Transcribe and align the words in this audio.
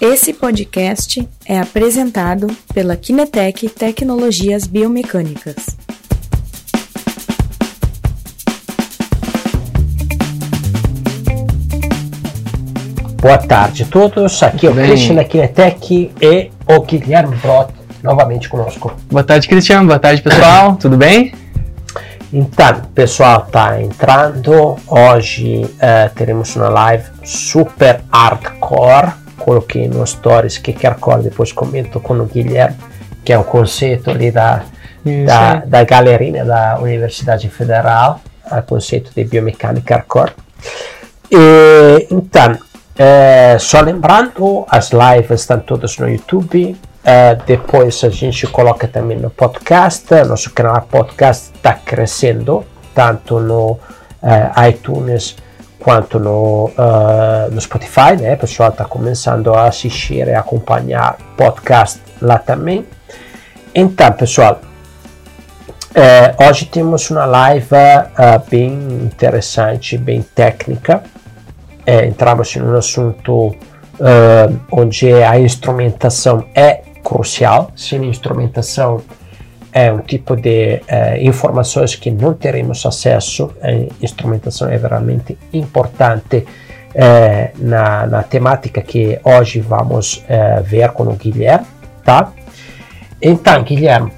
Esse 0.00 0.32
podcast 0.32 1.28
é 1.44 1.58
apresentado 1.58 2.46
pela 2.72 2.94
Kinetec 2.94 3.68
Tecnologias 3.68 4.64
Biomecânicas. 4.64 5.56
Boa 13.20 13.38
tarde 13.38 13.82
a 13.82 13.86
todos, 13.86 14.40
aqui 14.44 14.68
é 14.68 14.70
o. 14.70 14.74
Christian 14.74 15.16
da 15.16 15.24
Kinetec 15.24 16.12
e 16.22 16.50
o 16.68 16.80
Guilherme 16.82 17.34
Brot 17.34 17.72
novamente 18.00 18.48
conosco. 18.48 18.94
Boa 19.10 19.24
tarde, 19.24 19.48
Cristiano. 19.48 19.88
Boa 19.88 19.98
tarde, 19.98 20.22
pessoal. 20.22 20.76
Tudo 20.80 20.96
bem? 20.96 21.34
Então, 22.32 22.82
pessoal, 22.94 23.48
tá 23.50 23.82
entrando. 23.82 24.76
Hoje 24.86 25.68
eh, 25.80 26.08
teremos 26.14 26.54
uma 26.54 26.68
live 26.68 27.04
super 27.24 28.00
hardcore. 28.12 29.27
Coloquei 29.38 29.88
no 29.88 30.06
stories 30.06 30.58
que 30.58 30.72
é 30.72 30.88
hardcore, 30.88 31.22
depois 31.22 31.52
comento 31.52 32.00
com 32.00 32.14
o 32.14 32.26
Guilherme, 32.26 32.76
que 33.24 33.32
é 33.32 33.38
o 33.38 33.44
conceito 33.44 34.10
ali 34.10 34.30
da, 34.30 34.64
da, 35.26 35.56
da 35.64 35.84
galerinha 35.84 36.44
da 36.44 36.78
Universidade 36.80 37.48
Federal, 37.48 38.20
o 38.50 38.62
conceito 38.62 39.10
de 39.14 39.24
biomecânica 39.24 39.94
hardcore. 39.94 40.32
E, 41.30 42.06
então, 42.10 42.58
eh, 42.96 43.56
só 43.60 43.80
lembrando, 43.80 44.66
as 44.68 44.90
lives 44.90 45.40
estão 45.40 45.60
todas 45.60 45.98
no 45.98 46.08
YouTube. 46.08 46.76
eh, 47.04 47.38
depois 47.46 48.02
a 48.04 48.10
gente 48.10 48.46
coloca 48.48 48.86
também 48.88 49.16
no 49.18 49.30
podcast. 49.30 50.04
Nosso 50.26 50.50
canal 50.50 50.82
podcast 50.82 51.52
está 51.54 51.72
crescendo, 51.72 52.64
tanto 52.94 53.38
no 53.40 53.78
eh, 54.22 54.68
iTunes 54.70 55.36
quanto 55.78 56.18
no, 56.18 56.70
eh, 56.76 57.48
no 57.50 57.60
Spotify. 57.60 58.16
Né? 58.20 58.34
O 58.34 58.38
pessoal 58.38 58.70
está 58.70 58.84
começando 58.84 59.54
a 59.54 59.68
assistir 59.68 60.26
e 60.28 60.34
acompanhar 60.34 61.16
podcast 61.36 62.00
lá 62.20 62.38
também. 62.38 62.86
Então, 63.74 64.12
pessoal, 64.12 64.60
eh, 65.94 66.34
hoje 66.48 66.66
temos 66.66 67.10
uma 67.10 67.24
live 67.24 67.74
eh, 67.74 68.40
bem 68.50 68.72
interessante, 69.04 69.96
bem 69.96 70.22
técnica. 70.22 71.02
Entramos 71.86 72.54
em 72.54 72.62
um 72.62 72.76
assunto 72.76 73.56
eh, 74.00 74.48
onde 74.70 75.12
a 75.12 75.40
instrumentação 75.40 76.44
é 76.54 76.82
crucial. 77.02 77.70
Sem 77.74 78.04
instrumentação, 78.04 79.00
é 79.72 79.92
um 79.92 79.98
tipo 79.98 80.36
de 80.36 80.80
eh, 80.88 81.18
informações 81.20 81.94
que 81.94 82.10
não 82.10 82.34
teremos 82.34 82.84
acesso. 82.84 83.50
A 83.62 83.72
instrumentação 84.02 84.68
é 84.68 84.76
realmente 84.76 85.36
importante 85.52 86.44
eh, 86.94 87.50
na, 87.58 88.06
na 88.06 88.22
temática 88.22 88.80
que 88.80 89.18
hoje 89.22 89.60
vamos 89.60 90.24
eh, 90.28 90.62
ver 90.64 90.90
com 90.90 91.04
o 91.04 91.14
Guilherme, 91.14 91.66
tá? 92.04 92.32
Então, 93.20 93.62
Guilherme, 93.62 94.12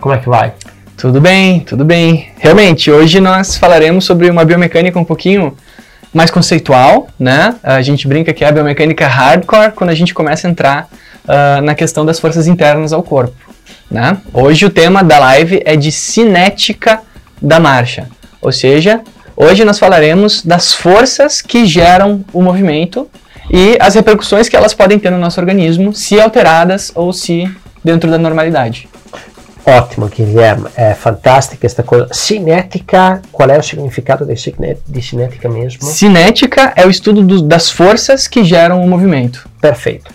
como 0.00 0.14
é 0.14 0.18
que 0.18 0.28
vai? 0.28 0.52
Tudo 0.96 1.20
bem, 1.20 1.60
tudo 1.60 1.84
bem. 1.84 2.28
Realmente, 2.38 2.90
hoje 2.90 3.20
nós 3.20 3.56
falaremos 3.56 4.04
sobre 4.04 4.28
uma 4.30 4.44
biomecânica 4.44 4.98
um 4.98 5.04
pouquinho 5.04 5.56
mais 6.12 6.30
conceitual, 6.30 7.08
né? 7.18 7.56
A 7.62 7.80
gente 7.80 8.06
brinca 8.06 8.32
que 8.32 8.44
é 8.44 8.48
a 8.48 8.52
biomecânica 8.52 9.06
hardcore 9.06 9.72
quando 9.72 9.90
a 9.90 9.94
gente 9.94 10.12
começa 10.12 10.46
a 10.46 10.50
entrar 10.50 10.88
ah, 11.26 11.60
na 11.62 11.74
questão 11.74 12.04
das 12.04 12.18
forças 12.18 12.46
internas 12.46 12.92
ao 12.92 13.02
corpo, 13.02 13.51
né? 13.90 14.18
Hoje 14.32 14.64
o 14.66 14.70
tema 14.70 15.02
da 15.02 15.18
live 15.18 15.62
é 15.64 15.76
de 15.76 15.90
cinética 15.92 17.00
da 17.40 17.58
marcha, 17.60 18.08
ou 18.40 18.52
seja, 18.52 19.00
hoje 19.36 19.64
nós 19.64 19.78
falaremos 19.78 20.42
das 20.42 20.72
forças 20.74 21.40
que 21.40 21.66
geram 21.66 22.24
o 22.32 22.40
movimento 22.42 23.08
e 23.50 23.76
as 23.80 23.94
repercussões 23.94 24.48
que 24.48 24.56
elas 24.56 24.72
podem 24.74 24.98
ter 24.98 25.10
no 25.10 25.18
nosso 25.18 25.40
organismo, 25.40 25.92
se 25.94 26.20
alteradas 26.20 26.92
ou 26.94 27.12
se 27.12 27.50
dentro 27.84 28.10
da 28.10 28.16
normalidade. 28.18 28.88
Ótimo, 29.64 30.08
Guilherme. 30.08 30.66
É 30.76 30.92
fantástica 30.92 31.64
esta 31.66 31.82
coisa. 31.84 32.08
Cinética, 32.12 33.22
qual 33.30 33.48
é 33.48 33.58
o 33.58 33.62
significado 33.62 34.26
de, 34.26 34.34
de 34.88 35.02
cinética 35.02 35.48
mesmo? 35.48 35.84
Cinética 35.84 36.72
é 36.74 36.84
o 36.84 36.90
estudo 36.90 37.22
do- 37.22 37.42
das 37.42 37.70
forças 37.70 38.26
que 38.26 38.42
geram 38.42 38.82
o 38.84 38.88
movimento. 38.88 39.48
Perfeito. 39.60 40.10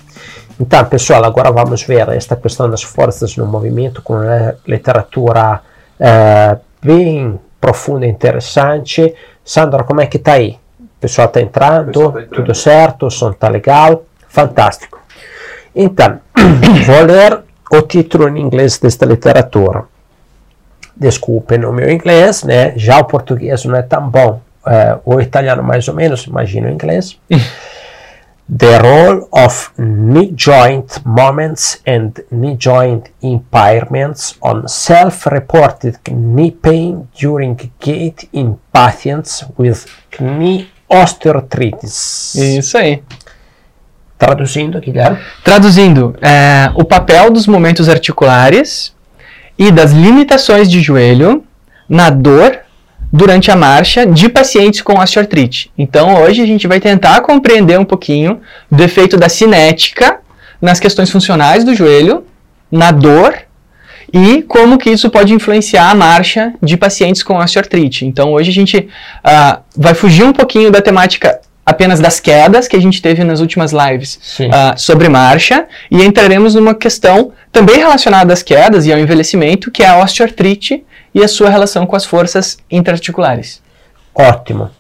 Então, 0.59 0.83
pessoal, 0.85 1.23
agora 1.23 1.51
vamos 1.51 1.83
ver 1.83 2.09
esta 2.09 2.35
questão 2.35 2.69
das 2.69 2.81
forças 2.81 3.35
no 3.37 3.45
movimento 3.45 4.01
com 4.01 4.13
uma 4.15 4.55
literatura 4.65 5.61
eh, 5.99 6.57
bem 6.81 7.39
profunda 7.61 8.07
e 8.07 8.09
interessante. 8.09 9.13
Sandra, 9.45 9.83
como 9.83 10.01
é 10.01 10.07
que 10.07 10.17
tá 10.17 10.33
aí? 10.33 10.57
O 10.79 10.99
pessoal 10.99 11.27
está 11.27 11.41
entrando, 11.41 11.87
Pessoal 11.87 12.11
tá 12.11 12.21
entrando. 12.21 12.35
tudo 12.35 12.55
certo, 12.55 13.05
o 13.05 13.11
som 13.11 13.31
tá 13.33 13.49
legal, 13.49 14.03
fantástico. 14.27 14.99
Então, 15.75 16.19
vou 16.87 17.03
ler 17.03 17.39
o 17.71 17.81
título 17.83 18.27
em 18.27 18.41
inglês 18.41 18.79
desta 18.79 19.05
literatura. 19.05 19.83
Desculpem 20.95 21.63
o 21.65 21.71
meu 21.71 21.91
inglês, 21.91 22.43
né? 22.43 22.73
Já 22.75 22.97
o 22.97 23.05
português 23.05 23.63
não 23.65 23.75
é 23.75 23.83
tão 23.83 24.09
bom. 24.09 24.41
Eh, 24.65 24.97
o 25.05 25.21
italiano 25.21 25.61
mais 25.61 25.87
ou 25.87 25.93
menos, 25.93 26.23
imagino 26.25 26.67
o 26.67 26.71
inglês. 26.71 27.15
The 28.49 28.79
role 28.79 29.27
of 29.33 29.71
knee 29.77 30.31
joint 30.33 31.01
moments 31.05 31.81
and 31.85 32.13
knee 32.31 32.55
joint 32.57 33.11
impairments 33.21 34.37
on 34.41 34.65
self-reported 34.69 35.99
knee 36.09 36.51
pain 36.51 37.09
during 37.19 37.57
gait 37.77 38.29
in 38.31 38.57
patients 38.71 39.43
with 39.59 39.85
knee 40.17 40.69
osteoarthritis. 40.89 42.35
Isso 42.35 42.77
aí. 42.77 43.03
Traduzindo, 44.17 44.79
Guilherme. 44.79 45.19
Traduzindo, 45.43 46.15
é, 46.21 46.71
o 46.73 46.85
papel 46.85 47.29
dos 47.29 47.47
momentos 47.47 47.89
articulares 47.89 48.95
e 49.57 49.71
das 49.71 49.91
limitações 49.91 50.71
de 50.71 50.79
joelho 50.79 51.43
na 51.89 52.09
dor 52.09 52.59
durante 53.11 53.49
a 53.49 53.55
marcha 53.55 54.05
de 54.05 54.29
pacientes 54.29 54.81
com 54.81 54.99
osteoartrite. 54.99 55.71
Então, 55.77 56.21
hoje 56.21 56.41
a 56.41 56.45
gente 56.45 56.67
vai 56.67 56.79
tentar 56.79 57.21
compreender 57.21 57.79
um 57.79 57.85
pouquinho 57.85 58.41
do 58.69 58.83
efeito 58.83 59.17
da 59.17 59.29
cinética 59.29 60.19
nas 60.61 60.79
questões 60.79 61.09
funcionais 61.09 61.63
do 61.63 61.73
joelho, 61.73 62.25
na 62.71 62.91
dor 62.91 63.33
e 64.11 64.41
como 64.43 64.77
que 64.77 64.89
isso 64.89 65.09
pode 65.09 65.33
influenciar 65.33 65.89
a 65.89 65.95
marcha 65.95 66.53
de 66.61 66.77
pacientes 66.77 67.23
com 67.23 67.37
osteoartrite. 67.37 68.05
Então, 68.05 68.33
hoje 68.33 68.49
a 68.49 68.53
gente 68.53 68.87
ah, 69.23 69.59
vai 69.75 69.93
fugir 69.93 70.23
um 70.23 70.33
pouquinho 70.33 70.71
da 70.71 70.81
temática 70.81 71.39
apenas 71.67 71.99
das 71.99 72.17
quedas 72.21 72.65
que 72.65 72.77
a 72.77 72.81
gente 72.81 73.01
teve 73.01 73.25
nas 73.25 73.41
últimas 73.41 73.73
lives 73.73 74.39
ah, 74.53 74.77
sobre 74.77 75.09
marcha 75.09 75.67
e 75.91 76.01
entraremos 76.01 76.55
numa 76.55 76.73
questão 76.73 77.33
também 77.51 77.75
relacionada 77.75 78.31
às 78.31 78.41
quedas 78.41 78.85
e 78.85 78.93
ao 78.93 78.97
envelhecimento, 78.97 79.69
que 79.69 79.83
é 79.83 79.87
a 79.87 79.99
osteoartrite 79.99 80.85
e 81.13 81.21
a 81.21 81.27
sua 81.27 81.49
relação 81.49 81.85
com 81.85 81.97
as 81.97 82.05
forças 82.05 82.57
intraarticulares. 82.71 83.61
Ótimo. 84.15 84.71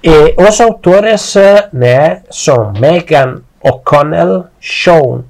E 0.00 0.34
os 0.40 0.60
autores 0.60 1.34
eh, 1.34 1.68
né, 1.72 2.22
são 2.30 2.72
Megan 2.72 3.42
O'Connell, 3.60 4.44
Sean 4.60 5.24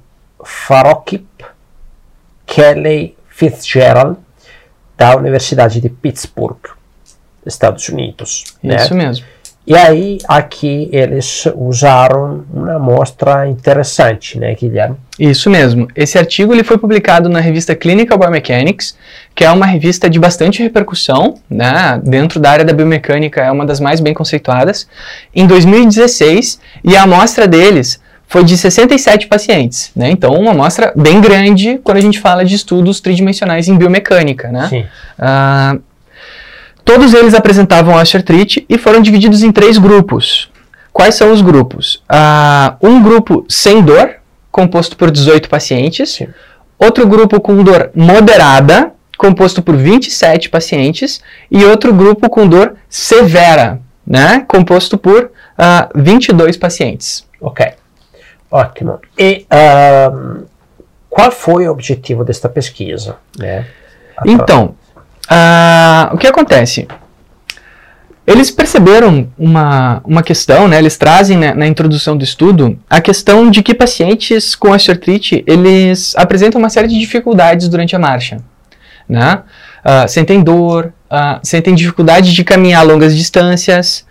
Farokip, 0.45 1.25
Kelly 2.45 3.17
Fitzgerald, 3.27 4.17
da 4.95 5.15
Universidade 5.15 5.81
de 5.81 5.89
Pittsburgh, 5.89 6.59
Estados 7.43 7.89
Unidos. 7.89 8.43
né? 8.61 8.75
Isso 8.75 8.93
mesmo. 8.93 9.25
E 9.67 9.75
aí, 9.75 10.17
aqui 10.29 10.87
eles 10.93 11.45
usaram 11.53 12.45
uma 12.53 12.75
amostra 12.75 13.45
interessante, 13.49 14.39
né, 14.39 14.55
Guilherme? 14.55 14.95
Isso 15.19 15.49
mesmo. 15.49 15.89
Esse 15.93 16.17
artigo 16.17 16.53
ele 16.53 16.63
foi 16.63 16.77
publicado 16.77 17.27
na 17.27 17.41
revista 17.41 17.75
Clinical 17.75 18.17
Biomechanics, 18.17 18.97
que 19.35 19.43
é 19.43 19.51
uma 19.51 19.65
revista 19.65 20.09
de 20.09 20.17
bastante 20.17 20.63
repercussão, 20.63 21.35
né? 21.49 21.99
Dentro 22.01 22.39
da 22.39 22.49
área 22.49 22.63
da 22.63 22.71
biomecânica 22.71 23.41
é 23.41 23.51
uma 23.51 23.65
das 23.65 23.81
mais 23.81 23.99
bem 23.99 24.13
conceituadas, 24.13 24.87
em 25.35 25.45
2016, 25.45 26.61
e 26.81 26.95
a 26.95 27.03
amostra 27.03 27.45
deles 27.45 27.99
foi 28.25 28.45
de 28.45 28.57
67 28.57 29.27
pacientes, 29.27 29.91
né? 29.93 30.09
Então, 30.09 30.33
uma 30.33 30.51
amostra 30.51 30.93
bem 30.95 31.19
grande 31.19 31.77
quando 31.83 31.97
a 31.97 32.01
gente 32.01 32.19
fala 32.19 32.45
de 32.45 32.55
estudos 32.55 33.01
tridimensionais 33.01 33.67
em 33.67 33.75
biomecânica, 33.75 34.49
né? 34.49 34.67
Sim. 34.69 34.85
Ah, 35.19 35.77
todos 36.87 37.13
eles 37.13 37.33
apresentavam 37.33 37.95
osteoartrite 37.95 38.65
e 38.69 38.77
foram 38.77 39.01
divididos 39.01 39.43
em 39.43 39.51
três 39.51 39.77
grupos. 39.77 40.49
Quais 40.93 41.15
são 41.15 41.33
os 41.33 41.41
grupos? 41.41 42.01
Ah, 42.07 42.77
um 42.81 43.03
grupo 43.03 43.45
sem 43.49 43.83
dor, 43.83 44.15
composto 44.49 44.95
por 44.95 45.11
18 45.11 45.49
pacientes. 45.49 46.11
Sim. 46.13 46.29
Outro 46.79 47.05
grupo 47.05 47.41
com 47.41 47.61
dor 47.61 47.91
moderada, 47.93 48.93
composto 49.17 49.61
por 49.61 49.75
27 49.75 50.49
pacientes. 50.49 51.21
E 51.51 51.65
outro 51.65 51.93
grupo 51.93 52.29
com 52.29 52.47
dor 52.47 52.75
severa, 52.89 53.81
né, 54.05 54.45
composto 54.47 54.97
por 54.97 55.29
ah, 55.57 55.89
22 55.93 56.55
pacientes. 56.55 57.27
Ok. 57.41 57.67
Ótimo. 58.49 58.99
E 59.19 59.45
ahm, 59.49 60.45
qual 61.09 61.31
foi 61.31 61.67
o 61.67 61.71
objetivo 61.71 62.23
desta 62.23 62.47
pesquisa? 62.47 63.17
Né? 63.37 63.65
Então, 64.25 64.73
ah, 65.29 66.09
o 66.13 66.17
que 66.17 66.27
acontece? 66.27 66.87
Eles 68.25 68.51
perceberam 68.51 69.29
uma, 69.37 70.01
uma 70.03 70.21
questão, 70.21 70.67
né, 70.67 70.77
eles 70.77 70.97
trazem 70.97 71.37
né, 71.37 71.53
na 71.53 71.65
introdução 71.65 72.17
do 72.17 72.25
estudo 72.25 72.77
a 72.89 72.99
questão 72.99 73.49
de 73.49 73.63
que 73.63 73.73
pacientes 73.73 74.53
com 74.53 74.71
osteoartrite, 74.71 75.45
eles 75.47 76.13
apresentam 76.17 76.59
uma 76.59 76.69
série 76.69 76.89
de 76.89 76.99
dificuldades 76.99 77.69
durante 77.69 77.95
a 77.95 77.99
marcha. 77.99 78.37
Né? 79.07 79.39
Uh, 79.85 80.09
sentem 80.09 80.43
dor, 80.43 80.93
uh, 81.09 81.39
sentem 81.41 81.73
dificuldade 81.73 82.33
de 82.33 82.43
caminhar 82.43 82.85
longas 82.85 83.15
distâncias, 83.15 84.05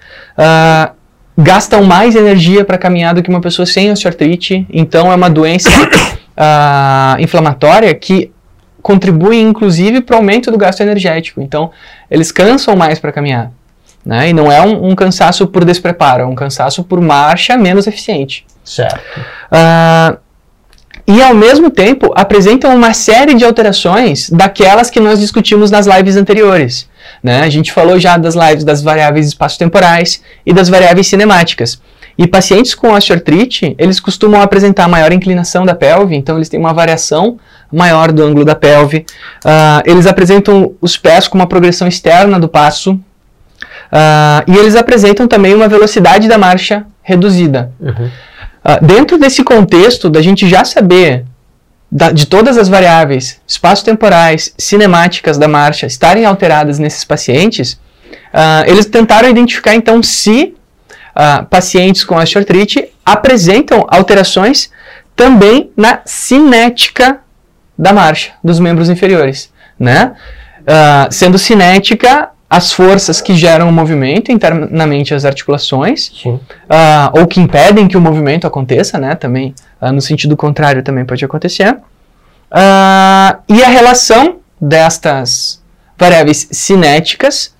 gastam 1.36 1.84
mais 1.84 2.16
energia 2.16 2.64
para 2.64 2.78
caminhar 2.78 3.14
do 3.14 3.22
que 3.22 3.28
uma 3.28 3.42
pessoa 3.42 3.66
sem 3.66 3.92
osteoartrite, 3.92 4.66
então 4.72 5.12
é 5.12 5.14
uma 5.14 5.28
doença 5.28 5.68
inflamatória 7.20 7.94
que 7.94 8.32
contribui 8.86 9.40
inclusive 9.40 10.00
para 10.00 10.14
o 10.14 10.18
aumento 10.18 10.48
do 10.48 10.56
gasto 10.56 10.80
energético. 10.80 11.40
Então, 11.40 11.72
eles 12.08 12.30
cansam 12.30 12.76
mais 12.76 13.00
para 13.00 13.10
caminhar. 13.10 13.50
Né? 14.04 14.28
E 14.28 14.32
não 14.32 14.50
é 14.52 14.62
um, 14.62 14.90
um, 14.90 14.94
cansaço 14.94 15.44
por 15.48 15.64
despreparo, 15.64 16.22
é 16.22 16.24
um 16.24 16.36
cansaço 16.36 16.84
por 16.84 17.00
marcha 17.00 17.56
menos 17.56 17.88
eficiente. 17.88 18.46
Certo. 18.64 19.00
Uh, 19.50 20.16
e 21.04 21.20
ao 21.20 21.34
mesmo 21.34 21.68
tempo 21.68 22.12
apresentam 22.14 22.76
uma 22.76 22.94
série 22.94 23.34
de 23.34 23.44
alterações 23.44 24.30
daquelas 24.30 24.88
que 24.88 25.00
nós 25.00 25.18
discutimos 25.18 25.68
nas 25.68 25.88
lives 25.88 26.16
anteriores. 26.16 26.88
Né? 27.20 27.40
A 27.40 27.50
gente 27.50 27.72
falou 27.72 27.98
já 27.98 28.16
das 28.16 28.36
lives 28.36 28.62
das 28.62 28.82
variáveis 28.82 29.26
espaço-temporais 29.26 30.22
e 30.44 30.52
das 30.52 30.68
variáveis 30.68 31.08
cinemáticas. 31.08 31.82
E 32.18 32.26
pacientes 32.26 32.74
com 32.74 32.92
osteoartrite, 32.92 33.74
eles 33.78 34.00
costumam 34.00 34.40
apresentar 34.40 34.88
maior 34.88 35.12
inclinação 35.12 35.66
da 35.66 35.74
pelve, 35.74 36.16
então 36.16 36.36
eles 36.36 36.48
têm 36.48 36.58
uma 36.58 36.72
variação 36.72 37.38
maior 37.70 38.10
do 38.10 38.22
ângulo 38.22 38.44
da 38.44 38.54
pelve. 38.54 39.04
Uh, 39.44 39.82
eles 39.84 40.06
apresentam 40.06 40.74
os 40.80 40.96
pés 40.96 41.28
com 41.28 41.36
uma 41.36 41.46
progressão 41.46 41.86
externa 41.86 42.40
do 42.40 42.48
passo. 42.48 42.94
Uh, 42.94 44.42
e 44.46 44.56
eles 44.56 44.74
apresentam 44.74 45.28
também 45.28 45.54
uma 45.54 45.68
velocidade 45.68 46.26
da 46.26 46.38
marcha 46.38 46.86
reduzida. 47.02 47.70
Uhum. 47.78 48.06
Uh, 48.64 48.84
dentro 48.84 49.18
desse 49.18 49.44
contexto, 49.44 50.08
da 50.08 50.22
gente 50.22 50.48
já 50.48 50.64
saber 50.64 51.24
da, 51.92 52.10
de 52.10 52.26
todas 52.26 52.56
as 52.56 52.68
variáveis 52.68 53.40
espaço-temporais, 53.46 54.54
cinemáticas 54.56 55.36
da 55.36 55.46
marcha 55.46 55.86
estarem 55.86 56.24
alteradas 56.24 56.78
nesses 56.78 57.04
pacientes, 57.04 57.78
eles 58.66 58.84
tentaram 58.84 59.30
identificar 59.30 59.74
então 59.74 60.02
se 60.02 60.54
pacientes 61.48 62.04
com 62.04 62.16
osteoartrite 62.16 62.88
apresentam 63.04 63.86
alterações 63.88 64.70
também 65.16 65.70
na 65.74 66.00
cinética 66.04 67.20
da 67.78 67.92
marcha 67.92 68.32
dos 68.44 68.60
membros 68.60 68.90
inferiores, 68.90 69.50
né? 69.78 70.14
Uh, 70.62 71.12
sendo 71.12 71.38
cinética 71.38 72.30
as 72.48 72.72
forças 72.72 73.20
que 73.20 73.34
geram 73.34 73.68
o 73.68 73.72
movimento 73.72 74.30
internamente 74.30 75.14
as 75.14 75.24
articulações, 75.24 76.24
uh, 76.24 76.40
ou 77.12 77.26
que 77.26 77.40
impedem 77.40 77.88
que 77.88 77.96
o 77.96 78.00
movimento 78.00 78.46
aconteça, 78.46 78.98
né? 78.98 79.14
Também 79.14 79.54
uh, 79.80 79.92
no 79.92 80.00
sentido 80.00 80.36
contrário 80.36 80.82
também 80.82 81.04
pode 81.04 81.24
acontecer. 81.24 81.76
e 83.48 83.62
a 83.64 83.68
relação 83.68 84.36
destas 84.60 85.62
variáveis 85.98 86.48
cinéticas 86.50 87.54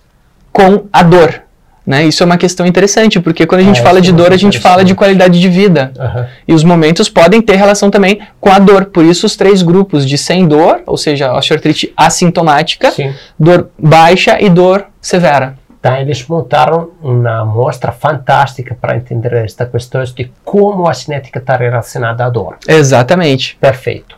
com 0.52 0.86
a 0.92 1.02
dor, 1.02 1.42
né? 1.86 2.04
Isso 2.04 2.22
é 2.22 2.26
uma 2.26 2.36
questão 2.36 2.66
interessante, 2.66 3.20
porque 3.20 3.46
quando 3.46 3.60
a 3.60 3.64
gente 3.64 3.80
ah, 3.80 3.84
fala 3.84 4.00
de 4.00 4.12
dor, 4.12 4.32
a 4.32 4.36
gente 4.36 4.58
fala 4.58 4.84
de 4.84 4.94
qualidade 4.94 5.38
de 5.38 5.48
vida. 5.48 5.92
Uhum. 5.96 6.26
E 6.48 6.52
os 6.52 6.64
momentos 6.64 7.08
podem 7.08 7.40
ter 7.40 7.54
relação 7.56 7.90
também 7.90 8.20
com 8.40 8.50
a 8.50 8.58
dor. 8.58 8.86
Por 8.86 9.04
isso, 9.04 9.24
os 9.24 9.36
três 9.36 9.62
grupos 9.62 10.04
de 10.04 10.18
sem 10.18 10.48
dor, 10.48 10.80
ou 10.84 10.96
seja, 10.96 11.32
osteoartrite 11.32 11.92
assintomática, 11.96 12.90
Sim. 12.90 13.14
dor 13.38 13.70
baixa 13.78 14.40
e 14.40 14.50
dor 14.50 14.86
severa. 15.00 15.54
Tá, 15.80 16.00
eles 16.00 16.26
montaram 16.26 16.90
uma 17.00 17.42
amostra 17.42 17.92
fantástica 17.92 18.76
para 18.80 18.96
entender 18.96 19.32
esta 19.34 19.64
questão 19.64 20.02
de 20.02 20.32
como 20.44 20.88
a 20.88 20.94
cinética 20.94 21.38
está 21.38 21.56
relacionada 21.56 22.24
à 22.24 22.28
dor. 22.28 22.56
Exatamente. 22.66 23.56
Perfeito. 23.60 24.16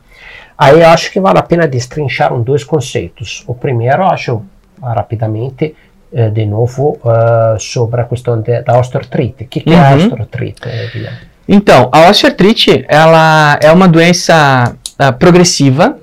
Aí 0.56 0.80
eu 0.80 0.88
acho 0.88 1.12
que 1.12 1.20
vale 1.20 1.38
a 1.38 1.42
pena 1.42 1.68
destrinchar 1.68 2.32
um 2.32 2.42
dois 2.42 2.64
conceitos. 2.64 3.44
O 3.46 3.54
primeiro, 3.54 4.02
eu 4.02 4.06
acho, 4.06 4.42
rapidamente, 4.82 5.76
eh, 6.12 6.30
de 6.30 6.46
novo 6.46 6.98
uh, 7.04 7.58
sobre 7.60 8.00
a 8.00 8.04
questão 8.04 8.40
de, 8.40 8.62
da 8.62 8.78
osteoartrite. 8.78 9.44
O 9.44 9.46
que, 9.46 9.60
que 9.60 9.70
uhum. 9.70 9.76
é 9.76 9.86
a 9.86 9.90
uhum. 9.90 9.96
osteoartrite, 9.96 10.60
Guilherme? 10.92 11.18
Então, 11.48 11.88
a 11.92 12.08
osteoartrite 12.08 12.84
ela 12.88 13.58
é 13.62 13.70
uma 13.72 13.88
doença 13.88 14.74
uh, 15.00 15.12
progressiva, 15.18 15.98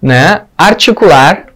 né, 0.00 0.42
articular, 0.56 1.46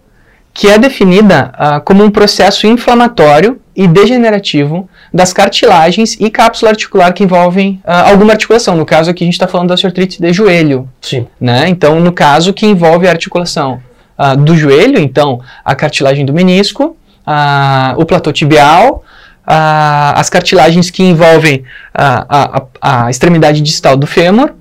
que 0.54 0.69
é 0.69 0.78
definida 0.78 1.52
uh, 1.54 1.81
como 1.82 2.04
um 2.04 2.10
processo 2.10 2.66
inflamatório 2.66 3.60
e 3.75 3.88
degenerativo 3.88 4.88
das 5.12 5.32
cartilagens 5.32 6.16
e 6.20 6.31
cápsula 6.31 6.70
articular 6.70 7.12
que 7.12 7.25
envolvem 7.25 7.81
uh, 7.84 8.10
alguma 8.10 8.32
articulação. 8.32 8.76
No 8.76 8.84
caso 8.84 9.10
aqui 9.10 9.25
a 9.25 9.26
gente 9.26 9.34
está 9.34 9.48
falando 9.48 9.69
da 9.69 9.75
osteoartrite 9.75 10.20
de 10.20 10.32
joelho. 10.32 10.88
Sim. 11.00 11.26
Né? 11.40 11.69
Então, 11.69 11.98
no 12.00 12.12
caso 12.12 12.52
que 12.52 12.66
envolve 12.66 13.06
a 13.06 13.10
articulação 13.10 13.81
uh, 14.19 14.37
do 14.37 14.56
joelho, 14.56 14.98
então 14.98 15.40
a 15.64 15.75
cartilagem 15.75 16.26
do 16.26 16.32
menisco, 16.32 16.96
a, 17.26 17.94
o 17.96 18.04
platô 18.04 18.32
tibial, 18.32 19.04
a, 19.46 20.19
as 20.19 20.28
cartilagens 20.30 20.90
que 20.90 21.02
envolvem 21.02 21.64
a, 21.94 22.62
a, 22.80 23.10
extremidade 23.10 23.60
distal 23.60 23.96
do 23.96 24.06
fêmur, 24.06 24.52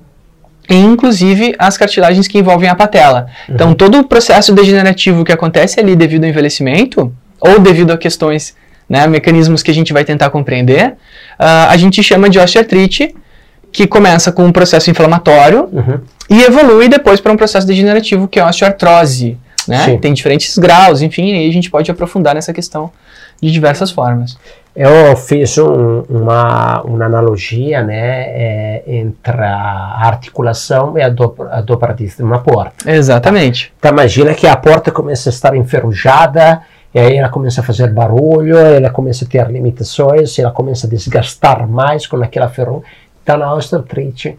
e 0.70 0.76
inclusive 0.76 1.54
as 1.60 1.78
cartilagens 1.78 2.28
que 2.28 2.38
envolvem 2.38 2.70
a 2.70 2.76
patela. 2.76 3.28
Uhum. 3.48 3.56
Então, 3.56 3.74
todo 3.74 4.00
o 4.00 4.04
processo 4.04 4.54
degenerativo 4.54 5.24
que 5.26 5.32
acontece 5.32 5.80
ali 5.80 5.96
devido 5.96 6.24
ao 6.24 6.30
envelhecimento, 6.30 7.14
ou 7.40 7.60
devido 7.60 7.92
a 7.92 7.98
questões, 7.98 8.56
né, 8.88 9.08
mecanismos 9.08 9.64
que 9.64 9.72
a 9.72 9.74
gente 9.74 9.92
vai 9.92 10.06
tentar 10.06 10.30
compreender, 10.30 10.94
a 11.40 11.76
gente 11.76 12.04
chama 12.04 12.30
de 12.30 12.38
osteoartrite, 12.38 13.16
que 13.72 13.88
começa 13.88 14.32
com 14.32 14.46
um 14.46 14.52
processo 14.52 14.92
inflamatório 14.92 15.70
uhum. 15.72 16.00
e 16.30 16.44
evolui 16.44 16.90
depois 16.90 17.20
para 17.20 17.32
um 17.32 17.38
processo 17.38 17.66
degenerativo, 17.66 18.28
que 18.28 18.38
é 18.38 18.44
a 18.44 18.50
osteoartrose 18.50 19.38
né? 19.68 19.98
Tem 19.98 20.14
diferentes 20.14 20.58
graus, 20.58 21.02
enfim, 21.02 21.34
aí 21.34 21.50
a 21.50 21.54
gente 21.54 21.70
pode 21.70 21.90
aprofundar 21.90 22.36
nessa 22.36 22.54
questão 22.54 22.92
de 23.42 23.52
diversas 23.52 23.92
formas. 23.92 24.38
Eu 24.74 25.18
fiz 25.18 25.58
um, 25.58 26.04
uma, 26.10 26.82
uma 26.84 27.06
analogia 27.06 27.84
né, 27.84 28.24
é, 28.30 28.84
entre 28.88 29.42
a 29.42 30.00
articulação 30.08 30.98
e 30.98 31.02
a, 31.02 31.10
do, 31.10 31.36
a 31.50 31.60
dobradiça 31.60 32.18
de 32.18 32.24
uma 32.24 32.40
porta. 32.40 32.90
Exatamente. 32.90 33.74
Então 33.78 33.92
imagina 33.92 34.34
que 34.34 34.48
a 34.48 34.56
porta 34.56 34.90
começa 34.90 35.30
a 35.30 35.32
estar 35.32 35.56
enferrujada, 35.58 36.62
e 36.94 37.00
aí 37.00 37.18
ela 37.18 37.30
começa 37.30 37.62
a 37.62 37.64
fazer 37.64 37.90
barulho, 37.92 38.58
ela 38.58 38.90
começa 38.90 39.26
a 39.26 39.28
ter 39.28 39.46
limitações, 39.50 40.38
ela 40.40 40.52
começa 40.52 40.88
a 40.88 40.90
desgastar 40.90 41.68
mais 41.68 42.08
com 42.08 42.16
aquela 42.18 42.48
ferrugem. 42.48 42.84
Então 43.24 43.38
na 43.38 43.54
osteoartrite 43.54 44.38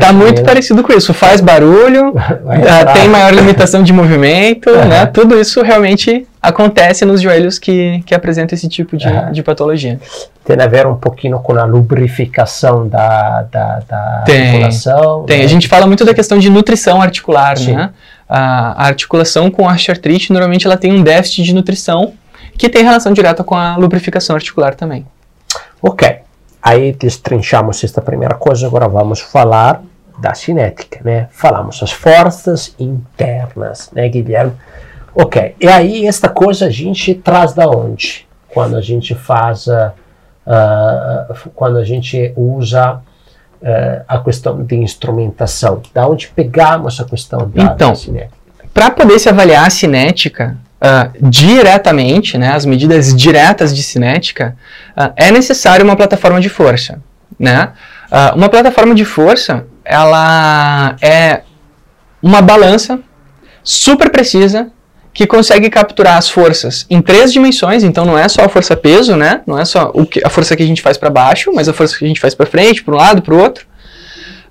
Tá 0.00 0.12
muito 0.12 0.42
parecido 0.42 0.82
com 0.82 0.92
isso. 0.92 1.14
Faz 1.14 1.40
barulho, 1.40 2.10
uh, 2.12 2.92
tem 2.92 3.08
maior 3.08 3.32
limitação 3.32 3.82
de 3.82 3.92
movimento, 3.92 4.68
uhum. 4.68 4.84
né? 4.84 5.06
Tudo 5.06 5.38
isso 5.40 5.62
realmente 5.62 6.26
acontece 6.42 7.04
nos 7.04 7.22
joelhos 7.22 7.58
que, 7.58 8.02
que 8.04 8.14
apresentam 8.14 8.56
esse 8.56 8.68
tipo 8.68 8.96
de, 8.96 9.06
uhum. 9.06 9.30
de 9.30 9.42
patologia. 9.42 10.00
Tem 10.44 10.60
a 10.60 10.66
ver 10.66 10.86
um 10.86 10.96
pouquinho 10.96 11.38
com 11.38 11.56
a 11.56 11.64
lubrificação 11.64 12.88
da, 12.88 13.42
da, 13.42 13.80
da 13.88 14.22
tem, 14.26 14.42
articulação? 14.42 15.24
Tem. 15.24 15.38
Né? 15.38 15.44
A 15.44 15.48
gente 15.48 15.68
fala 15.68 15.86
muito 15.86 16.04
da 16.04 16.12
questão 16.12 16.38
de 16.38 16.50
nutrição 16.50 17.00
articular, 17.00 17.56
Sim. 17.56 17.74
né? 17.74 17.90
A, 18.28 18.84
a 18.84 18.86
articulação 18.88 19.50
com 19.50 19.68
a 19.68 19.72
artrite, 19.72 20.32
normalmente 20.32 20.66
ela 20.66 20.76
tem 20.76 20.92
um 20.92 21.02
déficit 21.02 21.44
de 21.44 21.54
nutrição 21.54 22.12
que 22.58 22.68
tem 22.68 22.82
relação 22.82 23.12
direta 23.12 23.44
com 23.44 23.54
a 23.54 23.76
lubrificação 23.76 24.34
articular 24.34 24.74
também. 24.74 25.06
Ok. 25.80 26.18
Aí 26.62 26.92
destrinchamos 26.92 27.82
esta 27.84 28.02
primeira 28.02 28.34
coisa, 28.34 28.66
agora 28.66 28.88
vamos 28.88 29.20
falar 29.20 29.82
da 30.18 30.34
cinética, 30.34 31.00
né? 31.04 31.28
Falamos 31.30 31.80
as 31.82 31.92
forças 31.92 32.74
internas, 32.78 33.90
né, 33.92 34.08
Guilherme? 34.08 34.52
Ok, 35.14 35.54
e 35.60 35.66
aí 35.68 36.06
esta 36.06 36.28
coisa 36.28 36.66
a 36.66 36.70
gente 36.70 37.14
traz 37.14 37.52
da 37.52 37.68
onde? 37.68 38.26
Quando 38.48 38.76
a 38.76 38.80
gente 38.80 39.14
faz, 39.14 39.66
uh, 39.66 39.92
uh, 40.46 41.50
quando 41.54 41.78
a 41.78 41.84
gente 41.84 42.32
usa 42.36 42.94
uh, 43.62 44.04
a 44.06 44.18
questão 44.18 44.62
de 44.62 44.76
instrumentação, 44.76 45.80
da 45.94 46.06
onde 46.08 46.28
pegamos 46.28 47.00
a 47.00 47.04
questão 47.04 47.48
da, 47.48 47.62
então, 47.62 47.90
da 47.90 47.94
cinética? 47.94 48.36
Para 48.74 48.90
poder 48.90 49.18
se 49.18 49.28
avaliar 49.28 49.66
a 49.66 49.70
cinética, 49.70 50.56
uh, 50.80 51.28
diretamente, 51.28 52.38
né, 52.38 52.52
as 52.52 52.64
medidas 52.64 53.14
diretas 53.14 53.74
de 53.74 53.82
cinética, 53.82 54.56
uh, 54.96 55.12
é 55.16 55.30
necessário 55.30 55.84
uma 55.84 55.96
plataforma 55.96 56.40
de 56.40 56.48
força. 56.48 57.00
Né? 57.38 57.72
Uh, 58.10 58.36
uma 58.36 58.48
plataforma 58.48 58.94
de 58.94 59.04
força, 59.04 59.66
ela 59.84 60.96
é 61.00 61.42
uma 62.22 62.42
balança 62.42 63.00
super 63.62 64.10
precisa 64.10 64.70
que 65.12 65.26
consegue 65.26 65.68
capturar 65.68 66.16
as 66.16 66.30
forças 66.30 66.86
em 66.88 67.02
três 67.02 67.32
dimensões, 67.32 67.82
então 67.82 68.04
não 68.04 68.16
é 68.16 68.28
só 68.28 68.44
a 68.44 68.48
força 68.48 68.76
peso, 68.76 69.16
né? 69.16 69.40
Não 69.46 69.58
é 69.58 69.64
só 69.64 69.90
o 69.92 70.06
que, 70.06 70.24
a 70.24 70.30
força 70.30 70.54
que 70.54 70.62
a 70.62 70.66
gente 70.66 70.80
faz 70.80 70.96
para 70.96 71.10
baixo, 71.10 71.50
mas 71.52 71.68
a 71.68 71.72
força 71.72 71.98
que 71.98 72.04
a 72.04 72.08
gente 72.08 72.20
faz 72.20 72.36
para 72.36 72.46
frente, 72.46 72.84
para 72.84 72.94
um 72.94 72.96
lado, 72.96 73.20
para 73.20 73.34
o 73.34 73.38
outro. 73.38 73.66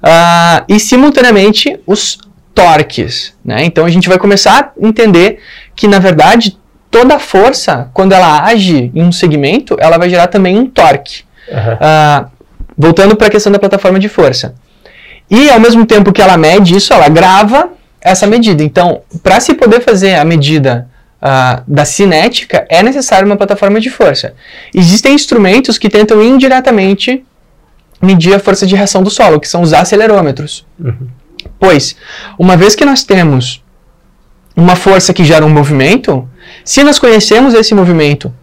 Uh, 0.04 0.66
e 0.68 0.78
simultaneamente 0.78 1.80
os 1.88 2.18
torques, 2.54 3.34
né? 3.46 3.64
Então 3.64 3.86
a 3.86 3.90
gente 3.90 4.10
vai 4.10 4.18
começar 4.18 4.74
a 4.76 4.88
entender 4.88 5.40
que 5.78 5.88
na 5.88 6.00
verdade 6.00 6.58
toda 6.90 7.20
força, 7.20 7.90
quando 7.94 8.14
ela 8.14 8.44
age 8.44 8.92
em 8.94 9.04
um 9.04 9.12
segmento, 9.12 9.78
ela 9.80 9.98
vai 9.98 10.10
gerar 10.10 10.28
também 10.28 10.58
um 10.58 10.68
torque. 10.68 11.24
Aham. 11.50 11.74
Uh, 11.76 12.38
voltando 12.78 13.16
para 13.16 13.28
a 13.28 13.30
questão 13.30 13.52
da 13.52 13.60
plataforma 13.60 14.00
de 14.00 14.10
força. 14.10 14.56
E 15.30 15.50
ao 15.50 15.60
mesmo 15.60 15.86
tempo 15.86 16.12
que 16.12 16.22
ela 16.22 16.38
mede 16.38 16.76
isso, 16.76 16.94
ela 16.94 17.08
grava 17.10 17.70
essa 18.02 18.26
medida. 18.26 18.64
Então, 18.64 19.02
para 19.22 19.40
se 19.40 19.54
poder 19.54 19.82
fazer 19.82 20.16
a 20.16 20.26
medida 20.26 20.88
uh, 21.22 21.64
da 21.68 21.86
cinética, 21.86 22.66
é 22.70 22.82
necessário 22.82 23.26
uma 23.26 23.38
plataforma 23.38 23.80
de 23.80 23.90
força. 23.90 24.34
Existem 24.74 25.14
instrumentos 25.14 25.78
que 25.78 25.90
tentam 25.90 26.22
indiretamente 26.22 27.24
medir 28.02 28.34
a 28.36 28.40
força 28.40 28.66
de 28.66 28.76
reação 28.76 29.04
do 29.04 29.10
solo, 29.10 29.40
que 29.40 29.48
são 29.48 29.62
os 29.62 29.74
acelerômetros. 29.74 30.66
Uhum. 30.80 31.08
Pois, 31.60 31.96
uma 32.38 32.56
vez 32.56 32.76
que 32.76 32.86
nós 32.86 33.04
temos 33.04 33.64
uma 34.58 34.76
força 34.76 35.14
que 35.14 35.24
gera 35.24 35.46
um 35.46 35.50
movimento, 35.50 36.28
se 36.66 36.84
nós 36.84 36.98
conhecemos 36.98 37.54
esse 37.54 37.76
movimento 37.76 38.34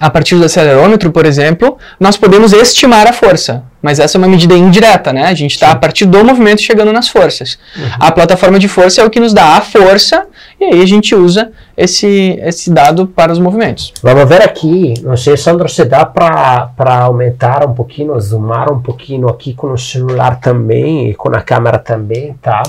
a 0.00 0.10
partir 0.10 0.34
do 0.34 0.44
acelerômetro, 0.44 1.12
por 1.12 1.24
exemplo, 1.24 1.78
nós 2.00 2.16
podemos 2.16 2.52
estimar 2.52 3.06
a 3.06 3.12
força. 3.12 3.62
Mas 3.80 4.00
essa 4.00 4.16
é 4.16 4.18
uma 4.18 4.26
medida 4.26 4.56
indireta, 4.56 5.12
né? 5.12 5.26
A 5.26 5.34
gente 5.34 5.52
está 5.52 5.70
a 5.70 5.76
partir 5.76 6.06
do 6.06 6.24
movimento 6.24 6.60
chegando 6.60 6.92
nas 6.92 7.08
forças. 7.08 7.56
A 8.00 8.10
plataforma 8.10 8.58
de 8.58 8.66
força 8.66 9.00
é 9.00 9.04
o 9.04 9.10
que 9.10 9.20
nos 9.20 9.32
dá 9.32 9.56
a 9.56 9.60
força, 9.60 10.26
e 10.60 10.64
aí 10.64 10.82
a 10.82 10.86
gente 10.86 11.14
usa 11.14 11.52
esse, 11.76 12.36
esse 12.42 12.70
dado 12.70 13.06
para 13.06 13.32
os 13.32 13.38
movimentos. 13.38 13.92
Vamos 14.02 14.28
ver 14.28 14.42
aqui, 14.42 14.94
não 15.04 15.16
sei, 15.16 15.36
Sandro, 15.36 15.68
se 15.68 15.84
dá 15.84 16.04
para 16.04 16.70
aumentar 17.02 17.64
um 17.64 17.72
pouquinho, 17.72 18.18
zoomar 18.20 18.72
um 18.72 18.80
pouquinho 18.80 19.28
aqui 19.28 19.54
com 19.54 19.72
o 19.72 19.78
celular 19.78 20.40
também 20.40 21.10
e 21.10 21.14
com 21.14 21.28
a 21.28 21.40
câmera 21.40 21.78
também, 21.78 22.34
tá? 22.42 22.62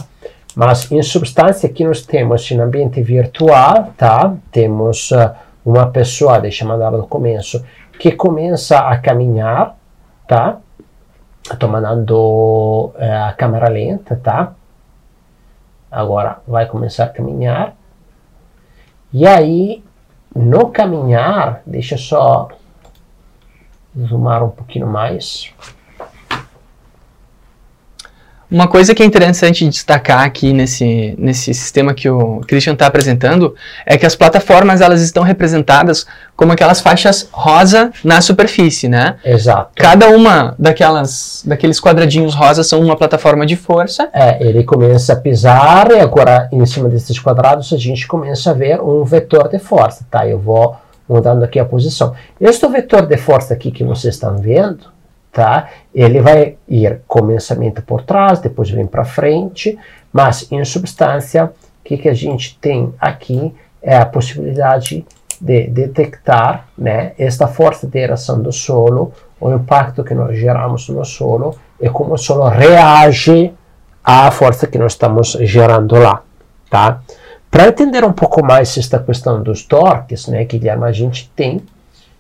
Mas, 0.56 0.92
em 0.92 1.02
substância, 1.02 1.68
aqui 1.68 1.84
nós 1.84 2.06
temos, 2.06 2.50
em 2.52 2.60
ambiente 2.60 3.02
virtual, 3.02 3.94
tá? 3.98 4.36
Temos 4.52 5.12
uh, 5.12 5.32
uma 5.66 5.88
pessoa, 5.88 6.40
deixa 6.40 6.64
eu 6.64 6.68
mandar 6.68 6.92
do 6.92 7.08
começo, 7.08 7.66
que 8.00 8.12
começa 8.12 8.80
a 8.80 8.98
caminhar, 8.98 9.76
tá? 10.28 10.60
Estou 11.52 11.68
mandando 11.68 12.16
uh, 12.16 13.28
a 13.30 13.34
câmera 13.34 13.68
lenta, 13.68 14.16
tá? 14.16 14.54
Agora 15.92 16.40
vai 16.48 16.68
começar 16.68 17.06
a 17.06 17.10
caminhar. 17.10 17.76
E 19.12 19.26
aí, 19.28 19.84
no 20.36 20.70
caminhar, 20.70 21.62
deixa 21.66 21.96
eu 21.96 22.00
só 22.00 22.50
zoomar 23.98 24.44
um 24.44 24.50
pouquinho 24.50 24.88
mais. 24.88 25.54
Uma 28.54 28.68
coisa 28.68 28.94
que 28.94 29.02
é 29.02 29.06
interessante 29.06 29.68
destacar 29.68 30.20
aqui 30.20 30.54
nesse, 30.54 31.16
nesse 31.18 31.52
sistema 31.56 31.92
que 31.92 32.08
o 32.08 32.40
Christian 32.42 32.74
está 32.74 32.86
apresentando 32.86 33.56
é 33.84 33.98
que 33.98 34.06
as 34.06 34.16
plataformas 34.16 34.80
elas 34.80 35.02
estão 35.02 35.24
representadas 35.24 36.06
como 36.36 36.52
aquelas 36.52 36.80
faixas 36.80 37.28
rosa 37.32 37.92
na 38.04 38.22
superfície, 38.22 38.88
né? 38.88 39.16
Exato. 39.26 39.72
Cada 39.76 40.10
uma 40.10 40.54
daquelas, 40.60 41.42
daqueles 41.44 41.80
quadradinhos 41.80 42.36
rosa 42.36 42.64
são 42.64 42.80
uma 42.80 42.96
plataforma 42.96 43.44
de 43.44 43.56
força. 43.56 44.08
É, 44.14 44.46
ele 44.46 44.64
começa 44.64 45.14
a 45.14 45.16
pisar 45.16 45.90
e 45.90 46.00
agora 46.00 46.48
em 46.52 46.64
cima 46.68 46.88
desses 46.88 47.18
quadrados 47.18 47.74
a 47.74 47.78
gente 47.78 48.06
começa 48.06 48.52
a 48.52 48.54
ver 48.54 48.80
um 48.80 49.04
vetor 49.04 49.50
de 49.50 49.58
força, 49.58 50.06
tá? 50.12 50.28
Eu 50.28 50.38
vou 50.38 50.76
mudando 51.10 51.42
aqui 51.42 51.58
a 51.58 51.66
posição. 51.66 52.14
Este 52.40 52.68
vetor 52.68 53.08
de 53.08 53.18
força 53.18 53.56
aqui 53.56 53.72
que 53.72 53.84
vocês 53.84 54.14
estão 54.14 54.38
vendo, 54.38 54.94
tá? 55.34 55.68
Ele 55.94 56.22
vai 56.22 56.56
ir 56.68 57.02
começamento 57.08 57.82
por 57.82 58.04
trás, 58.04 58.40
depois 58.40 58.70
vem 58.70 58.86
para 58.86 59.04
frente, 59.04 59.78
mas 60.14 60.50
em 60.52 60.64
substância, 60.64 61.46
o 61.46 61.50
que, 61.84 61.98
que 61.98 62.08
a 62.08 62.14
gente 62.14 62.58
tem 62.60 62.94
aqui 63.00 63.54
é 63.82 63.98
a 63.98 64.06
possibilidade 64.06 65.04
de 65.42 65.68
detectar 65.68 66.68
né, 66.78 67.14
esta 67.18 67.48
força 67.48 67.88
de 67.88 68.00
eração 68.00 68.42
do 68.42 68.52
solo, 68.52 69.12
o 69.42 69.52
impacto 69.52 70.04
que 70.04 70.14
nós 70.14 70.38
geramos 70.38 70.88
no 70.88 71.04
solo 71.04 71.58
e 71.82 71.90
como 71.90 72.14
o 72.14 72.18
solo 72.18 72.48
reage 72.48 73.52
à 74.04 74.30
força 74.32 74.68
que 74.68 74.78
nós 74.78 74.94
estamos 74.94 75.36
gerando 75.42 75.96
lá, 75.96 76.22
tá? 76.70 77.02
Para 77.52 77.68
entender 77.68 78.06
um 78.06 78.14
pouco 78.14 78.44
mais 78.46 78.78
esta 78.78 79.00
questão 79.00 79.44
dos 79.44 79.64
torques, 79.64 80.28
né, 80.28 80.46
Guilherme, 80.46 80.86
a 80.86 80.92
gente 80.92 81.30
tem 81.36 81.62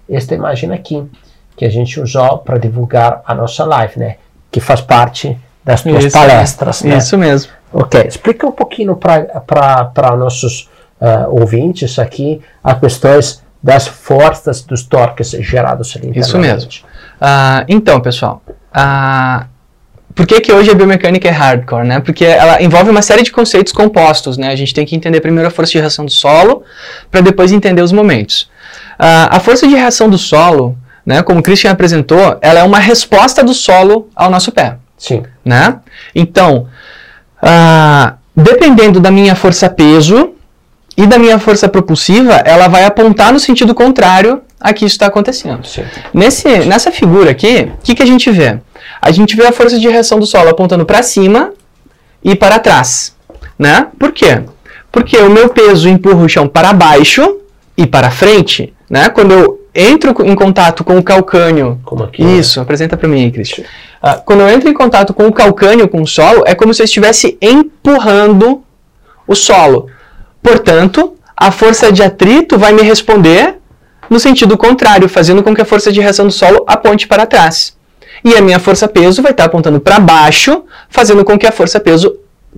esta 0.10 0.36
imagem 0.36 0.72
aqui 0.74 1.08
que 1.56 1.66
a 1.66 1.70
gente 1.70 2.00
usou 2.00 2.40
para 2.40 2.58
divulgar 2.58 3.22
a 3.26 3.34
nossa 3.34 3.64
live, 3.66 4.00
né? 4.00 4.16
Que 4.52 4.60
faz 4.60 4.82
parte 4.82 5.38
das 5.64 5.82
tuas 5.82 6.06
Isso, 6.06 6.18
palestras, 6.18 6.84
né? 6.84 6.98
Isso 6.98 7.18
mesmo. 7.18 7.52
Ok, 7.72 8.02
explica 8.08 8.46
um 8.46 8.52
pouquinho 8.52 8.96
para 8.96 10.16
nossos 10.18 10.70
uh, 11.02 11.30
ouvintes 11.30 11.98
aqui 11.98 12.42
as 12.64 12.80
questões 12.80 13.44
das 13.64 13.88
forças 13.88 14.62
dos 14.62 14.84
torques 14.84 15.32
gerados 15.32 15.96
ali 15.96 16.12
Isso 16.20 16.38
mesmo. 16.38 16.70
Ah, 17.20 17.64
então, 17.70 18.02
pessoal, 18.02 18.42
ah, 18.74 19.46
por 20.14 20.28
que, 20.28 20.42
que 20.42 20.52
hoje 20.52 20.70
a 20.70 20.76
biomecânica 20.76 21.30
é 21.30 21.32
hardcore? 21.32 21.88
Né? 21.88 22.00
Porque 22.02 22.26
ela 22.26 22.62
envolve 22.62 22.90
uma 22.90 23.02
série 23.02 23.24
de 23.24 23.32
conceitos 23.32 23.72
compostos. 23.72 24.38
Né? 24.38 24.50
A 24.50 24.56
gente 24.56 24.74
tem 24.74 24.86
que 24.86 24.96
entender 24.96 25.22
primeiro 25.22 25.48
a 25.48 25.52
força 25.52 25.72
de 25.72 25.80
reação 25.80 26.06
do 26.06 26.12
solo, 26.12 26.64
para 27.10 27.22
depois 27.22 27.54
entender 27.54 27.82
os 27.82 27.94
momentos. 27.94 28.52
Ah, 29.00 29.30
a 29.32 29.40
força 29.40 29.66
de 29.66 29.76
reação 29.76 30.10
do 30.10 30.18
solo 30.18 30.78
né, 31.06 31.22
como 31.22 31.40
o 31.40 31.44
Christian 31.44 31.72
apresentou, 31.72 32.38
ela 32.42 32.60
é 32.60 32.64
uma 32.64 32.80
resposta 32.80 33.44
do 33.44 33.54
solo 33.54 34.10
ao 34.16 34.30
nosso 34.30 34.52
pé. 34.52 34.78
Sim. 34.98 35.24
Né? 35.44 35.78
Então, 36.16 36.68
ah, 37.42 38.16
dependendo 38.36 39.00
da 39.00 39.12
minha 39.12 39.36
força-peso 39.36 40.34
e 40.96 41.06
da 41.06 41.18
minha 41.18 41.40
força 41.40 41.68
propulsiva, 41.68 42.36
ela 42.46 42.68
vai 42.68 42.86
apontar 42.86 43.34
no 43.34 43.40
sentido 43.40 43.76
contrário 43.76 44.42
a 44.60 44.72
que 44.72 44.86
isso 44.86 44.96
está 44.96 45.08
acontecendo. 45.08 45.66
Sim. 45.66 45.84
Nesse, 46.14 46.60
nessa 46.60 46.92
figura 46.92 47.32
aqui, 47.32 47.72
o 47.80 47.84
que, 47.84 47.96
que 47.96 48.04
a 48.04 48.06
gente 48.06 48.32
vê? 48.32 48.60
A 49.02 49.12
gente 49.12 49.36
vê 49.36 49.46
a 49.46 49.52
força 49.52 49.78
de 49.78 49.90
reação 49.90 50.20
do 50.20 50.26
solo 50.26 50.50
apontando 50.50 50.86
para 50.86 51.04
cima 51.04 51.52
e 52.24 52.36
para 52.36 52.60
trás. 52.60 53.14
Né? 53.60 53.88
Por 54.00 54.14
quê? 54.14 54.42
Porque 54.92 55.18
o 55.18 55.30
meu 55.30 55.50
peso 55.50 55.90
empurra 55.90 56.24
o 56.24 56.30
chão 56.30 56.48
para 56.48 56.72
baixo 56.72 57.40
e 57.76 57.86
para 57.86 58.10
frente. 58.10 58.74
Né? 58.90 59.10
Quando 59.10 59.32
eu 59.32 59.63
entro 59.74 60.16
em 60.26 60.36
contato 60.36 60.84
com 60.84 60.98
o 60.98 61.04
calcânio. 61.04 61.80
Como 61.84 62.04
aqui. 62.04 62.24
Isso, 62.24 62.62
apresenta 62.62 62.96
para 62.96 63.08
mim, 63.08 63.30
Cristian. 63.32 63.66
Ah, 64.02 64.16
quando 64.16 64.42
eu 64.42 64.50
entro 64.50 64.70
em 64.70 64.74
contato 64.74 65.14
com 65.14 65.28
o 65.28 65.34
calcânio, 65.34 65.88
com 65.88 66.02
o 66.02 66.08
solo, 66.08 66.44
é 66.46 66.54
como 66.54 66.74
se 66.74 66.82
eu 66.82 66.86
estivesse 66.86 67.38
empurrando 67.42 68.64
o 69.28 69.36
solo. 69.36 69.88
Portanto, 70.42 71.16
a 71.36 71.52
força 71.52 71.92
de 71.92 72.04
atrito 72.04 72.58
vai 72.58 72.74
me 72.74 72.82
responder 72.82 73.56
no 74.10 74.20
sentido 74.20 74.58
contrário, 74.58 75.08
fazendo 75.10 75.42
com 75.42 75.56
que 75.56 75.62
a 75.62 75.66
força 75.66 75.92
de 75.92 76.02
reação 76.02 76.28
do 76.28 76.34
solo 76.34 76.64
aponte 76.68 77.08
para 77.08 77.26
trás. 77.26 77.76
E 78.24 78.36
a 78.36 78.42
minha 78.42 78.60
força 78.60 78.88
peso 78.88 79.22
vai 79.22 79.32
estar 79.32 79.46
apontando 79.46 79.80
para 79.80 80.00
baixo, 80.00 80.64
fazendo 80.90 81.26
com 81.26 81.38
que 81.38 81.48
a 81.48 81.52
força 81.52 81.80
peso, 81.80 82.16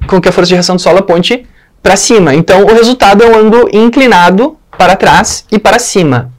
com 0.08 0.20
que 0.20 0.28
a 0.28 0.32
força 0.32 0.50
de 0.50 0.56
reação 0.56 0.76
do 0.76 0.82
solo 0.82 1.00
aponte 1.00 1.46
para 1.82 1.96
cima. 1.96 2.34
Então, 2.36 2.64
o 2.64 2.74
resultado 2.74 3.24
é 3.24 3.28
um 3.28 3.38
ângulo 3.38 3.70
inclinado 3.72 4.58
para 4.78 4.96
trás 4.96 5.46
e 5.52 5.58
para 5.58 5.80
cima. 5.80 6.35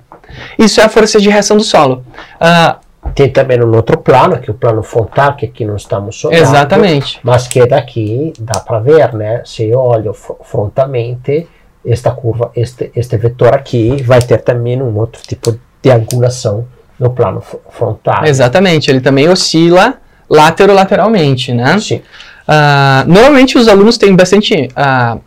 Isso 0.59 0.81
é 0.81 0.85
a 0.85 0.89
força 0.89 1.21
de 1.21 1.29
reação 1.29 1.57
do 1.57 1.63
solo. 1.65 2.05
Ah, 2.41 2.79
Tem 3.15 3.31
também 3.31 3.63
um 3.63 3.75
outro 3.75 3.99
plano, 3.99 4.39
que 4.41 4.51
é 4.51 4.53
o 4.53 4.57
plano 4.57 4.83
frontal, 4.83 5.37
que 5.37 5.47
aqui 5.47 5.65
não 5.65 5.77
estamos 5.77 6.25
olhando. 6.25 6.41
Exatamente. 6.43 7.21
Mas 7.23 7.47
que 7.47 7.65
daqui 7.67 8.33
dá 8.39 8.59
para 8.61 8.81
ver, 8.81 9.15
né? 9.15 9.43
Se 9.45 9.65
eu 9.69 9.79
olho 9.79 10.13
fro- 10.13 10.39
frontalmente, 10.43 11.47
esta 11.87 12.11
curva, 12.11 12.51
este, 12.57 12.91
este 12.97 13.17
vetor 13.17 13.55
aqui 13.55 14.03
vai 14.03 14.21
ter 14.21 14.39
também 14.39 14.83
um 14.83 14.97
outro 14.99 15.23
tipo 15.23 15.57
de 15.83 15.91
angulação 15.91 16.67
no 16.99 17.11
plano 17.11 17.41
fr- 17.41 17.59
frontal. 17.71 18.25
exatamente, 18.25 18.91
ele 18.91 19.01
também 19.01 19.29
oscila 19.29 19.95
laterolateralmente, 20.29 21.53
né? 21.53 21.79
Sim. 21.79 22.03
Ah, 22.49 23.05
normalmente 23.07 23.57
os 23.59 23.69
alunos 23.69 23.99
têm 23.99 24.15
bastante. 24.17 24.69
ah, 24.75 25.19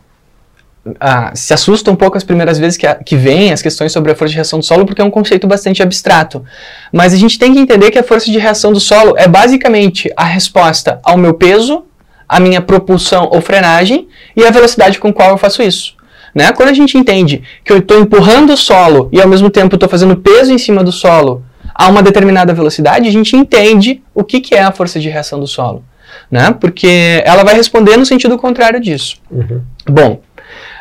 ah, 0.99 1.31
se 1.35 1.53
assustam 1.53 1.93
um 1.93 1.97
pouco 1.97 2.17
as 2.17 2.23
primeiras 2.23 2.57
vezes 2.57 2.77
que, 2.77 2.87
a- 2.87 2.95
que 2.95 3.15
vêm 3.15 3.51
as 3.51 3.61
questões 3.61 3.91
sobre 3.91 4.11
a 4.11 4.15
força 4.15 4.29
de 4.31 4.35
reação 4.35 4.59
do 4.59 4.65
solo, 4.65 4.85
porque 4.85 5.01
é 5.01 5.05
um 5.05 5.09
conceito 5.11 5.47
bastante 5.47 5.81
abstrato. 5.83 6.43
Mas 6.91 7.13
a 7.13 7.17
gente 7.17 7.37
tem 7.37 7.53
que 7.53 7.59
entender 7.59 7.91
que 7.91 7.99
a 7.99 8.03
força 8.03 8.31
de 8.31 8.37
reação 8.37 8.71
do 8.73 8.79
solo 8.79 9.15
é 9.17 9.27
basicamente 9.27 10.11
a 10.15 10.23
resposta 10.25 10.99
ao 11.03 11.17
meu 11.17 11.33
peso, 11.33 11.83
à 12.27 12.39
minha 12.39 12.61
propulsão 12.61 13.29
ou 13.31 13.41
frenagem 13.41 14.07
e 14.35 14.45
a 14.45 14.51
velocidade 14.51 14.99
com 14.99 15.11
qual 15.11 15.29
eu 15.31 15.37
faço 15.37 15.61
isso. 15.63 15.95
Né? 16.33 16.51
Quando 16.51 16.69
a 16.69 16.73
gente 16.73 16.95
entende 16.97 17.41
que 17.65 17.71
eu 17.73 17.77
estou 17.79 17.99
empurrando 17.99 18.53
o 18.53 18.57
solo 18.57 19.09
e 19.11 19.19
ao 19.19 19.27
mesmo 19.27 19.49
tempo 19.49 19.75
estou 19.75 19.89
fazendo 19.89 20.15
peso 20.15 20.53
em 20.53 20.57
cima 20.59 20.83
do 20.83 20.91
solo 20.91 21.43
a 21.73 21.87
uma 21.87 22.03
determinada 22.03 22.53
velocidade, 22.53 23.07
a 23.07 23.11
gente 23.11 23.35
entende 23.35 24.03
o 24.13 24.23
que, 24.23 24.39
que 24.39 24.53
é 24.53 24.61
a 24.61 24.71
força 24.71 24.99
de 24.99 25.09
reação 25.09 25.39
do 25.39 25.47
solo. 25.47 25.83
Né? 26.29 26.51
Porque 26.59 27.21
ela 27.25 27.43
vai 27.43 27.55
responder 27.55 27.97
no 27.97 28.05
sentido 28.05 28.37
contrário 28.37 28.79
disso. 28.79 29.15
Uhum. 29.31 29.61
Bom, 29.87 30.21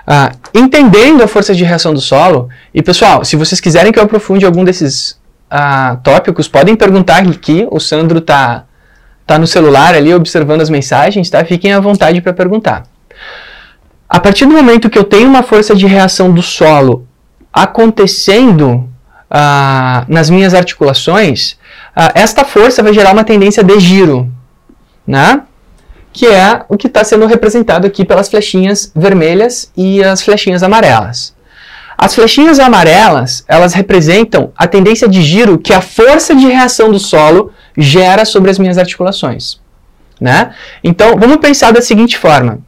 ah, 0.06 0.32
entendendo 0.54 1.22
a 1.22 1.28
força 1.28 1.54
de 1.54 1.64
reação 1.64 1.92
do 1.92 2.00
solo, 2.00 2.48
e 2.72 2.82
pessoal, 2.82 3.24
se 3.24 3.36
vocês 3.36 3.60
quiserem 3.60 3.92
que 3.92 3.98
eu 3.98 4.02
aprofunde 4.02 4.46
algum 4.46 4.64
desses 4.64 5.18
ah, 5.50 5.98
tópicos, 6.02 6.48
podem 6.48 6.76
perguntar 6.76 7.18
aqui, 7.28 7.66
o 7.70 7.78
Sandro 7.78 8.20
tá, 8.20 8.64
tá 9.26 9.38
no 9.38 9.46
celular 9.46 9.94
ali 9.94 10.14
observando 10.14 10.60
as 10.60 10.70
mensagens, 10.70 11.28
tá? 11.30 11.44
Fiquem 11.44 11.72
à 11.72 11.80
vontade 11.80 12.20
para 12.20 12.32
perguntar. 12.32 12.84
A 14.08 14.18
partir 14.18 14.46
do 14.46 14.52
momento 14.52 14.88
que 14.88 14.98
eu 14.98 15.04
tenho 15.04 15.28
uma 15.28 15.42
força 15.42 15.74
de 15.74 15.86
reação 15.86 16.32
do 16.32 16.40
solo 16.40 17.06
acontecendo 17.52 18.88
ah, 19.30 20.04
nas 20.08 20.30
minhas 20.30 20.54
articulações, 20.54 21.58
ah, 21.94 22.12
esta 22.14 22.44
força 22.44 22.82
vai 22.82 22.94
gerar 22.94 23.12
uma 23.12 23.24
tendência 23.24 23.62
de 23.62 23.78
giro, 23.78 24.32
né? 25.06 25.42
Que 26.18 26.26
é 26.26 26.64
o 26.68 26.76
que 26.76 26.88
está 26.88 27.04
sendo 27.04 27.26
representado 27.26 27.86
aqui 27.86 28.04
pelas 28.04 28.28
flechinhas 28.28 28.90
vermelhas 28.92 29.70
e 29.76 30.02
as 30.02 30.20
flechinhas 30.20 30.64
amarelas. 30.64 31.32
As 31.96 32.12
flechinhas 32.12 32.58
amarelas, 32.58 33.44
elas 33.46 33.72
representam 33.72 34.52
a 34.56 34.66
tendência 34.66 35.06
de 35.08 35.22
giro 35.22 35.60
que 35.60 35.72
a 35.72 35.80
força 35.80 36.34
de 36.34 36.48
reação 36.48 36.90
do 36.90 36.98
solo 36.98 37.52
gera 37.76 38.24
sobre 38.24 38.50
as 38.50 38.58
minhas 38.58 38.78
articulações. 38.78 39.60
Né? 40.20 40.52
Então, 40.82 41.16
vamos 41.16 41.36
pensar 41.36 41.70
da 41.72 41.80
seguinte 41.80 42.18
forma. 42.18 42.58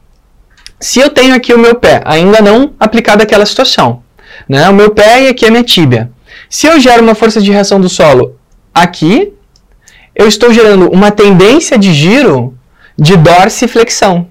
Se 0.78 1.00
eu 1.00 1.11
tenho 1.11 1.35
aqui 1.35 1.52
o 1.52 1.59
meu 1.59 1.75
pé, 1.75 2.02
ainda 2.04 2.40
não 2.40 2.75
aplicado 2.78 3.21
aquela 3.21 3.45
situação, 3.45 4.04
né? 4.49 4.69
o 4.69 4.73
meu 4.73 4.92
pé 4.92 5.25
e 5.25 5.28
aqui 5.28 5.45
a 5.45 5.50
minha 5.50 5.64
tíbia. 5.64 6.09
Se 6.49 6.69
eu 6.69 6.78
gero 6.78 7.02
uma 7.02 7.16
força 7.16 7.40
de 7.40 7.50
reação 7.50 7.80
do 7.80 7.88
solo 7.88 8.37
aqui, 8.73 9.33
eu 10.14 10.28
estou 10.28 10.52
gerando 10.52 10.88
uma 10.88 11.11
tendência 11.11 11.76
de 11.76 11.92
giro 11.92 12.57
de 13.00 13.16
dorsiflexão, 13.16 14.28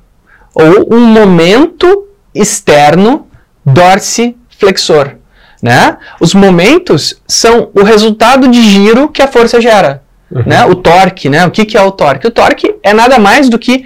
ou 0.53 0.93
um 0.93 0.99
momento 0.99 2.07
externo 2.35 3.27
dorsiflexor. 3.65 5.15
Né? 5.61 5.97
Os 6.19 6.35
momentos 6.35 7.19
são 7.27 7.69
o 7.73 7.83
resultado 7.83 8.47
de 8.47 8.61
giro 8.61 9.09
que 9.09 9.23
a 9.23 9.27
força 9.27 9.59
gera. 9.59 10.03
Uhum. 10.31 10.43
Né? 10.45 10.63
O 10.65 10.75
torque, 10.75 11.27
né? 11.27 11.45
o 11.45 11.51
que, 11.51 11.65
que 11.65 11.75
é 11.75 11.81
o 11.81 11.91
torque? 11.91 12.27
O 12.27 12.31
torque 12.31 12.75
é 12.83 12.93
nada 12.93 13.17
mais 13.17 13.49
do 13.49 13.57
que 13.57 13.85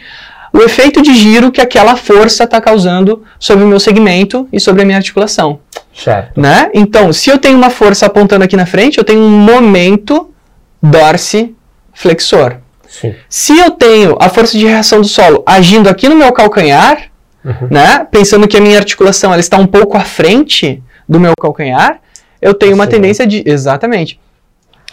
o 0.52 0.60
efeito 0.60 1.02
de 1.02 1.16
giro 1.16 1.52
que 1.52 1.62
aquela 1.62 1.96
força 1.96 2.44
está 2.44 2.60
causando 2.62 3.24
sobre 3.40 3.64
o 3.64 3.68
meu 3.68 3.80
segmento 3.80 4.48
e 4.52 4.60
sobre 4.60 4.84
a 4.84 4.86
minha 4.86 4.98
articulação. 4.98 5.60
Certo. 5.96 6.40
Né? 6.40 6.70
Então, 6.74 7.12
se 7.14 7.30
eu 7.30 7.38
tenho 7.38 7.58
uma 7.58 7.70
força 7.70 8.06
apontando 8.06 8.44
aqui 8.44 8.58
na 8.58 8.66
frente, 8.66 8.98
eu 8.98 9.04
tenho 9.04 9.22
um 9.22 9.30
momento 9.30 10.30
dorsiflexor. 10.82 12.58
Sim. 12.94 13.16
Se 13.28 13.58
eu 13.58 13.72
tenho 13.72 14.16
a 14.20 14.30
força 14.30 14.56
de 14.58 14.68
reação 14.68 15.02
do 15.02 15.08
solo 15.08 15.44
agindo 15.46 15.90
aqui 15.90 16.08
no 16.08 16.16
meu 16.16 16.32
calcanhar, 16.32 17.10
uhum. 17.44 17.68
né, 17.72 18.08
pensando 18.10 18.48
que 18.48 18.56
a 18.56 18.62
minha 18.62 18.78
articulação 18.78 19.34
ela 19.34 19.40
está 19.40 19.58
um 19.58 19.66
pouco 19.66 19.98
à 19.98 20.02
frente 20.02 20.82
do 21.10 21.20
meu 21.20 21.34
calcanhar, 21.40 22.00
eu 22.40 22.54
tenho 22.54 22.76
uma 22.76 22.86
tendência 22.86 23.26
de. 23.26 23.44
Exatamente. 23.46 24.20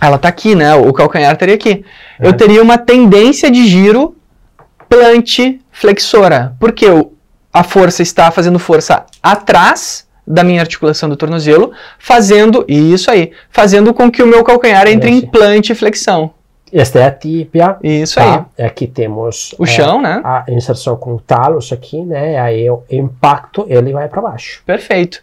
Ela 0.00 0.16
está 0.16 0.28
aqui, 0.28 0.54
né? 0.54 0.74
O 0.74 0.92
calcanhar 0.94 1.32
estaria 1.34 1.54
aqui. 1.54 1.84
É. 2.18 2.26
Eu 2.26 2.32
teria 2.32 2.62
uma 2.62 2.78
tendência 2.78 3.50
de 3.50 3.66
giro 3.66 4.16
plantiflexora. 4.88 6.56
Porque 6.58 6.86
eu, 6.86 7.12
a 7.52 7.62
força 7.62 8.02
está 8.02 8.30
fazendo 8.30 8.58
força 8.58 9.04
atrás 9.22 10.08
da 10.26 10.42
minha 10.42 10.60
articulação 10.60 11.08
do 11.08 11.16
tornozelo, 11.16 11.72
fazendo 11.98 12.64
isso 12.66 13.10
aí, 13.10 13.32
fazendo 13.50 13.92
com 13.92 14.10
que 14.10 14.22
o 14.22 14.26
meu 14.26 14.42
calcanhar 14.42 14.86
entre 14.86 15.10
em 15.10 15.20
plantiflexão. 15.20 16.32
Esta 16.72 17.00
é 17.00 17.04
a 17.04 17.10
tíbia. 17.10 17.76
Isso 17.82 18.14
tá? 18.14 18.46
aí. 18.56 18.66
Aqui 18.66 18.86
temos 18.86 19.54
o 19.58 19.66
chão, 19.66 19.98
é, 19.98 20.02
né? 20.02 20.20
A 20.24 20.44
inserção 20.48 20.96
com 20.96 21.14
o 21.14 21.20
talos 21.20 21.72
aqui, 21.72 22.02
né? 22.02 22.38
Aí 22.38 22.68
o 22.70 22.82
impacto 22.90 23.66
ele 23.68 23.92
vai 23.92 24.08
para 24.08 24.22
baixo. 24.22 24.62
Perfeito. 24.64 25.22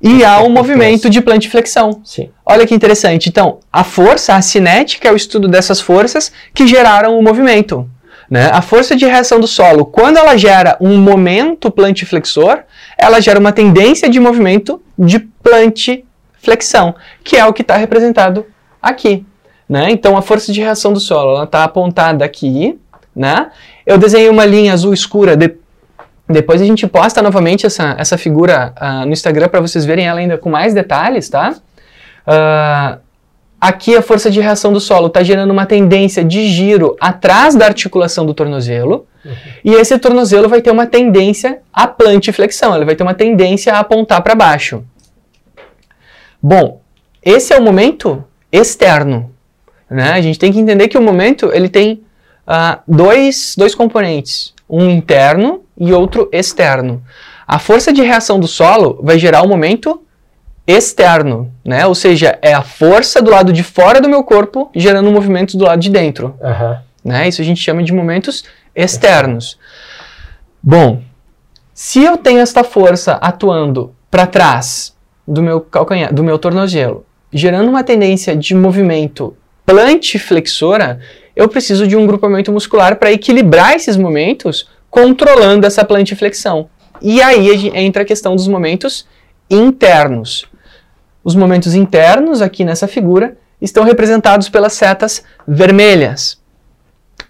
E 0.00 0.24
há 0.24 0.40
um 0.40 0.48
movimento 0.48 1.10
de 1.10 1.20
plantiflexão. 1.20 2.00
Sim. 2.04 2.30
Olha 2.46 2.66
que 2.66 2.74
interessante. 2.74 3.28
Então, 3.28 3.58
a 3.72 3.82
força, 3.82 4.34
a 4.34 4.42
cinética 4.42 5.08
é 5.08 5.12
o 5.12 5.16
estudo 5.16 5.48
dessas 5.48 5.80
forças 5.80 6.32
que 6.54 6.66
geraram 6.66 7.18
o 7.18 7.22
movimento. 7.22 7.88
Né? 8.30 8.48
A 8.52 8.62
força 8.62 8.94
de 8.94 9.06
reação 9.06 9.40
do 9.40 9.46
solo, 9.46 9.86
quando 9.86 10.18
ela 10.18 10.36
gera 10.36 10.76
um 10.80 10.98
momento 10.98 11.70
plantiflexor, 11.70 12.60
ela 12.96 13.20
gera 13.20 13.40
uma 13.40 13.52
tendência 13.52 14.08
de 14.08 14.20
movimento 14.20 14.80
de 14.98 15.18
plantiflexão, 15.18 16.94
que 17.24 17.36
é 17.36 17.44
o 17.46 17.52
que 17.52 17.62
está 17.62 17.76
representado 17.76 18.46
aqui. 18.82 19.24
Né? 19.68 19.90
Então 19.90 20.16
a 20.16 20.22
força 20.22 20.52
de 20.52 20.60
reação 20.60 20.92
do 20.92 21.00
solo 21.00 21.42
está 21.42 21.64
apontada 21.64 22.24
aqui. 22.24 22.78
Né? 23.14 23.50
Eu 23.84 23.98
desenhei 23.98 24.30
uma 24.30 24.46
linha 24.46 24.72
azul 24.72 24.94
escura. 24.94 25.36
De... 25.36 25.54
Depois 26.28 26.62
a 26.62 26.64
gente 26.64 26.86
posta 26.86 27.20
novamente 27.20 27.66
essa, 27.66 27.94
essa 27.98 28.16
figura 28.16 28.72
uh, 28.80 29.04
no 29.04 29.12
Instagram 29.12 29.48
para 29.48 29.60
vocês 29.60 29.84
verem 29.84 30.06
ela 30.06 30.20
ainda 30.20 30.38
com 30.38 30.48
mais 30.48 30.72
detalhes. 30.72 31.28
Tá? 31.28 31.54
Uh, 32.26 32.98
aqui 33.60 33.96
a 33.96 34.02
força 34.02 34.30
de 34.30 34.40
reação 34.40 34.72
do 34.72 34.80
solo 34.80 35.08
está 35.08 35.22
gerando 35.22 35.50
uma 35.50 35.66
tendência 35.66 36.24
de 36.24 36.48
giro 36.48 36.96
atrás 37.00 37.54
da 37.54 37.66
articulação 37.66 38.24
do 38.24 38.32
tornozelo. 38.32 39.06
Uhum. 39.24 39.32
E 39.64 39.74
esse 39.74 39.98
tornozelo 39.98 40.48
vai 40.48 40.62
ter 40.62 40.70
uma 40.70 40.86
tendência 40.86 41.60
à 41.72 41.86
plantiflexão, 41.86 42.74
ele 42.74 42.84
vai 42.84 42.94
ter 42.94 43.02
uma 43.02 43.14
tendência 43.14 43.74
a 43.74 43.80
apontar 43.80 44.22
para 44.22 44.34
baixo. 44.34 44.84
Bom, 46.40 46.80
esse 47.22 47.52
é 47.52 47.58
o 47.58 47.62
momento 47.62 48.24
externo. 48.52 49.34
Né? 49.90 50.12
A 50.12 50.20
gente 50.20 50.38
tem 50.38 50.52
que 50.52 50.58
entender 50.58 50.88
que 50.88 50.98
o 50.98 51.02
momento 51.02 51.50
ele 51.52 51.68
tem 51.68 52.02
uh, 52.46 52.80
dois, 52.86 53.54
dois 53.56 53.74
componentes, 53.74 54.52
um 54.68 54.88
interno 54.88 55.62
e 55.76 55.92
outro 55.92 56.28
externo. 56.32 57.02
A 57.46 57.58
força 57.58 57.92
de 57.92 58.02
reação 58.02 58.38
do 58.38 58.46
solo 58.46 59.00
vai 59.02 59.18
gerar 59.18 59.42
um 59.42 59.48
momento 59.48 60.02
externo, 60.66 61.50
né? 61.64 61.86
Ou 61.86 61.94
seja, 61.94 62.38
é 62.42 62.52
a 62.52 62.60
força 62.60 63.22
do 63.22 63.30
lado 63.30 63.54
de 63.54 63.62
fora 63.62 64.02
do 64.02 64.08
meu 64.08 64.22
corpo 64.22 64.70
gerando 64.74 65.08
um 65.08 65.12
movimento 65.12 65.56
do 65.56 65.64
lado 65.64 65.80
de 65.80 65.88
dentro. 65.88 66.36
Uhum. 66.38 66.76
Né? 67.02 67.26
Isso 67.26 67.40
a 67.40 67.44
gente 67.44 67.62
chama 67.62 67.82
de 67.82 67.90
momentos 67.90 68.44
externos. 68.76 69.58
Bom, 70.62 71.00
se 71.72 72.04
eu 72.04 72.18
tenho 72.18 72.40
esta 72.40 72.62
força 72.62 73.14
atuando 73.14 73.94
para 74.10 74.26
trás 74.26 74.94
do 75.26 75.42
meu 75.42 75.60
calcanhar, 75.60 76.12
do 76.12 76.22
meu 76.22 76.38
tornozelo, 76.38 77.06
gerando 77.32 77.70
uma 77.70 77.82
tendência 77.82 78.36
de 78.36 78.54
movimento 78.54 79.34
plantiflexora, 79.68 80.98
eu 81.36 81.46
preciso 81.46 81.86
de 81.86 81.94
um 81.94 82.06
grupamento 82.06 82.50
muscular 82.50 82.96
para 82.96 83.12
equilibrar 83.12 83.74
esses 83.74 83.98
momentos, 83.98 84.66
controlando 84.88 85.66
essa 85.66 85.84
plantiflexão. 85.84 86.70
E 87.02 87.20
aí 87.20 87.70
entra 87.74 88.02
a 88.02 88.06
questão 88.06 88.34
dos 88.34 88.48
momentos 88.48 89.06
internos. 89.50 90.46
Os 91.22 91.34
momentos 91.34 91.74
internos, 91.74 92.40
aqui 92.40 92.64
nessa 92.64 92.88
figura, 92.88 93.36
estão 93.60 93.84
representados 93.84 94.48
pelas 94.48 94.72
setas 94.72 95.22
vermelhas. 95.46 96.38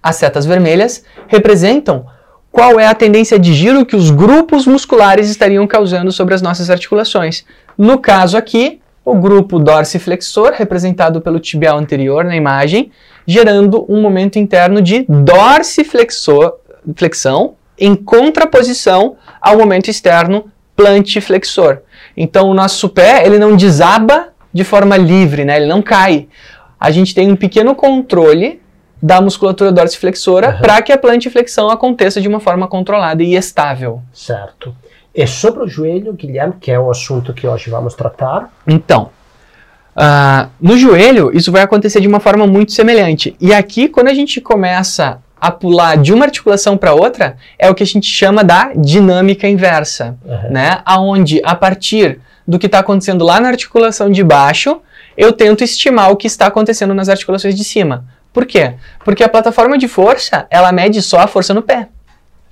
As 0.01 0.14
setas 0.14 0.46
vermelhas 0.46 1.03
representam 1.27 2.07
qual 2.53 2.79
é 2.79 2.87
a 2.87 2.94
tendência 2.94 3.37
de 3.37 3.53
giro 3.53 3.85
que 3.85 3.96
os 3.96 4.11
grupos 4.11 4.64
musculares 4.64 5.29
estariam 5.29 5.66
causando 5.66 6.12
sobre 6.12 6.35
as 6.35 6.42
nossas 6.42 6.70
articulações. 6.70 7.44
No 7.77 7.98
caso 7.98 8.37
aqui, 8.37 8.81
o 9.11 9.14
grupo 9.14 9.59
dorsiflexor, 9.59 10.53
representado 10.55 11.21
pelo 11.21 11.40
tibial 11.40 11.79
anterior 11.79 12.25
na 12.25 12.37
imagem, 12.37 12.90
gerando 13.27 13.85
um 13.88 14.01
momento 14.01 14.38
interno 14.38 14.81
de 14.81 15.05
dorsiflexão 15.09 16.55
em 17.79 17.94
contraposição 17.94 19.16
ao 19.40 19.57
momento 19.59 19.88
externo 19.88 20.51
plantiflexor. 20.75 21.79
Então 22.16 22.49
o 22.49 22.55
nosso 22.55 22.88
pé 22.88 23.25
ele 23.27 23.38
não 23.38 23.57
desaba 23.57 24.29
de 24.53 24.64
forma 24.64 24.97
livre, 24.97 25.44
né? 25.44 25.57
ele 25.57 25.66
não 25.66 25.83
cai. 25.83 26.29
A 26.79 26.90
gente 26.90 27.14
tem 27.14 27.31
um 27.31 27.37
pequeno 27.37 27.75
controle 27.75 28.61
da 29.01 29.21
musculatura 29.21 29.71
dorsiflexora 29.71 30.51
uhum. 30.51 30.59
para 30.59 30.83
que 30.83 30.92
a 30.92 30.99
plantiflexão 30.99 31.71
aconteça 31.71 32.21
de 32.21 32.29
uma 32.29 32.40
forma 32.40 32.66
controlada 32.66 33.23
e 33.23 33.35
estável. 33.35 34.03
Certo. 34.12 34.75
E 35.18 35.26
sobre 35.26 35.64
o 35.64 35.66
joelho, 35.66 36.12
Guilherme, 36.12 36.54
que 36.61 36.70
é 36.70 36.78
o 36.78 36.88
assunto 36.88 37.35
que 37.35 37.44
hoje 37.44 37.68
vamos 37.68 37.92
tratar? 37.92 38.52
Então, 38.64 39.11
uh, 39.96 40.48
no 40.61 40.78
joelho, 40.78 41.37
isso 41.37 41.50
vai 41.50 41.62
acontecer 41.62 42.00
de 42.00 42.07
uma 42.07 42.20
forma 42.20 42.46
muito 42.46 42.70
semelhante. 42.70 43.35
E 43.40 43.52
aqui, 43.52 43.88
quando 43.88 44.07
a 44.07 44.14
gente 44.14 44.40
começa 44.40 45.18
a 45.40 45.50
pular 45.50 45.96
de 45.96 46.12
uma 46.14 46.24
articulação 46.24 46.76
para 46.76 46.94
outra, 46.94 47.37
é 47.59 47.68
o 47.68 47.74
que 47.74 47.83
a 47.83 47.87
gente 47.87 48.07
chama 48.07 48.44
da 48.44 48.72
dinâmica 48.76 49.48
inversa, 49.48 50.16
uhum. 50.24 50.52
né? 50.52 50.83
Aonde, 50.85 51.40
a 51.42 51.57
partir 51.57 52.20
do 52.46 52.57
que 52.57 52.66
está 52.66 52.78
acontecendo 52.78 53.24
lá 53.24 53.40
na 53.40 53.48
articulação 53.48 54.12
de 54.12 54.22
baixo, 54.22 54.81
eu 55.16 55.33
tento 55.33 55.64
estimar 55.64 56.12
o 56.12 56.16
que 56.16 56.28
está 56.28 56.46
acontecendo 56.46 56.94
nas 56.94 57.09
articulações 57.09 57.57
de 57.57 57.64
cima. 57.64 58.04
Por 58.33 58.46
quê? 58.46 58.74
Porque 59.04 59.24
a 59.24 59.28
plataforma 59.28 59.76
de 59.76 59.88
força, 59.88 60.46
ela 60.48 60.70
mede 60.70 61.02
só 61.02 61.18
a 61.18 61.26
força 61.26 61.52
no 61.52 61.62
pé. 61.62 61.88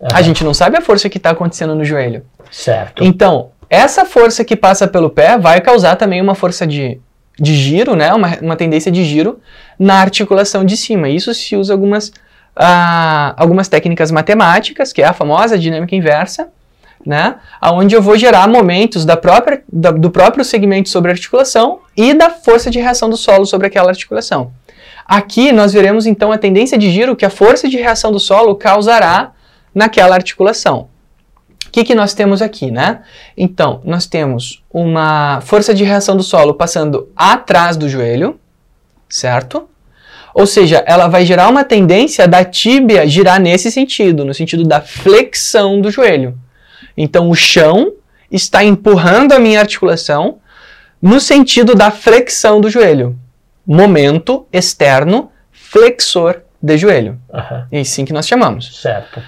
Uhum. 0.00 0.08
A 0.12 0.22
gente 0.22 0.44
não 0.44 0.52
sabe 0.52 0.76
a 0.76 0.80
força 0.80 1.08
que 1.08 1.18
está 1.18 1.30
acontecendo 1.30 1.74
no 1.74 1.84
joelho. 1.84 2.24
Certo. 2.50 3.02
Então, 3.02 3.50
essa 3.68 4.04
força 4.04 4.44
que 4.44 4.54
passa 4.54 4.86
pelo 4.86 5.10
pé 5.10 5.36
vai 5.38 5.60
causar 5.60 5.96
também 5.96 6.20
uma 6.20 6.34
força 6.34 6.66
de, 6.66 7.00
de 7.38 7.54
giro, 7.54 7.96
né? 7.96 8.12
Uma, 8.12 8.38
uma 8.40 8.56
tendência 8.56 8.90
de 8.90 9.04
giro 9.04 9.40
na 9.78 10.00
articulação 10.00 10.64
de 10.64 10.76
cima. 10.76 11.08
Isso 11.08 11.32
se 11.34 11.56
usa 11.56 11.72
algumas, 11.72 12.12
ah, 12.54 13.34
algumas 13.36 13.68
técnicas 13.68 14.10
matemáticas, 14.10 14.92
que 14.92 15.02
é 15.02 15.06
a 15.06 15.12
famosa 15.12 15.58
dinâmica 15.58 15.96
inversa, 15.96 16.48
né? 17.04 17.36
Onde 17.62 17.94
eu 17.94 18.02
vou 18.02 18.16
gerar 18.16 18.48
momentos 18.48 19.04
da 19.04 19.16
própria, 19.16 19.62
da, 19.72 19.90
do 19.90 20.10
próprio 20.10 20.44
segmento 20.44 20.88
sobre 20.88 21.10
a 21.10 21.14
articulação 21.14 21.80
e 21.96 22.14
da 22.14 22.30
força 22.30 22.70
de 22.70 22.78
reação 22.78 23.08
do 23.08 23.16
solo 23.16 23.46
sobre 23.46 23.66
aquela 23.66 23.90
articulação. 23.90 24.52
Aqui 25.06 25.52
nós 25.52 25.72
veremos 25.72 26.04
então 26.04 26.32
a 26.32 26.38
tendência 26.38 26.76
de 26.76 26.90
giro 26.90 27.14
que 27.14 27.24
a 27.24 27.30
força 27.30 27.68
de 27.68 27.76
reação 27.76 28.10
do 28.10 28.18
solo 28.18 28.56
causará 28.56 29.32
naquela 29.76 30.16
articulação 30.16 30.88
que, 31.76 31.84
que 31.84 31.94
nós 31.94 32.14
temos 32.14 32.40
aqui, 32.40 32.70
né? 32.70 33.02
Então, 33.36 33.82
nós 33.84 34.06
temos 34.06 34.62
uma 34.72 35.42
força 35.42 35.74
de 35.74 35.84
reação 35.84 36.16
do 36.16 36.22
solo 36.22 36.54
passando 36.54 37.10
atrás 37.14 37.76
do 37.76 37.86
joelho, 37.86 38.40
certo? 39.06 39.68
Ou 40.32 40.46
seja, 40.46 40.82
ela 40.86 41.06
vai 41.06 41.26
gerar 41.26 41.50
uma 41.50 41.64
tendência 41.64 42.26
da 42.26 42.42
tíbia 42.42 43.06
girar 43.06 43.38
nesse 43.38 43.70
sentido, 43.70 44.24
no 44.24 44.32
sentido 44.32 44.64
da 44.64 44.80
flexão 44.80 45.78
do 45.78 45.90
joelho. 45.90 46.38
Então, 46.96 47.28
o 47.28 47.34
chão 47.34 47.92
está 48.32 48.64
empurrando 48.64 49.32
a 49.32 49.38
minha 49.38 49.60
articulação 49.60 50.38
no 51.02 51.20
sentido 51.20 51.74
da 51.74 51.90
flexão 51.90 52.58
do 52.58 52.70
joelho. 52.70 53.18
Momento 53.66 54.46
externo 54.50 55.30
flexor 55.52 56.40
de 56.62 56.78
joelho. 56.78 57.20
Aham, 57.30 57.66
É 57.70 57.80
assim 57.80 58.06
que 58.06 58.14
nós 58.14 58.26
chamamos. 58.26 58.80
certo. 58.80 59.22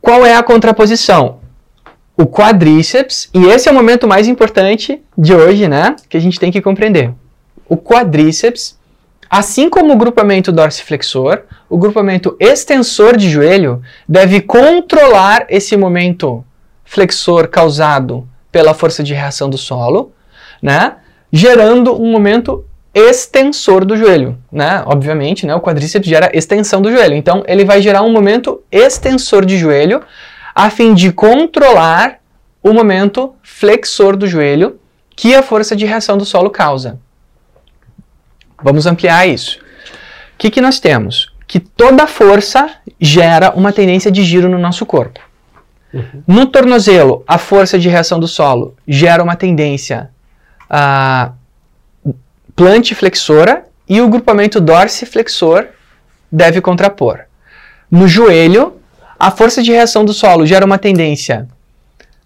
Qual 0.00 0.24
é 0.24 0.36
a 0.36 0.42
contraposição? 0.42 1.40
O 2.16 2.26
quadríceps, 2.26 3.28
e 3.34 3.44
esse 3.46 3.68
é 3.68 3.72
o 3.72 3.74
momento 3.74 4.06
mais 4.06 4.26
importante 4.26 5.02
de 5.18 5.34
hoje, 5.34 5.68
né? 5.68 5.96
Que 6.08 6.16
a 6.16 6.20
gente 6.20 6.40
tem 6.40 6.50
que 6.50 6.62
compreender. 6.62 7.12
O 7.68 7.76
quadríceps, 7.76 8.78
assim 9.28 9.68
como 9.68 9.92
o 9.92 9.96
grupamento 9.96 10.52
dorsiflexor, 10.52 11.42
o 11.68 11.76
grupamento 11.76 12.36
extensor 12.38 13.16
de 13.16 13.28
joelho 13.28 13.82
deve 14.08 14.40
controlar 14.40 15.46
esse 15.48 15.76
momento 15.76 16.44
flexor 16.84 17.48
causado 17.48 18.26
pela 18.50 18.72
força 18.72 19.02
de 19.02 19.12
reação 19.12 19.50
do 19.50 19.58
solo, 19.58 20.12
né? 20.62 20.96
Gerando 21.32 22.00
um 22.00 22.10
momento 22.10 22.64
extensor 22.96 23.84
do 23.84 23.94
joelho, 23.94 24.38
né? 24.50 24.82
Obviamente, 24.86 25.44
né? 25.44 25.54
O 25.54 25.60
quadríceps 25.60 26.08
gera 26.08 26.30
extensão 26.32 26.80
do 26.80 26.90
joelho. 26.90 27.14
Então, 27.14 27.44
ele 27.46 27.62
vai 27.62 27.82
gerar 27.82 28.00
um 28.00 28.10
momento 28.10 28.62
extensor 28.72 29.44
de 29.44 29.58
joelho 29.58 30.00
a 30.54 30.70
fim 30.70 30.94
de 30.94 31.12
controlar 31.12 32.20
o 32.62 32.72
momento 32.72 33.34
flexor 33.42 34.16
do 34.16 34.26
joelho 34.26 34.80
que 35.14 35.34
a 35.34 35.42
força 35.42 35.76
de 35.76 35.84
reação 35.84 36.16
do 36.16 36.24
solo 36.24 36.48
causa. 36.48 36.98
Vamos 38.62 38.86
ampliar 38.86 39.28
isso. 39.28 39.58
O 39.58 40.38
que, 40.38 40.50
que 40.50 40.62
nós 40.62 40.80
temos? 40.80 41.30
Que 41.46 41.60
toda 41.60 42.06
força 42.06 42.70
gera 42.98 43.50
uma 43.50 43.72
tendência 43.72 44.10
de 44.10 44.24
giro 44.24 44.48
no 44.48 44.58
nosso 44.58 44.86
corpo. 44.86 45.20
No 46.26 46.46
tornozelo, 46.46 47.22
a 47.26 47.36
força 47.36 47.78
de 47.78 47.90
reação 47.90 48.18
do 48.18 48.26
solo 48.26 48.74
gera 48.88 49.22
uma 49.22 49.36
tendência 49.36 50.10
ah, 50.68 51.32
plantiflexora 52.56 53.64
e 53.88 54.00
o 54.00 54.08
grupamento 54.08 54.60
dorsiflexor 54.60 55.66
deve 56.32 56.60
contrapor. 56.60 57.20
No 57.90 58.08
joelho, 58.08 58.76
a 59.18 59.30
força 59.30 59.62
de 59.62 59.70
reação 59.70 60.04
do 60.04 60.12
solo 60.12 60.46
gera 60.46 60.66
uma 60.66 60.78
tendência 60.78 61.46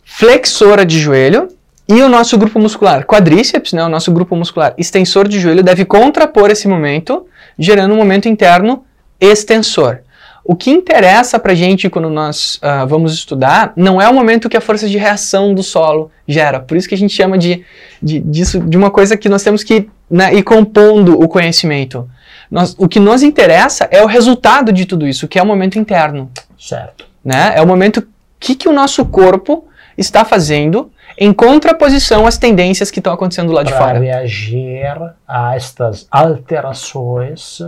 flexora 0.04 0.84
de 0.84 0.98
joelho 0.98 1.48
e 1.88 2.00
o 2.02 2.08
nosso 2.08 2.38
grupo 2.38 2.58
muscular 2.58 3.04
quadríceps, 3.04 3.72
né, 3.72 3.84
o 3.84 3.88
nosso 3.88 4.12
grupo 4.12 4.34
muscular 4.36 4.74
extensor 4.78 5.26
de 5.26 5.38
joelho 5.38 5.62
deve 5.62 5.84
contrapor 5.84 6.50
esse 6.50 6.68
momento, 6.68 7.26
gerando 7.58 7.94
um 7.94 7.96
momento 7.96 8.28
interno 8.28 8.84
extensor. 9.20 10.00
O 10.44 10.56
que 10.56 10.70
interessa 10.70 11.38
para 11.38 11.52
a 11.52 11.54
gente 11.54 11.90
quando 11.90 12.08
nós 12.08 12.58
ah, 12.62 12.84
vamos 12.84 13.12
estudar 13.12 13.72
não 13.76 14.00
é 14.00 14.08
o 14.08 14.14
momento 14.14 14.48
que 14.48 14.56
a 14.56 14.60
força 14.60 14.88
de 14.88 14.96
reação 14.96 15.54
do 15.54 15.62
solo 15.62 16.10
gera. 16.26 16.60
Por 16.60 16.76
isso 16.76 16.88
que 16.88 16.94
a 16.94 16.98
gente 16.98 17.14
chama 17.14 17.36
de, 17.36 17.64
de, 18.02 18.20
disso, 18.20 18.58
de 18.58 18.76
uma 18.76 18.90
coisa 18.90 19.16
que 19.16 19.28
nós 19.28 19.42
temos 19.42 19.62
que 19.62 19.88
né, 20.10 20.34
ir 20.34 20.42
compondo 20.42 21.18
o 21.20 21.28
conhecimento. 21.28 22.08
Nós, 22.50 22.74
o 22.78 22.88
que 22.88 22.98
nos 22.98 23.22
interessa 23.22 23.86
é 23.90 24.02
o 24.02 24.06
resultado 24.06 24.72
de 24.72 24.84
tudo 24.84 25.06
isso, 25.06 25.28
que 25.28 25.38
é 25.38 25.42
o 25.42 25.46
momento 25.46 25.78
interno. 25.78 26.30
Certo. 26.58 27.04
Né? 27.24 27.52
É 27.54 27.62
o 27.62 27.66
momento 27.66 28.06
que, 28.38 28.54
que 28.54 28.68
o 28.68 28.72
nosso 28.72 29.04
corpo 29.04 29.66
está 29.96 30.24
fazendo 30.24 30.90
em 31.18 31.32
contraposição 31.32 32.26
às 32.26 32.38
tendências 32.38 32.90
que 32.90 32.98
estão 32.98 33.12
acontecendo 33.12 33.52
lá 33.52 33.62
de 33.62 33.70
Para 33.72 33.78
fora. 33.80 33.98
reagir 33.98 34.82
a 35.28 35.54
estas 35.54 36.06
alterações 36.10 37.60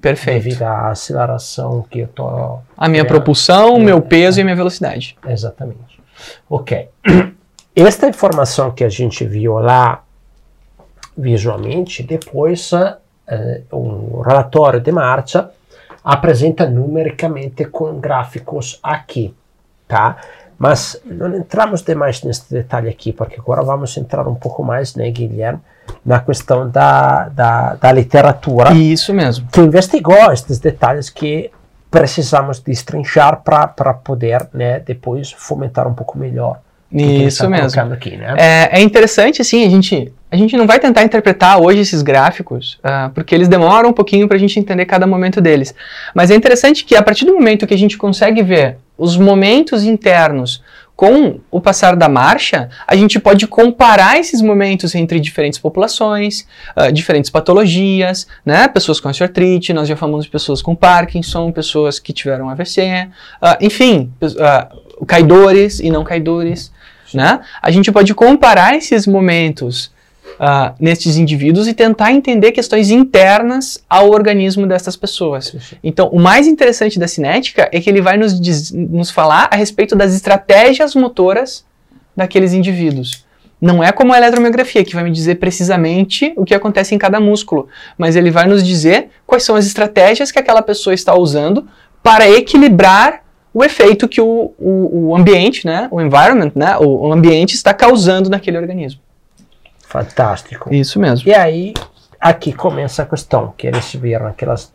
Perfeito. 0.00 0.42
devido 0.44 0.62
à 0.62 0.88
aceleração 0.90 1.84
que 1.90 2.00
eu 2.00 2.04
estou. 2.06 2.62
A 2.76 2.88
minha 2.88 3.04
propulsão, 3.04 3.74
o 3.74 3.80
É. 3.80 3.84
meu 3.84 4.00
peso 4.00 4.40
e 4.40 4.42
a 4.42 4.44
minha 4.44 4.56
velocidade. 4.56 5.16
Exatamente. 5.26 6.00
Ok. 6.50 6.88
Esta 7.76 8.08
informação 8.08 8.70
que 8.72 8.82
a 8.82 8.88
gente 8.88 9.24
viu 9.24 9.54
lá 9.58 10.02
visualmente, 11.18 12.02
depois 12.02 12.70
eh, 13.26 13.62
um 13.72 14.20
relatório 14.20 14.80
de 14.80 14.92
marcha 14.92 15.50
apresenta 16.04 16.64
numericamente 16.64 17.64
com 17.64 17.98
gráficos 17.98 18.78
aqui, 18.82 19.34
tá? 19.86 20.16
Mas 20.56 21.00
não 21.04 21.36
entramos 21.36 21.82
demais 21.82 22.22
nesse 22.22 22.52
detalhe 22.52 22.88
aqui, 22.88 23.12
porque 23.12 23.38
agora 23.38 23.62
vamos 23.62 23.96
entrar 23.96 24.26
um 24.26 24.34
pouco 24.34 24.62
mais, 24.64 24.94
né, 24.94 25.10
Guilherme, 25.10 25.60
na 26.04 26.20
questão 26.20 26.68
da, 26.68 27.28
da, 27.28 27.74
da 27.74 27.92
literatura 27.92 28.72
Isso 28.72 29.12
mesmo. 29.12 29.48
que 29.52 29.60
investigou 29.60 30.32
estes 30.32 30.58
detalhes 30.58 31.10
que 31.10 31.50
precisamos 31.90 32.60
destrinchar 32.60 33.42
para 33.42 33.94
poder, 33.94 34.48
né, 34.52 34.80
depois 34.80 35.32
fomentar 35.32 35.86
um 35.86 35.94
pouco 35.94 36.18
melhor 36.18 36.60
Isso 36.90 37.48
mesmo. 37.48 37.92
aqui, 37.92 38.16
né? 38.16 38.34
É, 38.38 38.78
é 38.78 38.80
interessante, 38.80 39.42
assim, 39.42 39.66
a 39.66 39.68
gente, 39.68 40.10
a 40.30 40.36
gente 40.36 40.56
não 40.56 40.66
vai 40.66 40.78
tentar 40.78 41.02
interpretar 41.02 41.60
hoje 41.60 41.80
esses 41.80 42.00
gráficos, 42.00 42.78
ah, 42.82 43.10
porque 43.14 43.34
eles 43.34 43.46
demoram 43.46 43.90
um 43.90 43.92
pouquinho 43.92 44.26
para 44.26 44.36
a 44.36 44.40
gente 44.40 44.58
entender 44.58 44.86
cada 44.86 45.06
momento 45.06 45.40
deles. 45.40 45.74
Mas 46.14 46.30
é 46.30 46.34
interessante 46.34 46.84
que 46.84 46.96
a 46.96 47.02
partir 47.02 47.26
do 47.26 47.34
momento 47.34 47.66
que 47.66 47.74
a 47.74 47.78
gente 47.78 47.98
consegue 47.98 48.42
ver 48.42 48.78
os 48.96 49.18
momentos 49.18 49.84
internos 49.84 50.62
com 50.96 51.38
o 51.48 51.60
passar 51.60 51.94
da 51.94 52.08
marcha, 52.08 52.70
a 52.84 52.96
gente 52.96 53.20
pode 53.20 53.46
comparar 53.46 54.18
esses 54.18 54.42
momentos 54.42 54.96
entre 54.96 55.20
diferentes 55.20 55.56
populações, 55.56 56.44
ah, 56.74 56.90
diferentes 56.90 57.30
patologias, 57.30 58.26
né? 58.44 58.66
Pessoas 58.66 58.98
com 58.98 59.08
osteoartrite, 59.08 59.72
nós 59.72 59.86
já 59.86 59.94
falamos 59.94 60.24
de 60.24 60.30
pessoas 60.30 60.62
com 60.62 60.74
Parkinson, 60.74 61.52
pessoas 61.52 62.00
que 62.00 62.12
tiveram 62.12 62.48
AVC, 62.48 63.08
ah, 63.40 63.58
enfim, 63.60 64.10
ah, 64.40 64.68
caidores 65.06 65.78
e 65.78 65.88
não 65.90 66.02
caidores, 66.02 66.72
né? 67.12 67.40
A 67.62 67.70
gente 67.70 67.90
pode 67.90 68.14
comparar 68.14 68.74
esses 68.76 69.06
momentos 69.06 69.90
ah, 70.38 70.74
nestes 70.78 71.16
indivíduos 71.16 71.66
e 71.66 71.74
tentar 71.74 72.12
entender 72.12 72.52
questões 72.52 72.90
internas 72.90 73.82
ao 73.88 74.10
organismo 74.10 74.66
dessas 74.66 74.96
pessoas. 74.96 75.56
Então, 75.82 76.08
o 76.08 76.20
mais 76.20 76.46
interessante 76.46 76.98
da 76.98 77.08
cinética 77.08 77.68
é 77.72 77.80
que 77.80 77.90
ele 77.90 78.00
vai 78.00 78.16
nos, 78.16 78.40
diz- 78.40 78.70
nos 78.70 79.10
falar 79.10 79.48
a 79.50 79.56
respeito 79.56 79.96
das 79.96 80.14
estratégias 80.14 80.94
motoras 80.94 81.64
daqueles 82.16 82.52
indivíduos. 82.52 83.24
Não 83.60 83.82
é 83.82 83.90
como 83.90 84.12
a 84.12 84.16
eletromiografia, 84.16 84.84
que 84.84 84.94
vai 84.94 85.02
me 85.02 85.10
dizer 85.10 85.36
precisamente 85.36 86.32
o 86.36 86.44
que 86.44 86.54
acontece 86.54 86.94
em 86.94 86.98
cada 86.98 87.18
músculo, 87.18 87.68
mas 87.96 88.14
ele 88.14 88.30
vai 88.30 88.46
nos 88.46 88.62
dizer 88.64 89.08
quais 89.26 89.42
são 89.42 89.56
as 89.56 89.66
estratégias 89.66 90.30
que 90.30 90.38
aquela 90.38 90.62
pessoa 90.62 90.94
está 90.94 91.16
usando 91.16 91.66
para 92.00 92.30
equilibrar 92.30 93.24
o 93.58 93.64
efeito 93.64 94.06
que 94.06 94.20
o, 94.20 94.54
o, 94.56 95.08
o 95.08 95.16
ambiente, 95.16 95.66
né, 95.66 95.88
o 95.90 96.00
environment, 96.00 96.52
né, 96.54 96.76
o, 96.76 97.08
o 97.08 97.12
ambiente 97.12 97.54
está 97.54 97.74
causando 97.74 98.30
naquele 98.30 98.56
organismo. 98.56 99.00
Fantástico. 99.80 100.72
Isso 100.72 101.00
mesmo. 101.00 101.28
E 101.28 101.34
aí, 101.34 101.74
aqui 102.20 102.52
começa 102.52 103.02
a 103.02 103.06
questão, 103.06 103.52
que 103.58 103.66
eles 103.66 103.92
viram 103.96 104.28
aquelas 104.28 104.72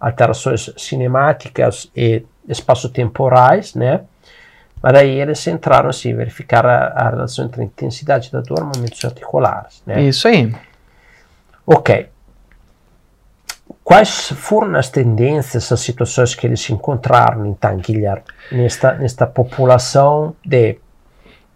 alterações 0.00 0.72
cinemáticas 0.74 1.90
e 1.94 2.24
espaço-temporais, 2.48 3.74
né? 3.74 4.00
Mas 4.82 4.92
daí 4.94 5.20
eles 5.20 5.46
entraram 5.46 5.90
assim, 5.90 6.14
verificar 6.14 6.64
a, 6.64 6.86
a 6.94 7.10
relação 7.10 7.44
entre 7.44 7.60
a 7.60 7.64
intensidade 7.64 8.32
da 8.32 8.40
dor 8.40 8.60
e 8.60 8.64
movimentos 8.64 9.04
articulares, 9.04 9.82
né? 9.84 10.00
Isso 10.02 10.26
aí. 10.26 10.50
Ok. 11.66 12.08
Quais 13.84 14.30
foram 14.30 14.74
as 14.76 14.88
tendências, 14.88 15.70
as 15.70 15.80
situações 15.80 16.34
que 16.34 16.46
eles 16.46 16.68
encontraram, 16.70 17.44
então, 17.44 17.76
Guilherme, 17.76 18.22
nesta, 18.50 18.94
nesta 18.94 19.26
população 19.26 20.34
de 20.42 20.78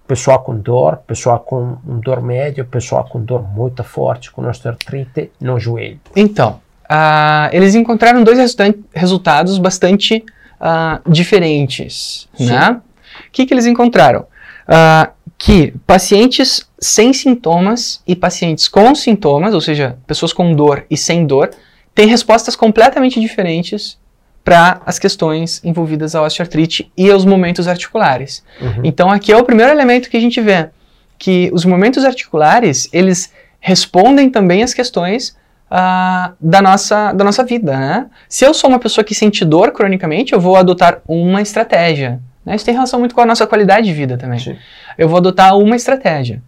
pessoal 0.07 0.41
com 0.41 0.55
dor, 0.55 0.99
pessoal 1.07 1.41
com 1.41 1.79
dor 1.85 2.21
médio, 2.21 2.67
pessoal 2.67 3.09
com 3.11 3.19
dor 3.19 3.43
muito 3.43 3.83
forte, 3.83 4.31
com 4.31 4.47
osteoartrite 4.47 5.31
no 5.41 5.59
joelho? 5.59 5.99
Então, 6.15 6.61
ah, 6.87 7.49
eles 7.51 7.75
encontraram 7.75 8.23
dois 8.23 8.37
resulta- 8.37 8.75
resultados 8.95 9.57
bastante 9.57 10.23
ah, 10.61 11.01
diferentes, 11.07 12.29
Sim. 12.37 12.47
né? 12.51 12.81
O 13.27 13.31
que, 13.33 13.47
que 13.47 13.55
eles 13.55 13.65
encontraram? 13.65 14.27
Ah, 14.67 15.13
que 15.39 15.73
pacientes 15.87 16.69
sem 16.79 17.13
sintomas 17.15 18.03
e 18.07 18.15
pacientes 18.15 18.69
com 18.69 18.95
sintomas, 18.95 19.55
ou 19.55 19.63
seja, 19.63 19.97
pessoas 20.07 20.33
com 20.33 20.53
dor 20.53 20.85
e 20.91 20.97
sem 20.97 21.27
dor, 21.27 21.51
têm 21.99 22.07
respostas 22.07 22.55
completamente 22.55 23.19
diferentes 23.19 23.99
para 24.45 24.81
as 24.87 25.01
questões 25.01 25.61
envolvidas 25.65 26.15
à 26.15 26.23
osteoartrite 26.23 26.93
e 26.97 27.11
aos 27.11 27.25
momentos 27.25 27.67
articulares. 27.67 28.45
Uhum. 28.61 28.83
Então 28.85 29.11
aqui 29.11 29.33
é 29.33 29.37
o 29.37 29.43
primeiro 29.43 29.73
elemento 29.73 30.09
que 30.09 30.17
a 30.17 30.21
gente 30.21 30.41
vê, 30.41 30.71
que 31.19 31.51
os 31.53 31.65
momentos 31.65 32.05
articulares, 32.05 32.89
eles 32.93 33.33
respondem 33.59 34.31
também 34.31 34.63
às 34.63 34.73
questões 34.73 35.37
ah, 35.69 36.35
da, 36.41 36.63
nossa, 36.63 37.13
da 37.13 37.25
nossa 37.25 37.43
vida, 37.43 37.77
né? 37.77 38.07
Se 38.29 38.45
eu 38.45 38.55
sou 38.55 38.71
uma 38.71 38.79
pessoa 38.79 39.05
que 39.05 39.13
sente 39.13 39.45
dor 39.45 39.73
cronicamente, 39.73 40.33
eu 40.33 40.39
vou 40.39 40.55
adotar 40.55 41.03
uma 41.05 41.43
estratégia, 41.43 42.21
Né? 42.47 42.55
Isso 42.55 42.65
tem 42.65 42.75
relação 42.75 43.01
muito 43.01 43.13
com 43.13 43.23
a 43.23 43.27
nossa 43.27 43.45
qualidade 43.45 43.89
de 43.89 43.93
vida 43.93 44.17
também. 44.17 44.39
Sim. 44.39 44.57
Eu 44.97 45.09
vou 45.09 45.19
adotar 45.19 45.59
uma 45.59 45.75
estratégia. 45.75 46.41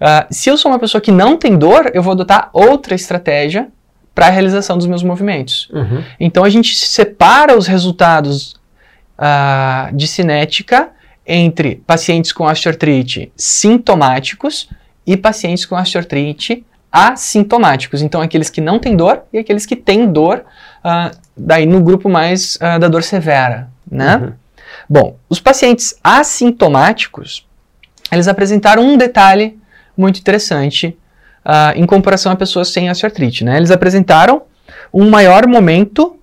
Ah, 0.00 0.26
se 0.28 0.50
eu 0.50 0.56
sou 0.56 0.72
uma 0.72 0.78
pessoa 0.80 1.00
que 1.00 1.12
não 1.12 1.36
tem 1.36 1.56
dor, 1.56 1.88
eu 1.94 2.02
vou 2.02 2.10
adotar 2.10 2.50
outra 2.52 2.96
estratégia 2.96 3.68
para 4.14 4.26
a 4.26 4.30
realização 4.30 4.76
dos 4.76 4.86
meus 4.86 5.02
movimentos. 5.02 5.68
Uhum. 5.72 6.02
Então 6.20 6.44
a 6.44 6.50
gente 6.50 6.74
separa 6.76 7.56
os 7.56 7.66
resultados 7.66 8.54
ah, 9.16 9.90
de 9.92 10.06
cinética 10.06 10.90
entre 11.26 11.76
pacientes 11.86 12.32
com 12.32 12.44
osteoartrite 12.44 13.32
sintomáticos 13.36 14.68
e 15.06 15.16
pacientes 15.16 15.64
com 15.64 15.76
osteoartrite 15.76 16.64
assintomáticos. 16.90 18.02
Então 18.02 18.20
aqueles 18.20 18.50
que 18.50 18.60
não 18.60 18.78
têm 18.78 18.96
dor 18.96 19.22
e 19.32 19.38
aqueles 19.38 19.64
que 19.64 19.76
têm 19.76 20.06
dor, 20.10 20.44
ah, 20.84 21.10
daí 21.36 21.64
no 21.64 21.80
grupo 21.80 22.08
mais 22.08 22.58
ah, 22.60 22.78
da 22.78 22.88
dor 22.88 23.02
severa, 23.02 23.70
né? 23.90 24.16
Uhum. 24.16 24.32
Bom, 24.88 25.16
os 25.28 25.40
pacientes 25.40 25.94
assintomáticos, 26.02 27.46
eles 28.10 28.28
apresentaram 28.28 28.82
um 28.82 28.96
detalhe 28.96 29.58
muito 29.96 30.20
interessante 30.20 30.96
ah, 31.44 31.72
em 31.76 31.86
comparação 31.86 32.32
a 32.32 32.36
pessoas 32.36 32.68
sem 32.68 32.90
osteoartrite, 32.90 33.44
né? 33.44 33.56
Eles 33.56 33.70
apresentaram 33.70 34.42
um 34.92 35.08
maior 35.08 35.46
momento 35.46 36.16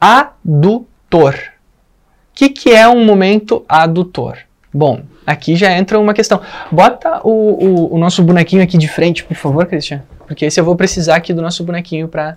adutor. 0.00 1.34
O 1.34 2.34
que, 2.34 2.48
que 2.50 2.70
é 2.70 2.86
um 2.88 3.04
momento 3.04 3.64
adutor? 3.68 4.38
Bom, 4.72 5.02
aqui 5.26 5.56
já 5.56 5.72
entra 5.72 5.98
uma 5.98 6.12
questão. 6.12 6.40
Bota 6.70 7.20
o, 7.24 7.30
o, 7.30 7.94
o 7.94 7.98
nosso 7.98 8.22
bonequinho 8.22 8.62
aqui 8.62 8.76
de 8.76 8.88
frente, 8.88 9.24
por 9.24 9.36
favor, 9.36 9.66
Christian. 9.66 10.02
Porque 10.26 10.44
esse 10.44 10.60
eu 10.60 10.64
vou 10.64 10.76
precisar 10.76 11.16
aqui 11.16 11.32
do 11.32 11.40
nosso 11.40 11.64
bonequinho 11.64 12.08
para 12.08 12.36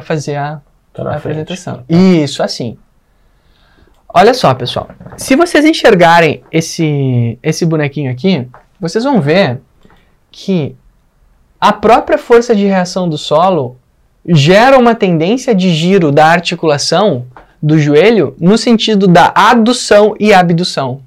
fazer 0.00 0.36
a, 0.36 0.60
Tá 0.94 1.02
a 1.10 1.16
apresentação. 1.16 1.84
Isso, 1.88 2.40
assim. 2.40 2.78
Olha 4.08 4.32
só, 4.32 4.54
pessoal. 4.54 4.88
Se 5.16 5.34
vocês 5.34 5.64
enxergarem 5.64 6.44
esse, 6.52 7.36
esse 7.42 7.66
bonequinho 7.66 8.12
aqui, 8.12 8.46
vocês 8.80 9.02
vão 9.02 9.20
ver 9.20 9.60
que 10.30 10.76
a 11.68 11.72
própria 11.72 12.18
força 12.18 12.54
de 12.54 12.64
reação 12.66 13.08
do 13.08 13.16
solo 13.16 13.76
gera 14.26 14.78
uma 14.78 14.94
tendência 14.94 15.54
de 15.54 15.70
giro 15.72 16.10
da 16.12 16.26
articulação 16.26 17.26
do 17.62 17.78
joelho 17.78 18.34
no 18.38 18.56
sentido 18.58 19.06
da 19.06 19.32
adução 19.34 20.14
e 20.20 20.32
abdução. 20.32 21.00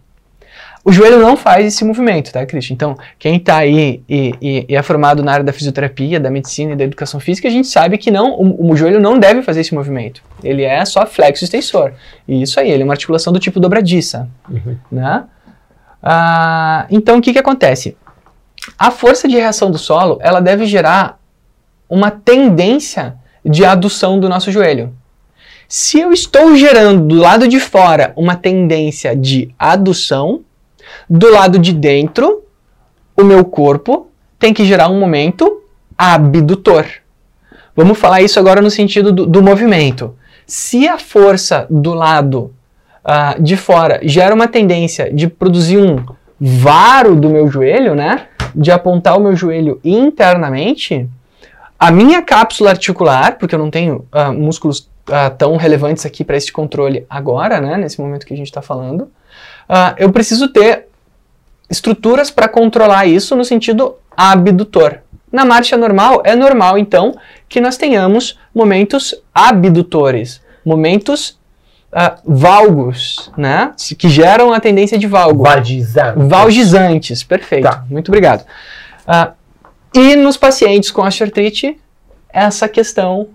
O 0.84 0.92
joelho 0.92 1.20
não 1.20 1.36
faz 1.36 1.66
esse 1.66 1.84
movimento, 1.84 2.32
tá, 2.32 2.46
Christian? 2.46 2.74
Então, 2.74 2.98
quem 3.20 3.36
está 3.36 3.58
aí 3.58 4.02
e, 4.08 4.34
e- 4.42 4.66
e 4.70 4.76
é 4.76 4.82
formado 4.82 5.22
na 5.22 5.34
área 5.34 5.44
da 5.44 5.52
fisioterapia, 5.52 6.18
da 6.20 6.30
medicina 6.32 6.72
e 6.74 6.76
da 6.78 6.84
educação 6.86 7.20
física, 7.20 7.48
a 7.48 7.52
gente 7.52 7.68
sabe 7.68 7.98
que 7.98 8.10
não, 8.10 8.32
o, 8.40 8.72
o 8.72 8.76
joelho 8.78 9.00
não 9.00 9.20
deve 9.20 9.42
fazer 9.42 9.60
esse 9.62 9.76
movimento. 9.76 10.22
Ele 10.44 10.64
é 10.64 10.86
só 10.86 11.06
flexo 11.06 11.44
extensor. 11.44 11.92
E 12.28 12.42
isso 12.42 12.58
aí, 12.60 12.72
ele 12.72 12.84
é 12.84 12.86
uma 12.86 12.94
articulação 12.94 13.34
do 13.34 13.40
tipo 13.40 13.60
dobradiça, 13.60 14.30
Uhum. 14.50 14.78
né? 14.92 15.24
Ah, 16.02 16.86
então, 16.90 17.18
o 17.18 17.22
que 17.22 17.34
que 17.34 17.40
acontece? 17.40 17.98
A 18.78 18.92
força 18.92 19.28
de 19.28 19.36
reação 19.36 19.70
do 19.70 19.78
solo, 19.78 20.18
ela 20.22 20.40
deve 20.40 20.66
gerar 20.66 21.20
uma 21.90 22.12
tendência 22.12 23.16
de 23.46 23.64
adução 23.64 24.20
do 24.20 24.28
nosso 24.28 24.52
joelho. 24.52 24.94
Se 25.68 26.00
eu 26.00 26.12
estou 26.12 26.56
gerando 26.56 27.08
do 27.08 27.16
lado 27.16 27.48
de 27.48 27.60
fora 27.60 28.14
uma 28.16 28.36
tendência 28.36 29.16
de 29.16 29.54
adução, 29.60 30.42
do 31.10 31.30
lado 31.30 31.60
de 31.60 31.74
dentro, 31.74 32.44
o 33.16 33.24
meu 33.24 33.44
corpo 33.44 34.08
tem 34.40 34.54
que 34.54 34.66
gerar 34.66 34.90
um 34.90 35.00
momento 35.00 35.62
abdutor. 35.98 36.86
Vamos 37.76 37.98
falar 37.98 38.22
isso 38.22 38.40
agora 38.40 38.62
no 38.62 38.72
sentido 38.72 39.12
do, 39.12 39.26
do 39.26 39.44
movimento. 39.44 40.16
Se 40.46 40.88
a 40.88 40.98
força 40.98 41.68
do 41.70 41.94
lado 41.94 42.54
ah, 43.04 43.36
de 43.40 43.58
fora 43.58 44.00
gera 44.04 44.34
uma 44.34 44.48
tendência 44.48 45.14
de 45.14 45.28
produzir 45.28 45.78
um 45.78 46.06
varo 46.40 47.16
do 47.16 47.30
meu 47.30 47.50
joelho, 47.50 47.94
né? 47.96 48.28
De 48.60 48.72
apontar 48.72 49.18
o 49.18 49.22
meu 49.22 49.36
joelho 49.36 49.80
internamente, 49.84 51.08
a 51.80 51.92
minha 51.92 52.22
cápsula 52.24 52.72
articular, 52.72 53.38
porque 53.38 53.54
eu 53.54 53.60
não 53.60 53.70
tenho 53.70 54.06
ah, 54.12 54.32
músculos 54.32 54.90
ah, 55.12 55.30
tão 55.30 55.56
relevantes 55.58 56.06
aqui 56.06 56.24
para 56.24 56.36
esse 56.36 56.52
controle 56.52 57.06
agora, 57.10 57.62
né? 57.62 57.78
Nesse 57.78 58.02
momento 58.02 58.26
que 58.26 58.34
a 58.34 58.38
gente 58.38 58.48
está 58.48 58.62
falando, 58.62 59.12
ah, 59.70 59.94
eu 59.98 60.12
preciso 60.12 60.48
ter 60.48 60.88
estruturas 61.70 62.32
para 62.32 62.48
controlar 62.48 63.06
isso 63.06 63.36
no 63.36 63.46
sentido 63.46 63.96
abdutor. 64.16 65.00
Na 65.32 65.46
marcha 65.46 65.78
normal, 65.78 66.22
é 66.26 66.36
normal 66.36 66.78
então 66.78 67.16
que 67.48 67.62
nós 67.62 67.78
tenhamos 67.78 68.40
momentos 68.56 69.14
abdutores, 69.34 70.42
momentos 70.66 71.38
ah, 71.92 72.18
valgos, 72.26 73.32
né? 73.38 73.72
Que 73.98 74.10
geram 74.10 74.54
a 74.54 74.60
tendência 74.60 74.98
de 74.98 75.08
valgo. 75.08 75.44
Vagizante. 75.44 76.20
Valgizantes, 76.28 77.24
perfeito. 77.24 77.64
Tá. 77.64 77.86
Muito 77.90 78.10
obrigado. 78.10 78.46
Ah, 79.08 79.32
e 79.94 80.16
nos 80.16 80.38
pacientes 80.38 80.92
com 80.92 81.02
osteoartrite, 81.02 81.80
essa 82.30 82.68
questão 82.68 83.30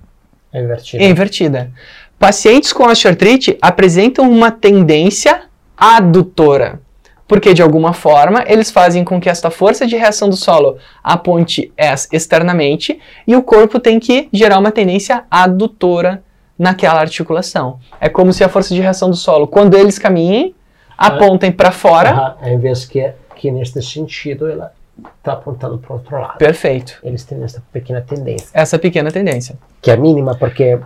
É 0.52 0.62
invertido. 0.62 1.02
é 1.02 1.08
invertida. 1.08 1.70
Pacientes 2.18 2.72
com 2.72 2.84
osteoartrite 2.84 3.56
apresentam 3.60 4.30
uma 4.30 4.50
tendência 4.50 5.42
adutora, 5.76 6.80
porque 7.26 7.52
de 7.52 7.62
alguma 7.62 7.92
forma 7.92 8.44
eles 8.46 8.70
fazem 8.70 9.02
com 9.02 9.20
que 9.20 9.28
esta 9.28 9.50
força 9.50 9.86
de 9.86 9.96
reação 9.96 10.28
do 10.28 10.36
solo 10.36 10.76
aponte 11.02 11.72
externamente 12.12 13.00
e 13.26 13.34
o 13.34 13.42
corpo 13.42 13.80
tem 13.80 13.98
que 13.98 14.28
gerar 14.32 14.58
uma 14.58 14.70
tendência 14.70 15.24
adutora 15.28 16.22
naquela 16.58 17.00
articulação. 17.00 17.78
É 18.00 18.08
como 18.08 18.32
se 18.32 18.42
a 18.44 18.48
força 18.48 18.74
de 18.74 18.80
reação 18.80 19.10
do 19.10 19.16
solo, 19.16 19.46
quando 19.46 19.76
eles 19.76 19.98
caminhem, 19.98 20.54
apontem 20.96 21.50
para 21.50 21.72
fora. 21.72 22.10
Aham, 22.10 22.36
Em 22.44 22.58
vez 22.58 22.84
que, 22.84 23.10
que 23.36 23.50
neste 23.50 23.82
sentido 23.82 24.48
ela 24.48 24.72
está 25.18 25.32
apontando 25.32 25.78
para 25.78 25.92
o 25.92 25.96
outro 25.96 26.20
lado. 26.20 26.38
Perfeito. 26.38 26.98
Eles 27.02 27.24
têm 27.24 27.42
essa 27.42 27.62
pequena 27.72 28.00
tendência, 28.00 28.48
Essa 28.52 28.78
pequena 28.78 29.10
tendência. 29.10 29.56
que 29.80 29.90
é 29.90 29.96
mínima 29.96 30.34
porque 30.36 30.78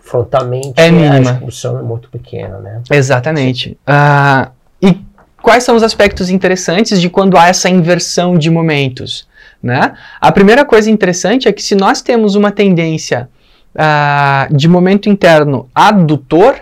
frontalmente 0.00 0.72
É 0.76 0.88
a 0.88 0.92
mínima. 0.92 1.30
expulsão 1.32 1.78
é 1.78 1.82
muito 1.82 2.08
pequena, 2.10 2.58
né? 2.58 2.82
Exatamente. 2.90 3.78
Ah, 3.86 4.50
e 4.82 5.00
quais 5.40 5.64
são 5.64 5.76
os 5.76 5.82
aspectos 5.82 6.28
interessantes 6.28 7.00
de 7.00 7.08
quando 7.08 7.38
há 7.38 7.48
essa 7.48 7.70
inversão 7.70 8.36
de 8.36 8.50
momentos? 8.50 9.26
Né? 9.62 9.94
A 10.20 10.30
primeira 10.30 10.62
coisa 10.64 10.90
interessante 10.90 11.48
é 11.48 11.52
que 11.52 11.62
se 11.62 11.74
nós 11.74 12.02
temos 12.02 12.34
uma 12.34 12.50
tendência 12.50 13.30
ah, 13.76 14.48
de 14.50 14.68
momento 14.68 15.08
interno 15.08 15.68
adutor, 15.74 16.56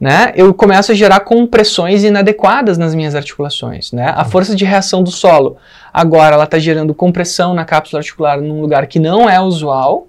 né, 0.00 0.32
eu 0.36 0.54
começo 0.54 0.92
a 0.92 0.94
gerar 0.94 1.20
compressões 1.20 2.04
inadequadas 2.04 2.78
nas 2.78 2.94
minhas 2.94 3.14
articulações. 3.14 3.90
Né? 3.90 4.12
A 4.16 4.24
força 4.24 4.54
de 4.54 4.64
reação 4.64 5.02
do 5.02 5.10
solo 5.10 5.56
agora 5.92 6.34
ela 6.34 6.44
está 6.44 6.58
gerando 6.58 6.94
compressão 6.94 7.52
na 7.52 7.64
cápsula 7.64 8.00
articular 8.00 8.40
num 8.40 8.60
lugar 8.60 8.86
que 8.86 9.00
não 9.00 9.28
é 9.28 9.40
usual, 9.40 10.06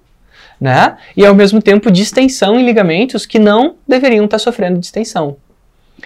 né? 0.60 0.98
E 1.16 1.24
ao 1.24 1.34
mesmo 1.34 1.60
tempo 1.62 1.90
distensão 1.90 2.60
em 2.60 2.64
ligamentos 2.64 3.24
que 3.24 3.38
não 3.38 3.76
deveriam 3.88 4.26
estar 4.26 4.38
sofrendo 4.38 4.78
distensão. 4.78 5.36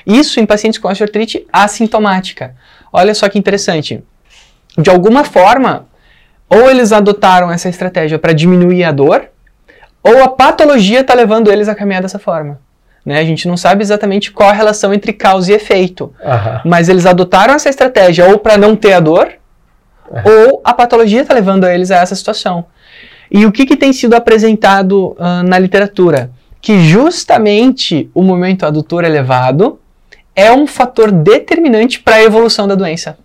Isso 0.07 0.39
em 0.39 0.47
pacientes 0.47 0.79
com 0.79 0.89
osteoartrite 0.89 1.47
assintomática. 1.53 2.55
Olha 2.93 3.15
só 3.15 3.29
que 3.29 3.39
interessante. 3.39 4.03
De 4.79 4.91
alguma 4.91 5.25
forma, 5.25 5.87
ou 6.49 6.71
eles 6.71 6.93
adotaram 6.93 7.51
essa 7.51 7.69
estratégia 7.69 8.19
para 8.19 8.33
diminuir 8.33 8.85
a 8.85 8.93
dor, 8.93 9.29
ou 10.05 10.23
a 10.23 10.29
patologia 10.29 11.01
está 11.01 11.15
levando 11.15 11.51
eles 11.51 11.69
a 11.69 11.75
caminhar 11.75 12.03
dessa 12.03 12.19
forma. 12.19 12.61
Né? 13.05 13.19
A 13.19 13.25
gente 13.25 13.49
não 13.49 13.57
sabe 13.57 13.83
exatamente 13.83 14.31
qual 14.31 14.51
a 14.51 14.53
relação 14.53 14.93
entre 14.93 15.13
causa 15.13 15.51
e 15.51 15.55
efeito, 15.55 16.13
mas 16.65 16.89
eles 16.89 17.07
adotaram 17.07 17.55
essa 17.55 17.71
estratégia 17.71 18.27
ou 18.29 18.39
para 18.39 18.59
não 18.59 18.77
ter 18.77 18.93
a 18.93 19.01
dor, 19.01 19.33
ou 20.25 20.61
a 20.63 20.75
patologia 20.75 21.23
está 21.23 21.33
levando 21.33 21.67
eles 21.67 21.91
a 21.91 21.97
essa 21.97 22.15
situação. 22.15 22.67
E 23.31 23.47
o 23.47 23.53
que, 23.53 23.67
que 23.67 23.77
tem 23.77 23.93
sido 23.93 24.15
apresentado 24.15 25.17
ah, 25.19 25.43
na 25.43 25.59
literatura? 25.59 26.31
Que 26.61 26.81
justamente 26.81 28.11
o 28.15 28.23
momento 28.23 28.65
adutor 28.65 29.03
elevado 29.03 29.81
é 30.37 30.53
um 30.53 30.67
fator 30.67 31.11
determinante 31.11 32.01
para 32.01 32.17
a 32.17 32.23
evolução 32.23 32.69
da 32.69 32.75
doença. 32.75 33.17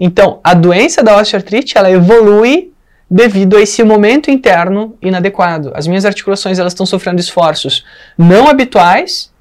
Então, 0.00 0.40
a 0.42 0.54
doença 0.54 1.02
da 1.02 1.16
osteoartrite, 1.16 1.76
ela 1.78 1.90
evolui 1.90 2.72
devido 3.10 3.56
a 3.56 3.60
esse 3.60 3.82
momento 3.84 4.30
interno 4.30 4.96
inadequado. 5.00 5.70
As 5.74 5.86
minhas 5.86 6.04
articulações, 6.04 6.58
elas 6.58 6.72
estão 6.72 6.84
sofrendo 6.84 7.20
esforços 7.20 7.84
não 8.18 8.48
habituais. 8.48 9.32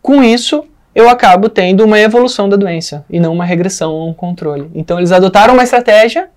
Com 0.00 0.22
isso, 0.22 0.64
eu 0.94 1.08
acabo 1.08 1.48
tendo 1.48 1.84
uma 1.84 1.98
evolução 1.98 2.48
da 2.48 2.56
doença 2.56 3.04
e 3.08 3.20
não 3.20 3.32
uma 3.32 3.44
regressão 3.44 3.92
ou 3.92 4.08
um 4.08 4.14
controle. 4.14 4.70
Então, 4.74 4.98
eles 4.98 5.12
adotaram 5.12 5.54
uma 5.54 5.62
estratégia 5.62 6.28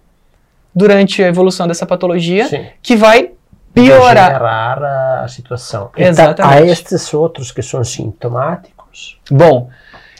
durante 0.74 1.24
a 1.24 1.28
evolução 1.28 1.68
dessa 1.68 1.86
patologia 1.86 2.48
Sim. 2.48 2.66
que 2.82 2.96
vai 2.96 3.32
piorar. 3.74 4.28
Generar 4.28 4.84
a 5.24 5.28
situação. 5.28 5.90
Exatamente. 5.96 6.56
Então, 6.56 6.68
há 6.68 6.72
estes 6.72 7.14
outros 7.14 7.52
que 7.52 7.62
são 7.62 7.84
sintomáticos. 7.84 9.20
Bom, 9.32 9.70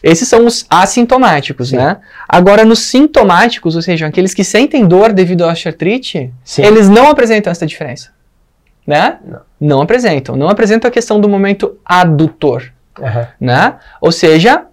esses 0.06 0.28
são 0.28 0.46
os 0.46 0.68
assintomáticos, 0.70 1.70
Sim. 1.70 1.78
né? 1.78 1.98
Agora, 2.30 2.64
nos 2.64 2.80
sintomáticos, 2.80 3.76
ou 3.76 3.82
seja, 3.82 4.06
aqueles 4.06 4.36
que 4.36 4.44
sentem 4.44 4.86
dor 4.86 5.12
devido 5.12 5.44
à 5.44 5.52
osteoartrite, 5.52 6.32
Sim. 6.44 6.64
eles 6.64 6.88
não 6.88 7.10
apresentam 7.10 7.50
essa 7.50 7.66
diferença. 7.66 8.12
Né? 8.86 9.18
Não. 9.26 9.40
Não 9.60 9.82
apresentam. 9.82 10.36
Não 10.36 10.48
apresentam 10.48 10.88
a 10.88 10.92
questão 10.92 11.20
do 11.20 11.28
momento 11.28 11.80
adutor. 11.84 12.72
Aham. 13.02 13.28
Né? 13.42 13.76
Ou 14.00 14.12
seja, 14.12 14.66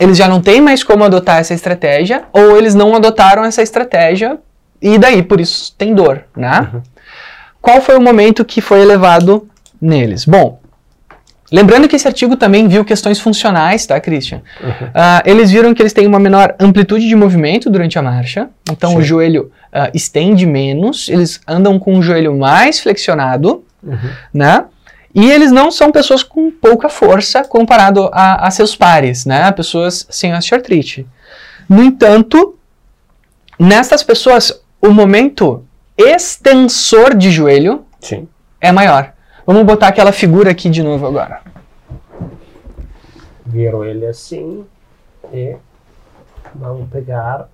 eles 0.00 0.16
já 0.16 0.26
não 0.26 0.42
têm 0.42 0.60
mais 0.60 0.82
como 0.82 1.04
adotar 1.04 1.38
essa 1.38 1.54
estratégia, 1.54 2.24
ou 2.32 2.58
eles 2.58 2.74
não 2.74 2.92
adotaram 2.96 3.44
essa 3.44 3.62
estratégia 3.62 4.38
e 4.82 4.98
daí 4.98 5.22
por 5.22 5.40
isso 5.40 5.72
tem 5.78 5.94
dor, 5.94 6.24
né? 6.36 6.68
Uhum. 6.74 6.82
Qual 7.62 7.80
foi 7.80 7.96
o 7.96 8.02
momento 8.02 8.44
que 8.44 8.60
foi 8.60 8.80
elevado 8.80 9.48
neles? 9.80 10.24
Bom, 10.24 10.58
lembrando 11.54 11.88
que 11.88 11.94
esse 11.94 12.08
artigo 12.08 12.36
também 12.36 12.66
viu 12.66 12.84
questões 12.84 13.20
funcionais, 13.20 13.86
tá, 13.86 14.00
Christian? 14.00 14.42
Uhum. 14.60 14.86
Uh, 14.88 15.22
eles 15.24 15.52
viram 15.52 15.72
que 15.72 15.80
eles 15.80 15.92
têm 15.92 16.06
uma 16.06 16.18
menor 16.18 16.56
amplitude 16.58 17.06
de 17.06 17.14
movimento 17.14 17.70
durante 17.70 17.96
a 17.96 18.02
marcha, 18.02 18.48
então 18.70 18.90
Sim. 18.90 18.96
o 18.98 19.02
joelho 19.02 19.52
uh, 19.72 19.90
estende 19.94 20.44
menos, 20.46 21.08
eles 21.08 21.40
andam 21.46 21.78
com 21.78 21.96
o 21.96 22.02
joelho 22.02 22.36
mais 22.36 22.80
flexionado, 22.80 23.64
uhum. 23.82 24.10
né? 24.32 24.64
E 25.14 25.30
eles 25.30 25.52
não 25.52 25.70
são 25.70 25.92
pessoas 25.92 26.24
com 26.24 26.50
pouca 26.50 26.88
força 26.88 27.44
comparado 27.44 28.10
a, 28.12 28.48
a 28.48 28.50
seus 28.50 28.74
pares, 28.74 29.24
né? 29.24 29.50
Pessoas 29.52 30.04
sem 30.10 30.34
osteoartrite. 30.34 31.06
No 31.68 31.84
entanto, 31.84 32.58
nessas 33.56 34.02
pessoas, 34.02 34.60
o 34.82 34.90
momento 34.90 35.64
extensor 35.96 37.14
de 37.14 37.30
joelho 37.30 37.86
Sim. 38.00 38.26
é 38.60 38.72
maior. 38.72 39.13
Vamos 39.46 39.64
botar 39.64 39.88
aquela 39.88 40.12
figura 40.12 40.50
aqui 40.50 40.70
de 40.70 40.82
novo 40.82 41.06
agora. 41.06 41.42
Viro 43.44 43.84
ele 43.84 44.06
assim 44.06 44.64
e 45.32 45.56
vamos 46.54 46.88
pegar 46.88 47.48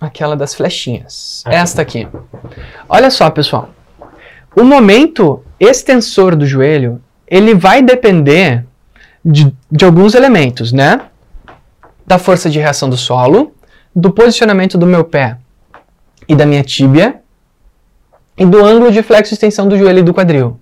aquela 0.00 0.34
das 0.34 0.54
flechinhas. 0.54 1.42
Aqui. 1.44 1.56
Esta 1.56 1.82
aqui. 1.82 2.08
Olha 2.88 3.10
só, 3.10 3.28
pessoal. 3.30 3.70
O 4.56 4.64
momento 4.64 5.44
extensor 5.60 6.36
do 6.36 6.46
joelho, 6.46 7.02
ele 7.26 7.54
vai 7.54 7.82
depender 7.82 8.64
de, 9.24 9.54
de 9.70 9.84
alguns 9.84 10.14
elementos, 10.14 10.72
né? 10.72 11.02
Da 12.06 12.18
força 12.18 12.48
de 12.50 12.58
reação 12.58 12.88
do 12.88 12.96
solo, 12.96 13.54
do 13.94 14.10
posicionamento 14.10 14.78
do 14.78 14.86
meu 14.86 15.04
pé 15.04 15.36
e 16.26 16.34
da 16.34 16.46
minha 16.46 16.62
tíbia 16.62 17.21
e 18.36 18.44
do 18.44 18.64
ângulo 18.64 18.90
de 18.90 19.02
flexo 19.02 19.34
extensão 19.34 19.68
do 19.68 19.76
joelho 19.76 20.00
e 20.00 20.02
do 20.02 20.14
quadril. 20.14 20.58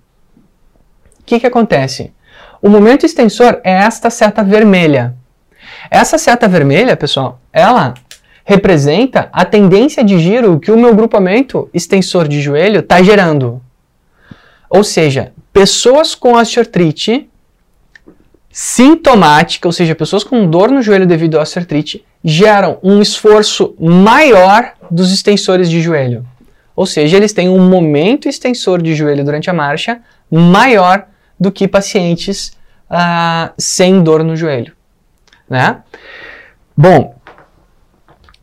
O 1.19 1.23
que, 1.25 1.39
que 1.39 1.47
acontece? 1.47 2.11
O 2.61 2.69
momento 2.69 3.05
extensor 3.05 3.59
é 3.63 3.71
esta 3.71 4.09
seta 4.09 4.43
vermelha. 4.43 5.15
Essa 5.89 6.17
seta 6.17 6.47
vermelha, 6.47 6.95
pessoal, 6.95 7.39
ela 7.51 7.93
representa 8.43 9.29
a 9.31 9.45
tendência 9.45 10.03
de 10.03 10.19
giro 10.19 10.59
que 10.59 10.71
o 10.71 10.77
meu 10.77 10.93
grupamento 10.95 11.69
extensor 11.73 12.27
de 12.27 12.41
joelho 12.41 12.79
está 12.81 13.01
gerando. 13.01 13.61
Ou 14.69 14.83
seja, 14.83 15.31
pessoas 15.53 16.15
com 16.15 16.33
osteoartrite 16.33 17.29
sintomática, 18.51 19.67
ou 19.67 19.71
seja, 19.71 19.95
pessoas 19.95 20.23
com 20.23 20.49
dor 20.49 20.69
no 20.69 20.81
joelho 20.81 21.07
devido 21.07 21.39
à 21.39 21.41
osteoartrite, 21.41 22.05
geram 22.23 22.77
um 22.83 23.01
esforço 23.01 23.73
maior 23.79 24.73
dos 24.89 25.11
extensores 25.13 25.69
de 25.69 25.81
joelho. 25.81 26.25
Ou 26.81 26.87
seja, 26.87 27.15
eles 27.15 27.31
têm 27.31 27.47
um 27.47 27.69
momento 27.69 28.27
extensor 28.27 28.81
de 28.81 28.95
joelho 28.95 29.23
durante 29.23 29.51
a 29.51 29.53
marcha 29.53 30.01
maior 30.31 31.05
do 31.39 31.51
que 31.51 31.67
pacientes 31.67 32.57
uh, 32.89 33.53
sem 33.55 34.01
dor 34.01 34.23
no 34.23 34.35
joelho. 34.35 34.73
Né? 35.47 35.77
Bom, 36.75 37.13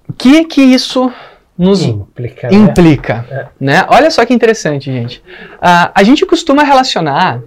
o 0.09 0.13
que 0.13 0.45
que 0.45 0.61
isso 0.61 1.13
nos 1.59 1.83
implica. 1.83 2.55
implica 2.55 3.27
né? 3.29 3.49
né? 3.59 3.87
Olha 3.89 4.09
só 4.09 4.25
que 4.25 4.33
interessante, 4.33 4.85
gente. 4.85 5.19
Uh, 5.55 5.91
a 5.93 6.05
gente 6.05 6.25
costuma 6.25 6.63
relacionar 6.63 7.43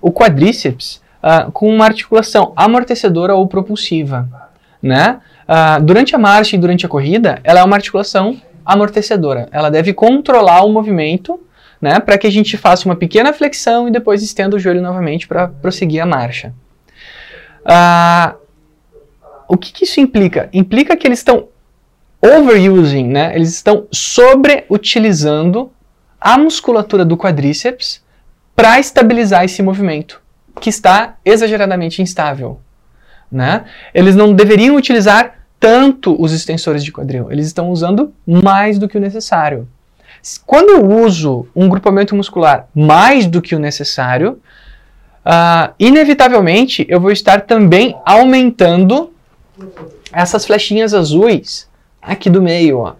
o 0.00 0.12
quadríceps 0.12 1.02
uh, 1.24 1.50
com 1.50 1.68
uma 1.68 1.86
articulação 1.86 2.52
amortecedora 2.54 3.34
ou 3.34 3.48
propulsiva. 3.48 4.28
Né? 4.80 5.18
Durante 5.82 6.14
a 6.14 6.18
marcha 6.18 6.54
e 6.54 6.58
durante 6.58 6.86
a 6.86 6.88
corrida, 6.88 7.40
ela 7.42 7.58
é 7.58 7.64
uma 7.64 7.74
articulação 7.74 8.40
amortecedora. 8.72 9.48
Ela 9.50 9.70
deve 9.70 9.92
controlar 9.92 10.64
o 10.64 10.72
movimento 10.72 11.40
né, 11.80 11.98
para 11.98 12.18
que 12.18 12.26
a 12.26 12.30
gente 12.30 12.56
faça 12.56 12.86
uma 12.86 12.96
pequena 12.96 13.32
flexão 13.32 13.88
e 13.88 13.90
depois 13.90 14.22
estenda 14.22 14.56
o 14.56 14.58
joelho 14.58 14.82
novamente 14.82 15.26
para 15.26 15.48
prosseguir 15.48 16.02
a 16.02 16.06
marcha. 16.06 16.52
o 19.48 19.56
que, 19.56 19.72
que 19.72 19.84
isso 19.84 20.00
implica? 20.00 20.48
Implica 20.52 20.96
que 20.96 21.06
eles 21.06 21.20
estão 21.20 21.48
overusing, 22.20 23.08
né? 23.08 23.34
Eles 23.34 23.48
estão 23.54 23.86
sobreutilizando 23.90 25.72
a 26.20 26.36
musculatura 26.36 27.04
do 27.04 27.16
quadríceps 27.16 28.02
para 28.54 28.78
estabilizar 28.78 29.42
esse 29.42 29.62
movimento, 29.62 30.20
que 30.60 30.68
está 30.68 31.16
exageradamente 31.24 32.02
instável. 32.02 32.60
Né? 33.32 33.64
Eles 33.94 34.14
não 34.14 34.34
deveriam 34.34 34.76
utilizar 34.76 35.39
tanto 35.60 36.16
os 36.20 36.32
extensores 36.32 36.82
de 36.82 36.90
quadril, 36.90 37.30
eles 37.30 37.46
estão 37.46 37.68
usando 37.68 38.12
mais 38.26 38.78
do 38.78 38.88
que 38.88 38.96
o 38.96 39.00
necessário. 39.00 39.68
Quando 40.46 40.70
eu 40.70 41.04
uso 41.04 41.46
um 41.54 41.68
grupamento 41.68 42.16
muscular 42.16 42.66
mais 42.74 43.26
do 43.26 43.40
que 43.40 43.54
o 43.54 43.58
necessário, 43.58 44.40
uh, 45.24 45.72
inevitavelmente 45.78 46.86
eu 46.88 46.98
vou 46.98 47.10
estar 47.12 47.42
também 47.42 47.94
aumentando 48.04 49.12
essas 50.12 50.46
flechinhas 50.46 50.94
azuis 50.94 51.68
aqui 52.00 52.30
do 52.30 52.42
meio, 52.42 52.78
ó, 52.78 52.94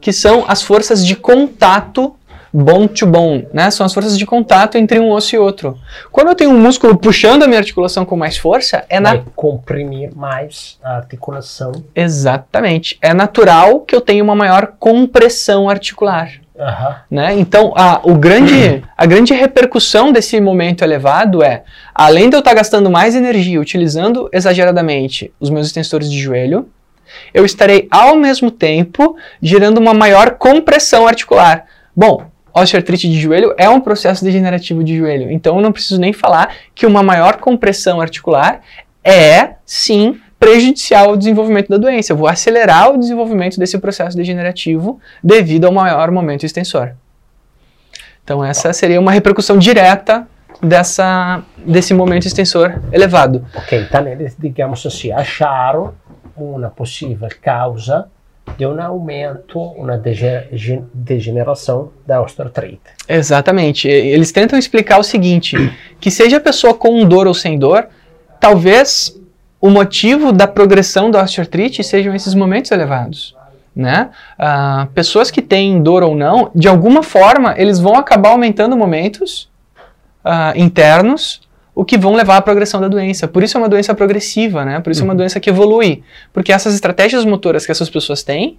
que 0.00 0.12
são 0.12 0.44
as 0.48 0.62
forças 0.62 1.06
de 1.06 1.14
contato 1.14 2.16
bone 2.52 2.88
to 2.88 3.06
bone, 3.06 3.46
né? 3.52 3.70
São 3.70 3.86
as 3.86 3.94
forças 3.94 4.18
de 4.18 4.26
contato 4.26 4.76
entre 4.76 4.98
um 4.98 5.10
osso 5.10 5.34
e 5.34 5.38
outro. 5.38 5.78
Quando 6.10 6.28
eu 6.28 6.34
tenho 6.34 6.50
um 6.50 6.60
músculo 6.60 6.96
puxando 6.96 7.42
a 7.42 7.46
minha 7.46 7.58
articulação 7.58 8.04
com 8.04 8.16
mais 8.16 8.36
força, 8.36 8.84
é 8.88 8.98
na 8.98 9.18
comprimir 9.36 10.14
mais 10.14 10.78
a 10.82 10.96
articulação. 10.96 11.72
Exatamente. 11.94 12.98
É 13.00 13.14
natural 13.14 13.80
que 13.80 13.94
eu 13.94 14.00
tenha 14.00 14.22
uma 14.22 14.34
maior 14.34 14.74
compressão 14.78 15.68
articular. 15.68 16.32
Uhum. 16.60 16.94
Né? 17.10 17.34
Então, 17.38 17.72
a, 17.74 18.00
o 18.04 18.14
grande, 18.16 18.84
a 18.96 19.06
grande 19.06 19.32
repercussão 19.32 20.12
desse 20.12 20.38
momento 20.40 20.82
elevado 20.82 21.42
é, 21.42 21.62
além 21.94 22.28
de 22.28 22.36
eu 22.36 22.40
estar 22.40 22.52
gastando 22.52 22.90
mais 22.90 23.14
energia 23.14 23.58
utilizando 23.58 24.28
exageradamente 24.30 25.32
os 25.40 25.48
meus 25.48 25.66
extensores 25.66 26.10
de 26.10 26.20
joelho, 26.20 26.68
eu 27.32 27.44
estarei 27.44 27.88
ao 27.90 28.14
mesmo 28.14 28.50
tempo 28.50 29.16
gerando 29.40 29.78
uma 29.78 29.94
maior 29.94 30.32
compressão 30.32 31.06
articular. 31.06 31.64
Bom, 31.96 32.29
osteoartrite 32.54 33.08
de 33.08 33.20
joelho 33.20 33.54
é 33.56 33.68
um 33.68 33.80
processo 33.80 34.24
degenerativo 34.24 34.82
de 34.82 34.96
joelho, 34.96 35.30
então 35.30 35.56
eu 35.56 35.62
não 35.62 35.72
preciso 35.72 36.00
nem 36.00 36.12
falar 36.12 36.54
que 36.74 36.86
uma 36.86 37.02
maior 37.02 37.36
compressão 37.36 38.00
articular 38.00 38.60
é, 39.04 39.54
sim, 39.64 40.20
prejudicial 40.38 41.10
ao 41.10 41.16
desenvolvimento 41.16 41.68
da 41.68 41.76
doença. 41.76 42.12
Eu 42.12 42.16
vou 42.16 42.26
acelerar 42.26 42.90
o 42.90 42.98
desenvolvimento 42.98 43.58
desse 43.58 43.78
processo 43.78 44.16
degenerativo 44.16 44.98
devido 45.22 45.66
ao 45.66 45.72
maior 45.72 46.10
momento 46.10 46.44
extensor. 46.44 46.94
Então 48.24 48.44
essa 48.44 48.72
seria 48.72 49.00
uma 49.00 49.12
repercussão 49.12 49.58
direta 49.58 50.26
dessa, 50.62 51.42
desse 51.58 51.92
momento 51.92 52.26
extensor 52.26 52.80
elevado. 52.92 53.44
Ok, 53.54 53.80
então 53.80 54.06
eles, 54.06 54.36
digamos 54.38 54.84
assim, 54.86 55.12
acharam 55.12 55.94
uma 56.36 56.70
possível 56.70 57.28
causa 57.42 58.08
de 58.60 58.66
um 58.66 58.82
aumento, 58.82 59.58
uma 59.58 59.96
degeneração 60.92 61.92
da 62.06 62.20
osteoartrite. 62.20 62.80
Exatamente. 63.08 63.88
Eles 63.88 64.30
tentam 64.32 64.58
explicar 64.58 64.98
o 64.98 65.02
seguinte, 65.02 65.56
que 65.98 66.10
seja 66.10 66.36
a 66.36 66.40
pessoa 66.40 66.74
com 66.74 67.02
dor 67.06 67.26
ou 67.26 67.32
sem 67.32 67.58
dor, 67.58 67.88
talvez 68.38 69.18
o 69.58 69.70
motivo 69.70 70.30
da 70.30 70.46
progressão 70.46 71.10
da 71.10 71.22
osteoartrite 71.22 71.82
sejam 71.82 72.14
esses 72.14 72.34
momentos 72.34 72.70
elevados. 72.70 73.34
Né? 73.74 74.10
Uh, 74.38 74.86
pessoas 74.88 75.30
que 75.30 75.40
têm 75.40 75.82
dor 75.82 76.02
ou 76.02 76.14
não, 76.14 76.50
de 76.54 76.68
alguma 76.68 77.02
forma, 77.02 77.54
eles 77.56 77.78
vão 77.78 77.94
acabar 77.94 78.32
aumentando 78.32 78.76
momentos 78.76 79.48
uh, 80.22 80.54
internos 80.54 81.40
o 81.80 81.84
que 81.84 81.96
vão 81.96 82.12
levar 82.12 82.36
à 82.36 82.42
progressão 82.42 82.78
da 82.78 82.88
doença. 82.88 83.26
Por 83.26 83.42
isso 83.42 83.56
é 83.56 83.58
uma 83.58 83.66
doença 83.66 83.94
progressiva, 83.94 84.66
né? 84.66 84.80
Por 84.80 84.92
isso 84.92 85.00
é 85.00 85.04
uma 85.04 85.14
uhum. 85.14 85.16
doença 85.16 85.40
que 85.40 85.48
evolui. 85.48 86.04
Porque 86.30 86.52
essas 86.52 86.74
estratégias 86.74 87.24
motoras 87.24 87.64
que 87.64 87.72
essas 87.72 87.88
pessoas 87.88 88.22
têm 88.22 88.58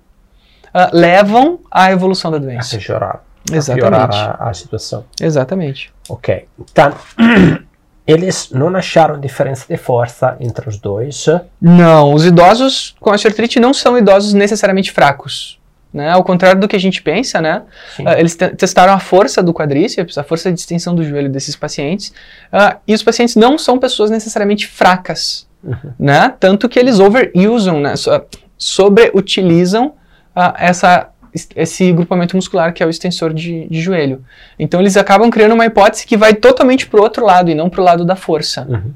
uh, 0.74 0.90
levam 0.92 1.60
à 1.70 1.92
evolução 1.92 2.32
da 2.32 2.40
doença. 2.40 2.76
A 2.76 2.80
piorar. 2.80 3.24
Exatamente. 3.52 3.86
A 3.86 4.08
piorar 4.08 4.38
a, 4.42 4.50
a 4.50 4.54
situação. 4.56 5.06
Exatamente. 5.22 5.94
Ok. 6.10 6.48
Então, 6.60 6.96
eles 8.08 8.50
não 8.50 8.76
acharam 8.76 9.20
diferença 9.20 9.66
de 9.70 9.78
força 9.78 10.36
entre 10.40 10.68
os 10.68 10.80
dois? 10.80 11.28
Não, 11.62 12.16
os 12.16 12.26
idosos 12.26 12.96
com 13.00 13.12
osteoartrite 13.12 13.60
não 13.60 13.72
são 13.72 14.00
idosos 14.00 14.34
necessariamente 14.34 14.92
fracos. 14.92 15.61
Né? 15.94 16.10
Ao 16.10 16.24
contrário 16.24 16.60
do 16.60 16.68
que 16.68 16.76
a 16.76 16.80
gente 16.80 17.02
pensa, 17.02 17.42
né? 17.42 17.64
Uh, 18.00 18.18
eles 18.18 18.36
te 18.36 18.48
testaram 18.50 18.94
a 18.94 19.00
força 19.00 19.44
do 19.44 19.54
quadríceps, 19.54 20.18
a 20.18 20.24
força 20.24 20.52
de 20.52 20.58
extensão 20.58 20.96
do 20.96 21.04
joelho 21.04 21.30
desses 21.30 21.56
pacientes, 21.56 22.14
uh, 22.54 22.78
e 22.88 22.94
os 22.94 23.04
pacientes 23.04 23.36
não 23.36 23.58
são 23.58 23.78
pessoas 23.78 24.10
necessariamente 24.10 24.68
fracas, 24.68 25.48
uhum. 25.62 25.92
né? 26.00 26.34
Tanto 26.40 26.70
que 26.70 26.80
eles 26.80 27.00
overusam, 27.00 27.80
né? 27.80 27.96
So 27.96 28.12
sobreutilizam 28.58 29.88
uh, 30.36 30.54
essa, 30.56 31.10
esse 31.56 31.92
grupamento 31.92 32.36
muscular 32.36 32.72
que 32.74 32.84
é 32.84 32.86
o 32.86 32.90
extensor 32.90 33.34
de, 33.34 33.68
de, 33.68 33.82
joelho. 33.82 34.24
Então 34.60 34.80
eles 34.80 34.96
acabam 34.96 35.32
criando 35.32 35.54
uma 35.54 35.66
hipótese 35.66 36.06
que 36.06 36.16
vai 36.16 36.36
totalmente 36.36 36.86
para 36.88 37.00
o 37.00 37.04
outro 37.04 37.26
lado 37.26 37.50
e 37.50 37.56
não 37.56 37.72
para 37.72 37.82
o 37.82 37.84
lado 37.84 38.06
da 38.06 38.16
força. 38.16 38.68
Uhum. 38.70 38.94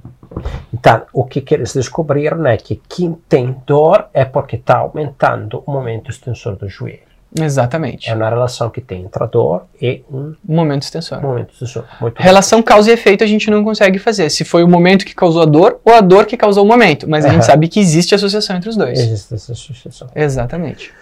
Então, 0.73 1.03
o 1.13 1.23
que 1.23 1.43
eles 1.53 1.73
descobriram 1.73 2.45
é 2.45 2.57
que 2.57 2.81
quem 2.89 3.13
tem 3.29 3.55
dor 3.65 4.07
é 4.13 4.25
porque 4.25 4.55
está 4.55 4.77
aumentando 4.77 5.63
o 5.65 5.71
momento 5.71 6.09
extensor 6.09 6.55
do 6.55 6.67
joelho. 6.67 6.99
Exatamente. 7.37 8.09
É 8.09 8.15
uma 8.15 8.29
relação 8.29 8.69
que 8.69 8.79
tem 8.79 9.03
entre 9.03 9.21
a 9.21 9.25
dor 9.25 9.63
e 9.81 10.03
um 10.09 10.33
Momento 10.47 10.83
extensor. 10.83 11.21
momento 11.21 11.51
extensor. 11.51 11.83
Muito 11.99 12.17
Relação 12.17 12.63
causa 12.63 12.89
e 12.89 12.93
efeito 12.93 13.25
a 13.25 13.27
gente 13.27 13.51
não 13.51 13.61
consegue 13.61 13.99
fazer. 13.99 14.29
Se 14.29 14.45
foi 14.45 14.63
o 14.63 14.67
momento 14.67 15.05
que 15.05 15.13
causou 15.13 15.41
a 15.41 15.45
dor 15.45 15.81
ou 15.83 15.93
a 15.93 15.99
dor 15.99 16.25
que 16.25 16.37
causou 16.37 16.63
o 16.63 16.67
momento. 16.67 17.09
Mas 17.09 17.25
a 17.25 17.29
gente 17.29 17.45
sabe 17.45 17.67
que 17.67 17.79
existe 17.79 18.15
associação 18.15 18.55
entre 18.55 18.69
os 18.69 18.77
dois. 18.77 18.97
Existe 18.97 19.33
essa 19.33 19.51
associação. 19.51 20.07
Exatamente. 20.15 20.93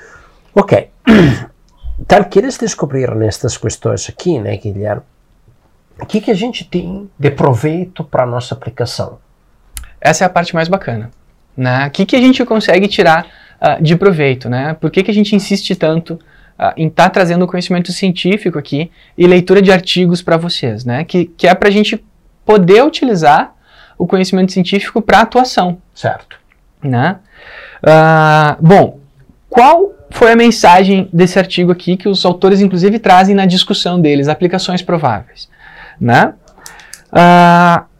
Ok. 0.56 0.90
Então, 2.00 2.24
que 2.24 2.40
eles 2.40 2.58
descobriram 2.58 3.16
nestas 3.16 3.56
questões 3.56 4.10
aqui, 4.10 4.40
né, 4.40 4.58
Guilherme? 4.58 5.04
O 6.02 6.06
que, 6.08 6.20
que 6.20 6.32
a 6.32 6.34
gente 6.34 6.66
tem 6.66 7.10
de 7.18 7.30
proveito 7.30 8.04
para 8.04 8.24
a 8.24 8.26
nossa 8.26 8.56
aplicação? 8.56 9.20
Essa 10.04 10.26
é 10.26 10.28
a 10.28 10.30
parte 10.30 10.54
mais 10.54 10.68
bacana. 10.68 11.10
Né? 11.56 11.88
O 11.88 11.92
que, 11.92 12.06
que 12.06 12.16
a 12.16 12.20
gente 12.20 12.44
consegue 12.44 12.88
tirar 12.90 13.26
ah, 13.60 13.78
de 13.80 13.96
proveito? 13.96 14.50
Né? 14.50 14.74
Por 14.74 14.92
que, 14.92 15.02
que 15.02 15.10
a 15.10 15.14
gente 15.14 15.34
insiste 15.34 15.74
tanto 15.76 16.20
ah, 16.60 16.74
em 16.76 16.88
estar 16.88 17.10
trazendo 17.10 17.48
conhecimento 17.48 17.94
científico 17.94 18.60
aqui 18.60 18.92
e 19.18 19.26
leitura 19.26 19.62
de 19.62 19.72
artigos 19.72 20.22
para 20.22 20.36
vocês? 20.36 20.84
Né? 20.84 21.06
Que, 21.06 21.26
que 21.26 21.48
é 21.48 21.56
para 21.56 21.70
a 21.70 21.72
gente 21.72 22.04
poder 22.46 22.84
utilizar 22.84 23.56
o 23.98 24.06
conhecimento 24.06 24.52
científico 24.52 25.02
para 25.02 25.22
atuação. 25.22 25.78
Certo. 25.96 26.38
Né? 26.84 27.16
Ah, 27.82 28.58
bom, 28.60 29.00
qual 29.50 29.94
foi 30.10 30.34
a 30.34 30.36
mensagem 30.36 31.08
desse 31.14 31.40
artigo 31.40 31.72
aqui 31.72 31.96
que 31.96 32.10
os 32.10 32.26
autores 32.26 32.60
inclusive 32.60 33.00
trazem 33.00 33.34
na 33.34 33.46
discussão 33.46 34.02
deles, 34.02 34.28
aplicações 34.28 34.82
prováveis? 34.82 35.48
Né? 36.02 36.34
O 37.10 37.93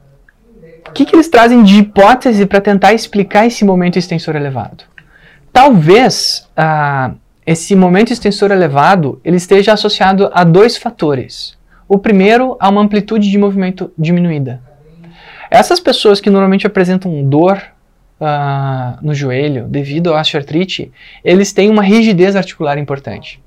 que, 0.94 1.06
que 1.06 1.16
eles 1.16 1.28
trazem 1.28 1.64
de 1.64 1.80
hipótese 1.80 2.46
para 2.46 2.62
tentar 2.62 2.94
explicar 2.94 3.46
esse 3.46 3.66
momento 3.66 3.98
extensor 3.98 4.36
elevado? 4.36 4.84
Talvez 5.52 6.48
ah, 6.56 7.14
esse 7.46 7.76
momento 7.76 8.14
extensor 8.14 8.52
elevado 8.52 9.20
ele 9.24 9.38
esteja 9.38 9.74
associado 9.74 10.30
a 10.34 10.44
dois 10.44 10.78
fatores. 10.78 11.58
O 11.88 11.98
primeiro, 11.98 12.56
a 12.60 12.70
uma 12.70 12.82
amplitude 12.82 13.30
de 13.30 13.38
movimento 13.38 13.92
diminuída. 13.98 14.62
Essas 15.52 15.80
pessoas 15.80 16.20
que 16.22 16.30
normalmente 16.30 16.66
apresentam 16.66 17.24
dor 17.24 17.62
ah, 18.20 18.98
no 19.02 19.14
joelho 19.14 19.68
devido 19.68 20.14
à 20.14 20.22
osteoartrite, 20.22 20.92
eles 21.24 21.52
têm 21.52 21.70
uma 21.70 21.84
rigidez 21.84 22.36
articular 22.36 22.78
importante. 22.78 23.42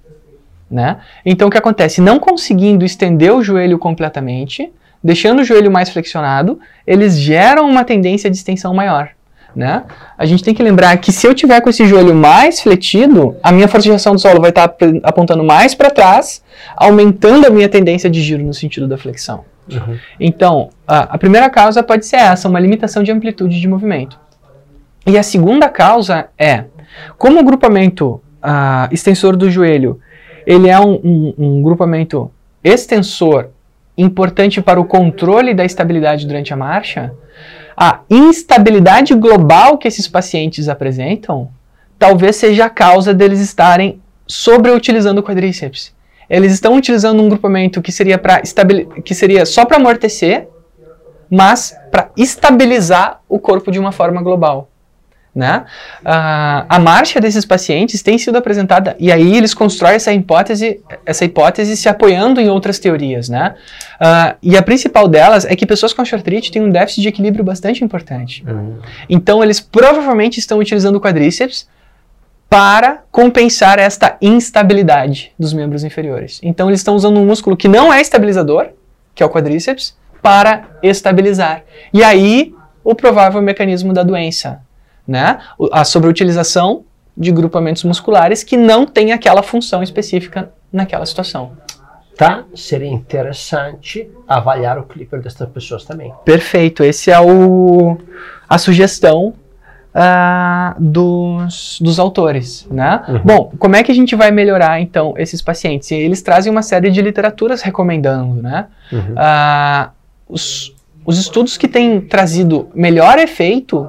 Né? 0.71 0.99
Então 1.25 1.49
o 1.49 1.51
que 1.51 1.59
acontece? 1.59 2.01
Não 2.01 2.19
conseguindo 2.19 2.85
estender 2.85 3.33
o 3.33 3.43
joelho 3.43 3.79
completamente, 3.79 4.71
deixando 5.07 5.41
o 5.41 5.45
joelho 5.45 5.71
mais 5.71 5.89
flexionado, 5.89 6.59
eles 6.87 7.19
geram 7.19 7.69
uma 7.69 7.85
tendência 7.85 8.29
de 8.31 8.37
extensão 8.37 8.75
maior. 8.75 9.11
Né? 9.55 9.85
A 10.19 10.27
gente 10.27 10.45
tem 10.45 10.53
que 10.53 10.63
lembrar 10.63 10.95
que 10.99 11.11
se 11.11 11.27
eu 11.27 11.35
tiver 11.35 11.61
com 11.63 11.71
esse 11.71 11.87
joelho 11.87 12.15
mais 12.15 12.61
fletido, 12.61 13.37
a 13.43 13.51
minha 13.51 13.67
força 13.69 13.85
de 13.85 13.89
reação 13.89 14.13
do 14.15 14.19
solo 14.21 14.39
vai 14.41 14.51
estar 14.51 14.75
apontando 15.03 15.43
mais 15.43 15.75
para 15.75 15.89
trás, 15.91 16.43
aumentando 16.77 17.47
a 17.47 17.51
minha 17.51 17.69
tendência 17.69 18.11
de 18.11 18.21
giro 18.21 18.43
no 18.45 18.53
sentido 18.53 18.87
da 18.87 18.99
flexão. 18.99 19.45
Uhum. 19.73 19.97
Então, 20.21 20.69
a, 20.87 21.15
a 21.15 21.19
primeira 21.19 21.49
causa 21.49 21.83
pode 21.83 22.05
ser 22.05 22.17
essa, 22.17 22.49
uma 22.49 22.61
limitação 22.61 23.03
de 23.03 23.11
amplitude 23.11 23.59
de 23.59 23.67
movimento. 23.67 24.19
E 25.07 25.17
a 25.17 25.23
segunda 25.23 25.69
causa 25.71 26.27
é, 26.39 26.65
como 27.17 27.41
o 27.41 27.45
grupamento 27.45 28.21
ah, 28.43 28.89
extensor 28.93 29.37
do 29.37 29.51
joelho, 29.51 29.99
ele 30.47 30.69
é 30.69 30.79
um, 30.79 30.93
um- 31.03 31.35
um 31.39 31.63
grupamento 31.63 32.31
extensor 32.63 33.49
importante 33.97 34.61
para 34.61 34.81
o 34.81 34.85
controle 34.85 35.55
da 35.55 35.65
estabilidade 35.65 36.27
durante 36.27 36.53
a 36.53 36.57
marcha, 36.57 37.13
a 37.77 38.01
instabilidade 38.09 39.15
global 39.15 39.79
que 39.79 39.89
esses 39.89 40.09
pacientes 40.09 40.69
apresentam 40.69 41.51
talvez 41.99 42.37
seja 42.37 42.67
a 42.67 42.71
causa 42.71 43.13
deles 43.15 43.41
estarem 43.41 44.01
sobreutilizando 44.27 45.21
o 45.21 45.25
quadríceps. 45.25 45.95
Eles 46.29 46.53
estão 46.53 46.75
utilizando 46.75 47.23
um 47.23 47.29
grupamento 47.29 47.81
que 47.81 47.93
seria 47.93 48.19
para 48.19 48.43
que 49.05 49.15
seria 49.15 49.47
só 49.47 49.65
para 49.65 49.77
amortecer, 49.77 50.49
mas 51.31 51.77
para 51.91 52.11
estabilizar 52.17 53.21
o 53.29 53.39
corpo 53.39 53.71
de 53.71 53.79
uma 53.79 53.93
forma 53.93 54.21
global. 54.23 54.69
Né? 55.37 55.67
Ah, 56.03 56.65
a 56.67 56.79
marcha 56.79 57.21
desses 57.21 57.45
pacientes 57.45 58.03
tem 58.03 58.17
sido 58.17 58.37
apresentada 58.37 58.97
e 58.99 59.13
aí 59.13 59.37
eles 59.37 59.53
constroem 59.53 59.97
essa 59.97 60.11
hipótese, 60.11 60.81
essa 61.05 61.27
hipótese 61.27 61.77
se 61.77 61.91
apoiando 61.91 62.41
em 62.41 62.49
outras 62.49 62.79
teorias, 62.79 63.29
né? 63.29 63.55
Ah, 64.01 64.37
e 64.43 64.57
a 64.57 64.63
principal 64.63 65.07
delas 65.07 65.45
é 65.45 65.55
que 65.55 65.67
pessoas 65.67 65.93
com 65.93 66.01
osteoartrite 66.01 66.51
têm 66.51 66.63
um 66.63 66.71
déficit 66.71 67.03
de 67.03 67.09
equilíbrio 67.09 67.45
bastante 67.45 67.85
importante. 67.85 68.43
Uhum. 68.49 68.79
Então 69.11 69.45
eles 69.45 69.61
provavelmente 69.61 70.41
estão 70.41 70.59
utilizando 70.59 70.97
o 70.97 71.01
quadríceps 71.03 71.69
para 72.49 73.03
compensar 73.13 73.79
esta 73.79 74.17
instabilidade 74.23 75.33
dos 75.39 75.53
membros 75.53 75.85
inferiores. 75.85 76.41
Então 76.43 76.71
eles 76.71 76.81
estão 76.81 76.95
usando 76.95 77.21
um 77.21 77.27
músculo 77.27 77.59
que 77.59 77.69
não 77.69 77.93
é 77.93 78.01
estabilizador, 78.01 78.69
que 79.15 79.23
é 79.23 79.27
o 79.27 79.29
quadríceps, 79.29 79.95
para 80.23 80.65
estabilizar. 80.83 81.63
E 81.93 82.03
aí 82.03 82.55
o 82.83 82.95
provável 82.95 83.43
mecanismo 83.43 83.93
da 83.93 84.05
doença, 84.05 84.61
né? 85.07 85.39
A 85.73 85.85
sobreutilização 85.85 86.85
de 87.17 87.33
grupamentos 87.33 87.85
musculares 87.85 88.43
que 88.43 88.57
não 88.57 88.87
tem 88.87 89.13
aquela 89.13 89.43
função 89.43 89.83
específica 89.83 90.51
naquela 90.73 91.07
situação. 91.07 91.53
Tá? 92.17 92.45
Seria 92.55 92.89
interessante 92.89 94.09
avaliar 94.27 94.79
o 94.79 94.83
equilíbrio 94.83 95.23
dessas 95.23 95.49
pessoas 95.51 95.85
também. 95.85 96.13
Perfeito, 96.25 96.83
esse 96.83 97.11
é 97.11 97.21
o 97.21 97.99
a 98.49 98.59
sugestão 98.59 99.35
ah, 99.95 100.77
dos, 100.79 101.79
dos 101.81 101.99
autores, 101.99 102.67
né? 102.71 103.03
Uhum. 103.09 103.21
Bom, 103.25 103.53
como 103.59 103.77
é 103.77 103.83
que 103.83 103.91
a 103.91 103.95
gente 103.95 104.15
vai 104.15 104.31
melhorar 104.31 104.81
então 104.81 105.15
esses 105.17 105.43
pacientes? 105.43 105.91
E 105.91 105.95
eles 105.95 106.23
trazem 106.23 106.53
uma 106.53 106.63
série 106.63 106.91
de 106.91 107.01
literaturas 107.01 107.63
recomendando, 107.63 108.43
né? 108.43 108.67
Uhum. 108.93 109.15
Ah, 109.17 109.91
os, 110.29 110.75
os 111.05 111.19
estudos 111.19 111.57
que 111.57 111.67
têm 111.67 112.01
trazido 112.01 112.69
melhor 112.75 113.19
efeito 113.19 113.89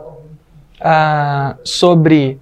ah, 0.80 1.56
sobre 1.64 2.40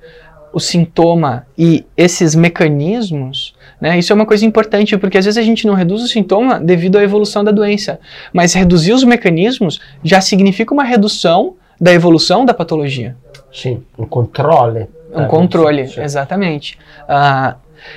o 0.53 0.59
sintoma 0.59 1.45
e 1.57 1.86
esses 1.97 2.33
mecanismos, 2.33 3.53
né, 3.79 3.99
isso 3.99 4.13
é 4.13 4.15
uma 4.15 4.25
coisa 4.25 4.45
importante, 4.45 4.97
porque 4.97 5.17
às 5.17 5.25
vezes 5.25 5.38
a 5.38 5.41
gente 5.41 5.67
não 5.67 5.73
reduz 5.73 6.01
o 6.01 6.07
sintoma 6.07 6.59
devido 6.59 6.97
à 6.97 7.03
evolução 7.03 7.43
da 7.43 7.51
doença, 7.51 7.99
mas 8.31 8.53
reduzir 8.53 8.93
os 8.93 9.03
mecanismos 9.03 9.81
já 10.01 10.21
significa 10.21 10.73
uma 10.73 10.83
redução 10.83 11.55
da 11.79 11.91
evolução 11.91 12.45
da 12.45 12.53
patologia. 12.53 13.17
Sim, 13.51 13.83
um 13.97 14.05
controle. 14.05 14.88
Um 15.13 15.25
controle, 15.27 15.88
sim. 15.88 16.01
exatamente. 16.01 16.77
Ah, 17.07 17.55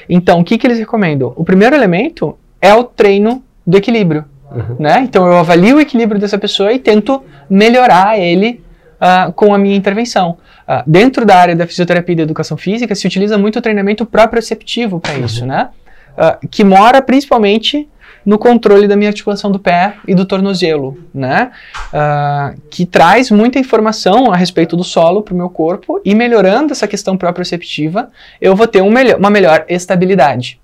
então, 0.08 0.40
o 0.40 0.44
que, 0.44 0.58
que 0.58 0.66
eles 0.66 0.78
recomendam? 0.78 1.32
O 1.36 1.44
primeiro 1.44 1.76
elemento 1.76 2.36
é 2.60 2.74
o 2.74 2.82
treino 2.82 3.42
do 3.64 3.76
equilíbrio. 3.76 4.24
Uhum. 4.50 4.76
né? 4.78 5.00
Então 5.02 5.26
eu 5.26 5.36
avalio 5.36 5.76
o 5.76 5.80
equilíbrio 5.80 6.18
dessa 6.18 6.38
pessoa 6.38 6.72
e 6.72 6.78
tento 6.78 7.22
melhorar 7.50 8.18
ele 8.18 8.62
ah, 9.00 9.32
com 9.34 9.54
a 9.54 9.58
minha 9.58 9.76
intervenção. 9.76 10.38
Ah, 10.66 10.82
dentro 10.86 11.24
da 11.24 11.36
área 11.36 11.56
da 11.56 11.66
fisioterapia 11.66 12.12
e 12.12 12.16
da 12.16 12.22
educação 12.22 12.56
física 12.56 12.94
se 12.94 13.06
utiliza 13.06 13.38
muito 13.38 13.58
o 13.58 13.62
treinamento 13.62 14.04
proprioceptivo 14.04 15.00
para 15.00 15.14
isso, 15.14 15.46
né? 15.46 15.70
Ah, 16.16 16.38
que 16.50 16.64
mora 16.64 17.00
principalmente 17.00 17.88
no 18.26 18.38
controle 18.38 18.86
da 18.86 18.94
minha 18.94 19.08
articulação 19.08 19.50
do 19.50 19.58
pé 19.58 19.94
e 20.06 20.14
do 20.14 20.26
tornozelo, 20.26 20.98
né? 21.14 21.50
Ah, 21.92 22.52
que 22.70 22.84
traz 22.84 23.30
muita 23.30 23.58
informação 23.58 24.30
a 24.30 24.36
respeito 24.36 24.76
do 24.76 24.84
solo 24.84 25.22
para 25.22 25.32
o 25.32 25.36
meu 25.36 25.48
corpo 25.48 26.00
e 26.04 26.14
melhorando 26.14 26.72
essa 26.72 26.86
questão 26.86 27.16
proprioceptiva, 27.16 28.10
eu 28.40 28.54
vou 28.54 28.66
ter 28.66 28.82
um 28.82 28.90
melhor- 28.90 29.18
uma 29.18 29.30
melhor 29.30 29.64
estabilidade. 29.68 30.60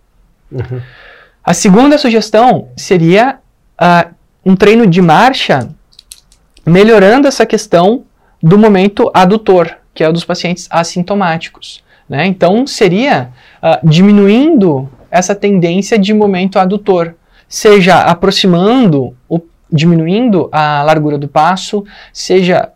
Uhum. 0.52 0.80
A 1.42 1.54
segunda 1.54 1.96
sugestão 1.96 2.68
seria 2.76 3.38
ah, 3.78 4.08
um 4.44 4.54
treino 4.54 4.86
de 4.86 5.00
marcha 5.00 5.68
melhorando 6.66 7.26
essa 7.26 7.46
questão 7.46 8.04
do 8.44 8.58
momento 8.58 9.10
adutor, 9.14 9.74
que 9.94 10.04
é 10.04 10.08
o 10.08 10.12
dos 10.12 10.22
pacientes 10.22 10.68
assintomáticos. 10.70 11.82
né? 12.06 12.26
Então, 12.26 12.66
seria 12.66 13.30
ah, 13.62 13.80
diminuindo 13.82 14.86
essa 15.10 15.34
tendência 15.34 15.98
de 15.98 16.12
momento 16.12 16.58
adutor, 16.58 17.14
seja 17.48 18.00
aproximando, 18.00 19.16
o, 19.26 19.40
diminuindo 19.72 20.50
a 20.52 20.82
largura 20.82 21.16
do 21.16 21.26
passo, 21.26 21.86
seja 22.12 22.68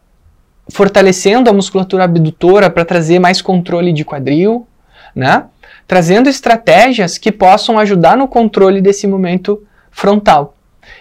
fortalecendo 0.71 1.51
a 1.51 1.53
musculatura 1.53 2.05
abdutora 2.05 2.71
para 2.71 2.85
trazer 2.87 3.19
mais 3.19 3.43
controle 3.43 3.93
de 3.93 4.07
quadril, 4.07 4.67
né? 5.15 5.45
trazendo 5.87 6.31
estratégias 6.31 7.19
que 7.19 7.31
possam 7.31 7.79
ajudar 7.79 8.17
no 8.17 8.27
controle 8.27 8.81
desse 8.81 9.07
momento 9.07 9.63
frontal. 9.91 10.55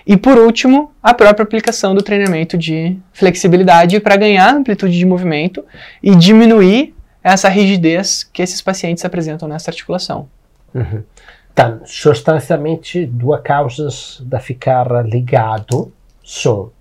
E 0.08 0.16
por 0.16 0.38
último, 0.38 0.94
a 1.04 1.14
própria 1.14 1.44
aplicação 1.44 1.94
do 1.94 2.02
treinamento 2.02 2.58
de 2.58 2.98
flexibilidade 3.12 4.00
para 4.00 4.16
ganhar 4.16 4.56
amplitude 4.56 4.98
de 4.98 5.06
movimento 5.06 5.66
e 6.02 6.16
diminuir 6.16 6.96
essa 7.22 7.50
rigidez 7.50 8.24
que 8.24 8.42
esses 8.42 8.62
pacientes 8.62 9.04
apresentam 9.04 9.50
nessa 9.50 9.70
articulação. 9.70 10.30
Uhum. 10.74 11.04
Então, 11.52 11.82
substancialmente, 11.84 13.06
duas 13.06 13.42
causas 13.42 14.22
da 14.26 14.40
ficar 14.40 15.06
ligado 15.06 15.92
são 16.24 16.72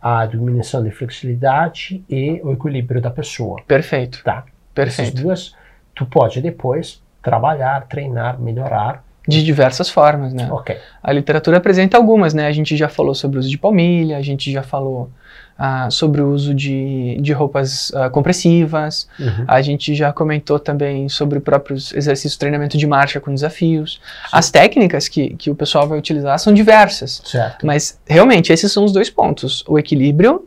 a 0.00 0.24
diminuição 0.24 0.82
de 0.82 0.90
flexibilidade 0.90 2.02
e 2.08 2.40
o 2.42 2.52
equilíbrio 2.52 3.02
da 3.02 3.10
pessoa. 3.10 3.60
Perfeito. 3.66 4.22
Tá. 4.24 4.46
Perfeito. 4.72 5.08
Essas 5.08 5.22
duas, 5.22 5.56
tu 5.94 6.06
pode 6.06 6.40
depois 6.40 7.02
trabalhar, 7.22 7.86
treinar, 7.88 8.40
melhorar. 8.40 9.04
De 9.30 9.44
diversas 9.44 9.88
formas, 9.88 10.32
né? 10.34 10.48
Ok. 10.50 10.76
A 11.02 11.12
literatura 11.12 11.56
apresenta 11.58 11.96
algumas, 11.96 12.34
né? 12.34 12.46
A 12.46 12.52
gente 12.52 12.76
já 12.76 12.88
falou 12.88 13.14
sobre 13.14 13.38
o 13.38 13.40
uso 13.40 13.48
de 13.48 13.56
palmilha, 13.58 14.16
a 14.16 14.22
gente 14.22 14.50
já 14.52 14.62
falou 14.62 15.10
ah, 15.58 15.90
sobre 15.90 16.20
o 16.22 16.30
uso 16.32 16.54
de, 16.54 17.18
de 17.20 17.32
roupas 17.32 17.92
ah, 17.94 18.08
compressivas, 18.08 19.06
Uhum. 19.18 19.44
a 19.46 19.60
gente 19.60 19.94
já 19.94 20.10
comentou 20.12 20.58
também 20.58 21.08
sobre 21.08 21.38
próprios 21.38 21.92
exercícios 21.92 22.36
treinamento 22.38 22.78
de 22.78 22.86
marcha 22.86 23.20
com 23.20 23.32
desafios. 23.34 24.00
As 24.32 24.50
técnicas 24.50 25.06
que, 25.08 25.34
que 25.36 25.50
o 25.50 25.54
pessoal 25.54 25.86
vai 25.86 25.98
utilizar 25.98 26.38
são 26.38 26.52
diversas, 26.54 27.20
Certo. 27.24 27.66
mas 27.66 27.98
realmente 28.06 28.52
esses 28.52 28.72
são 28.72 28.84
os 28.84 28.92
dois 28.92 29.10
pontos: 29.10 29.62
o 29.68 29.78
equilíbrio 29.78 30.46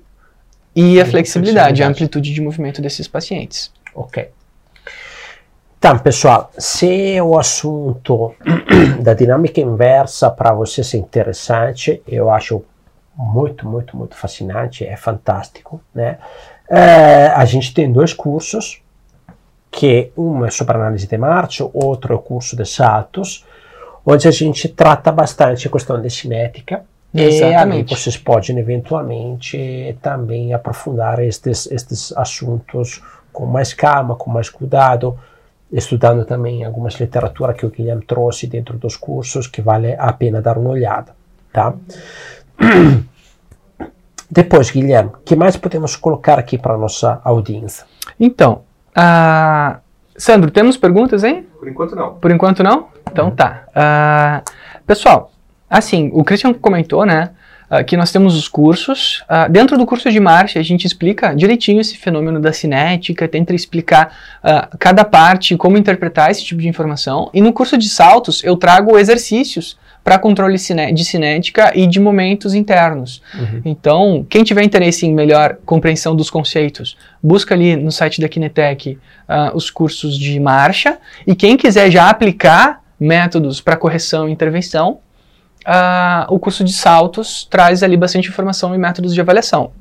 e 0.76 1.00
a 1.00 1.04
a 1.04 1.06
flexibilidade, 1.06 1.14
a 1.14 1.64
flexibilidade. 1.66 1.84
amplitude 1.84 2.34
de 2.34 2.42
movimento 2.42 2.82
desses 2.82 3.08
pacientes. 3.08 3.72
Ok. 3.94 4.30
Então, 5.84 6.00
pessoal, 6.00 6.50
se 6.58 7.20
o 7.20 7.38
assunto 7.38 8.34
da 9.04 9.14
dinâmica 9.14 9.60
inversa 9.60 10.32
para 10.32 10.54
vocês 10.54 10.94
é 10.94 10.98
interessante, 10.98 12.02
eu 12.08 12.32
acho 12.32 12.64
muito, 13.14 13.68
muito, 13.68 13.98
muito 13.98 14.16
fascinante, 14.16 14.86
é 14.86 14.96
fantástico, 14.96 15.82
né? 15.94 16.20
Eh, 16.72 17.34
a 17.36 17.44
gente 17.44 17.74
tem 17.74 17.92
dois 17.92 18.14
cursos, 18.14 18.82
que 19.70 20.10
um 20.16 20.46
é 20.46 20.50
sobre 20.50 20.78
análise 20.78 21.06
de 21.06 21.18
marcha, 21.18 21.70
outro 21.74 22.14
é 22.14 22.16
o 22.16 22.20
curso 22.20 22.56
de 22.56 22.64
saltos, 22.64 23.46
onde 24.06 24.26
a 24.26 24.32
gente 24.32 24.70
trata 24.70 25.12
bastante 25.12 25.68
a 25.68 25.70
questão 25.70 26.02
de 26.02 26.10
cinética, 26.10 26.86
e 27.14 27.20
ali 27.20 27.36
Exatamente. 27.36 27.94
vocês 27.94 28.16
podem 28.16 28.58
eventualmente 28.58 29.98
também 30.02 30.54
aprofundar 30.54 31.20
estes, 31.20 31.70
estes 31.70 32.16
assuntos 32.16 33.04
com 33.34 33.46
mais 33.46 33.74
calma, 33.74 34.16
com 34.16 34.30
mais 34.30 34.50
cuidado, 34.50 35.20
estudando 35.74 36.24
também 36.24 36.63
algumas 36.63 36.93
literatura 36.99 37.53
que 37.53 37.65
o 37.65 37.69
Guilherme 37.69 38.05
trouxe 38.05 38.45
dentro 38.47 38.78
dos 38.78 38.95
cursos, 38.95 39.47
que 39.47 39.61
vale 39.61 39.95
a 39.97 40.13
pena 40.13 40.41
dar 40.41 40.57
uma 40.57 40.69
olhada, 40.69 41.15
tá? 41.51 41.74
Depois, 44.30 44.71
Guilherme, 44.71 45.11
o 45.13 45.17
que 45.26 45.36
mais 45.36 45.57
podemos 45.57 45.95
colocar 45.95 46.39
aqui 46.39 46.57
para 46.57 46.76
a 46.76 46.78
nossa 46.78 47.19
audiência? 47.24 47.86
Então, 48.19 48.61
ah, 48.95 49.80
Sandro, 50.15 50.51
temos 50.51 50.78
perguntas, 50.78 51.24
hein? 51.24 51.47
Por 51.59 51.67
enquanto 51.67 51.95
não. 51.95 52.15
Por 52.15 52.32
enquanto 52.32 52.63
não? 52.63 52.89
Então 53.11 53.32
tá. 53.32 53.65
Ah, 53.76 54.43
pessoal, 54.86 55.32
assim, 55.69 56.11
o 56.13 56.24
Christian 56.24 56.53
comentou, 56.53 57.05
né? 57.05 57.32
Ah, 57.74 57.84
que 57.84 57.97
nós 57.97 58.11
temos 58.11 58.36
os 58.36 58.47
cursos. 58.47 59.24
Ah, 59.28 59.47
dentro 59.47 59.80
do 59.80 59.86
curso 59.86 60.11
de 60.11 60.19
marcha, 60.19 60.59
a 60.59 60.63
gente 60.63 60.86
explica 60.86 61.34
direitinho 61.34 61.82
esse 61.82 61.97
fenômeno 61.97 62.39
da 62.39 62.53
cinética, 62.53 63.28
tenta 63.28 63.55
explicar 63.55 64.15
ah, 64.43 64.69
cada 64.78 65.03
parte, 65.03 65.57
como 65.57 65.76
interpretar 65.76 66.30
esse 66.30 66.43
tipo 66.45 66.61
de 66.61 66.67
informação. 66.67 67.32
E 67.34 67.41
no 67.41 67.51
curso 67.51 67.76
de 67.76 67.89
saltos, 67.89 68.43
eu 68.43 68.55
trago 68.57 68.95
exercícios 68.99 69.76
para 70.03 70.19
controle 70.19 70.55
de 70.93 71.03
cinética 71.03 71.71
e 71.74 71.88
de 71.88 71.99
momentos 71.99 72.53
internos. 72.53 73.24
Então, 73.63 74.24
quem 74.30 74.43
tiver 74.43 74.61
interesse 74.61 75.07
em 75.07 75.13
melhor 75.13 75.57
compreensão 75.65 76.13
dos 76.15 76.30
conceitos, 76.30 76.97
busca 77.24 77.55
ali 77.55 77.76
no 77.76 77.91
site 77.91 78.21
da 78.21 78.28
Kinetec 78.28 78.99
ah, 79.28 79.51
os 79.55 79.71
cursos 79.71 80.19
de 80.19 80.39
marcha. 80.39 80.99
E 81.26 81.34
quem 81.34 81.57
quiser 81.57 81.89
já 81.89 82.07
aplicar 82.09 82.84
métodos 82.99 83.61
para 83.61 83.76
correção 83.76 84.30
e 84.30 84.32
intervenção, 84.32 84.99
ah, 85.66 86.26
o 86.30 86.38
curso 86.39 86.64
de 86.64 86.74
saltos 86.74 87.45
traz 87.49 87.84
ali 87.84 87.95
bastante 87.97 88.30
informação 88.30 88.74
e 88.74 88.78
métodos 88.78 89.14
de 89.14 89.22
avaliação. 89.22 89.72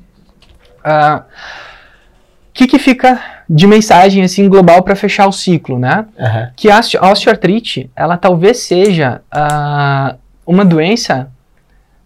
O 0.85 2.53
que, 2.53 2.67
que 2.67 2.77
fica 2.77 3.19
de 3.49 3.65
mensagem 3.65 4.23
assim 4.23 4.47
global 4.47 4.83
para 4.83 4.95
fechar 4.95 5.27
o 5.27 5.31
ciclo, 5.31 5.79
né? 5.79 6.05
Aham. 6.19 6.51
que 6.55 6.69
a 6.69 6.79
osteo- 6.79 7.03
a 7.03 7.11
osteoartrite, 7.11 7.89
ela 7.95 8.15
talvez 8.17 8.59
seja 8.59 9.21
ah, 9.31 10.15
uma 10.45 10.63
doença 10.63 11.29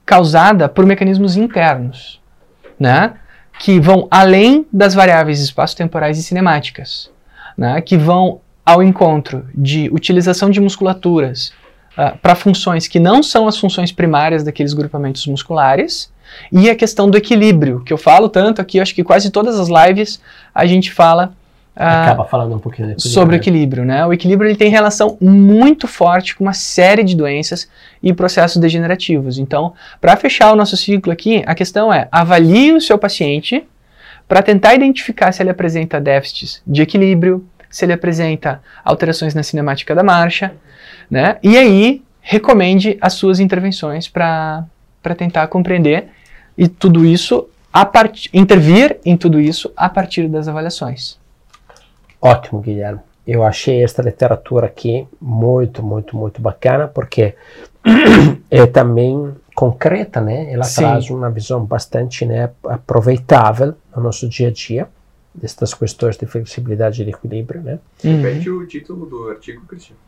causada 0.05 0.69
por 0.69 0.85
mecanismos 0.85 1.35
internos, 1.35 2.21
né? 2.79 3.13
Que 3.59 3.79
vão 3.79 4.07
além 4.09 4.65
das 4.71 4.93
variáveis 4.93 5.41
espaço-temporais 5.41 6.17
e 6.17 6.23
cinemáticas, 6.23 7.11
né? 7.57 7.81
Que 7.81 7.97
vão 7.97 8.39
ao 8.65 8.81
encontro 8.81 9.47
de 9.53 9.89
utilização 9.91 10.49
de 10.49 10.61
musculaturas 10.61 11.51
para 12.21 12.35
funções 12.35 12.87
que 12.87 12.99
não 12.99 13.23
são 13.23 13.47
as 13.47 13.57
funções 13.57 13.91
primárias 13.91 14.43
daqueles 14.43 14.73
grupamentos 14.73 15.25
musculares 15.27 16.11
e 16.51 16.69
a 16.69 16.75
questão 16.75 17.09
do 17.09 17.17
equilíbrio, 17.17 17.81
que 17.83 17.91
eu 17.91 17.97
falo 17.97 18.29
tanto 18.29 18.61
aqui, 18.61 18.77
eu 18.77 18.81
acho 18.81 18.93
que 18.93 19.03
quase 19.03 19.31
todas 19.31 19.59
as 19.59 19.67
lives 19.69 20.21
a 20.53 20.65
gente 20.65 20.91
fala 20.91 21.33
ah, 21.79 22.05
Acaba 22.05 22.25
falando 22.25 22.55
um 22.55 22.59
pouquinho 22.59 22.87
equilíbrio, 22.87 23.13
sobre 23.13 23.35
o 23.35 23.37
equilíbrio, 23.37 23.85
né? 23.85 24.03
O 24.03 24.11
equilíbrio 24.11 24.49
ele 24.49 24.57
tem 24.57 24.69
relação 24.69 25.15
muito 25.21 25.87
forte 25.87 26.35
com 26.35 26.43
uma 26.43 26.53
série 26.53 27.03
de 27.03 27.15
doenças 27.15 27.69
e 28.01 28.11
processos 28.13 28.57
degenerativos. 28.57 29.37
Então, 29.37 29.73
para 30.01 30.17
fechar 30.17 30.51
o 30.51 30.55
nosso 30.55 30.75
ciclo 30.75 31.13
aqui, 31.13 31.43
a 31.45 31.53
questão 31.53 31.93
é: 31.93 32.07
avalie 32.11 32.73
o 32.73 32.81
seu 32.81 32.97
paciente 32.97 33.63
para 34.27 34.41
tentar 34.41 34.73
identificar 34.73 35.31
se 35.31 35.43
ele 35.43 35.51
apresenta 35.51 36.01
déficits 36.01 36.63
de 36.65 36.81
equilíbrio, 36.81 37.45
se 37.69 37.85
ele 37.85 37.93
apresenta 37.93 38.61
alterações 38.83 39.33
na 39.33 39.43
cinemática 39.43 39.93
da 39.93 40.03
marcha, 40.03 40.53
né? 41.09 41.37
E 41.43 41.57
aí 41.57 42.03
recomende 42.21 42.97
as 42.99 43.13
suas 43.13 43.39
intervenções 43.39 44.07
para 44.07 44.65
tentar 45.17 45.47
compreender 45.47 46.09
e 46.57 46.67
tudo 46.67 47.05
isso 47.05 47.47
a 47.71 47.85
part... 47.85 48.29
intervir 48.33 48.99
em 49.05 49.15
tudo 49.15 49.39
isso 49.39 49.71
a 49.75 49.87
partir 49.87 50.27
das 50.27 50.47
avaliações. 50.47 51.17
Ótimo, 52.21 52.59
Guilherme. 52.59 52.99
Eu 53.25 53.43
achei 53.43 53.83
esta 53.83 54.01
literatura 54.01 54.67
aqui 54.67 55.05
muito, 55.21 55.83
muito, 55.83 56.15
muito 56.15 56.41
bacana, 56.41 56.87
porque 56.87 57.35
é 58.49 58.65
também 58.65 59.35
concreta, 59.53 60.21
né? 60.21 60.51
Ela 60.51 60.63
Sim. 60.63 60.81
traz 60.81 61.09
uma 61.09 61.29
visão 61.29 61.63
bastante 61.63 62.25
né, 62.25 62.49
aproveitável 62.63 63.73
no 63.95 64.03
nosso 64.03 64.29
dia 64.29 64.47
a 64.47 64.51
dia, 64.51 64.87
destas 65.39 65.73
questões 65.73 66.17
de 66.17 66.25
flexibilidade 66.25 67.01
e 67.01 67.05
de 67.05 67.11
equilíbrio, 67.11 67.61
né? 67.61 67.79
Uhum. 68.03 68.21
Repete 68.21 68.49
o 68.49 68.65
título 68.65 69.05
do 69.05 69.29
artigo, 69.29 69.61
Cristiano. 69.67 69.99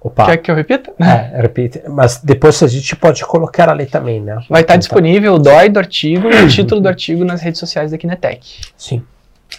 Opa, 0.00 0.26
Quer 0.26 0.36
que 0.38 0.50
eu 0.50 0.54
repita? 0.54 0.92
é, 1.00 1.40
repite. 1.40 1.82
Mas 1.88 2.18
depois 2.22 2.62
a 2.62 2.66
gente 2.68 2.94
pode 2.96 3.24
colocar 3.24 3.68
ali 3.68 3.86
também, 3.86 4.20
né? 4.20 4.34
Vai 4.48 4.60
estar 4.60 4.74
Então, 4.74 4.78
disponível 4.78 5.34
o 5.34 5.38
DOI 5.38 5.68
do 5.68 5.78
artigo 5.78 6.28
e 6.30 6.44
o 6.44 6.48
título 6.48 6.80
do 6.80 6.88
artigo 6.88 7.24
nas 7.24 7.40
redes 7.40 7.58
sociais 7.58 7.90
da 7.90 7.98
Kinetec. 7.98 8.60
Sim. 8.76 9.02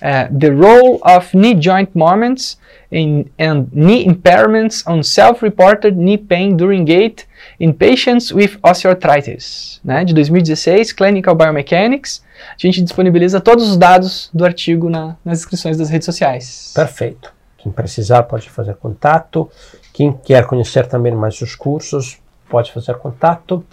É, 0.01 0.25
The 0.25 0.49
Role 0.49 0.99
of 1.03 1.35
Knee 1.35 1.57
Joint 1.59 1.89
Moments 1.95 2.57
in, 2.91 3.25
and 3.39 3.65
Knee 3.71 4.05
Impairments 4.05 4.83
on 4.87 5.01
Self-Reported 5.01 5.95
Knee 5.97 6.17
Pain 6.17 6.55
During 6.55 6.83
Gait 6.85 7.25
in 7.59 7.71
Patients 7.73 8.31
with 8.31 8.57
Osteoarthritis, 8.61 9.79
né, 9.83 10.03
de 10.05 10.13
2016, 10.13 10.93
Clinical 10.93 11.33
Biomechanics. 11.35 12.21
A 12.51 12.55
gente 12.57 12.81
disponibiliza 12.83 13.39
todos 13.41 13.67
os 13.69 13.77
dados 13.77 14.29
do 14.33 14.45
artigo 14.45 14.89
na- 14.89 15.15
nas 15.25 15.39
inscrições 15.39 15.77
das 15.77 15.89
redes 15.89 16.05
sociais. 16.05 16.71
Perfeito. 16.75 17.33
Quem 17.57 17.71
precisar 17.71 18.23
pode 18.23 18.49
fazer 18.49 18.75
contato. 18.75 19.49
Quem 19.91 20.13
quer 20.13 20.45
conhecer 20.45 20.85
também 20.85 21.13
mais 21.13 21.41
os 21.41 21.55
cursos 21.55 22.19
pode 22.47 22.71
fazer 22.71 22.95
contato. 22.95 23.65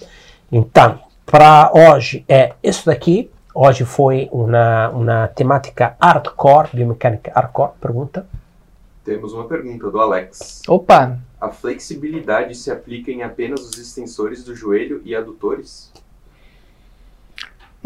Então, 0.51 0.99
para 1.27 1.71
hoje 1.75 2.25
é 2.29 2.53
isso 2.63 2.87
daqui. 2.87 3.31
Hoje 3.55 3.85
foi 3.85 4.29
uma, 4.33 4.89
uma 4.91 5.29
temática 5.29 5.95
hardcore, 6.01 6.69
biomecânica 6.73 7.31
hardcore. 7.35 7.71
Pergunta? 7.81 8.27
Temos 9.05 9.33
uma 9.33 9.45
pergunta 9.45 9.91
do 9.91 10.01
Alex. 10.01 10.63
Opa, 10.67 11.19
A 11.41 11.51
flexibilidade 11.51 12.55
se 12.57 12.71
aplica 12.71 13.11
em 13.13 13.23
apenas 13.23 13.61
os 13.61 13.79
extensores 13.79 14.43
do 14.43 14.57
joelho 14.57 15.01
e 15.05 15.15
adutores? 15.15 15.93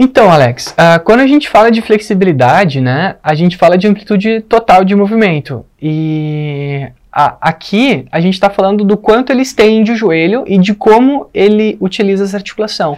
Então, 0.00 0.30
Alex, 0.30 0.72
ah, 0.76 1.00
quando 1.00 1.20
a 1.20 1.26
gente 1.26 1.48
fala 1.48 1.70
de 1.72 1.82
flexibilidade, 1.82 2.80
né, 2.80 3.16
a 3.20 3.34
gente 3.34 3.56
fala 3.56 3.76
de 3.76 3.88
amplitude 3.88 4.40
total 4.42 4.84
de 4.84 4.94
movimento. 4.94 5.66
E 5.82 6.88
a- 7.12 7.36
aqui 7.40 8.06
a 8.12 8.20
gente 8.20 8.34
está 8.34 8.48
falando 8.48 8.84
do 8.84 8.96
quanto 8.96 9.32
ele 9.32 9.42
estende 9.42 9.90
o 9.90 9.96
joelho 9.96 10.44
e 10.46 10.56
de 10.56 10.72
como 10.72 11.28
ele 11.34 11.76
utiliza 11.80 12.22
essa 12.24 12.36
articulação. 12.36 12.96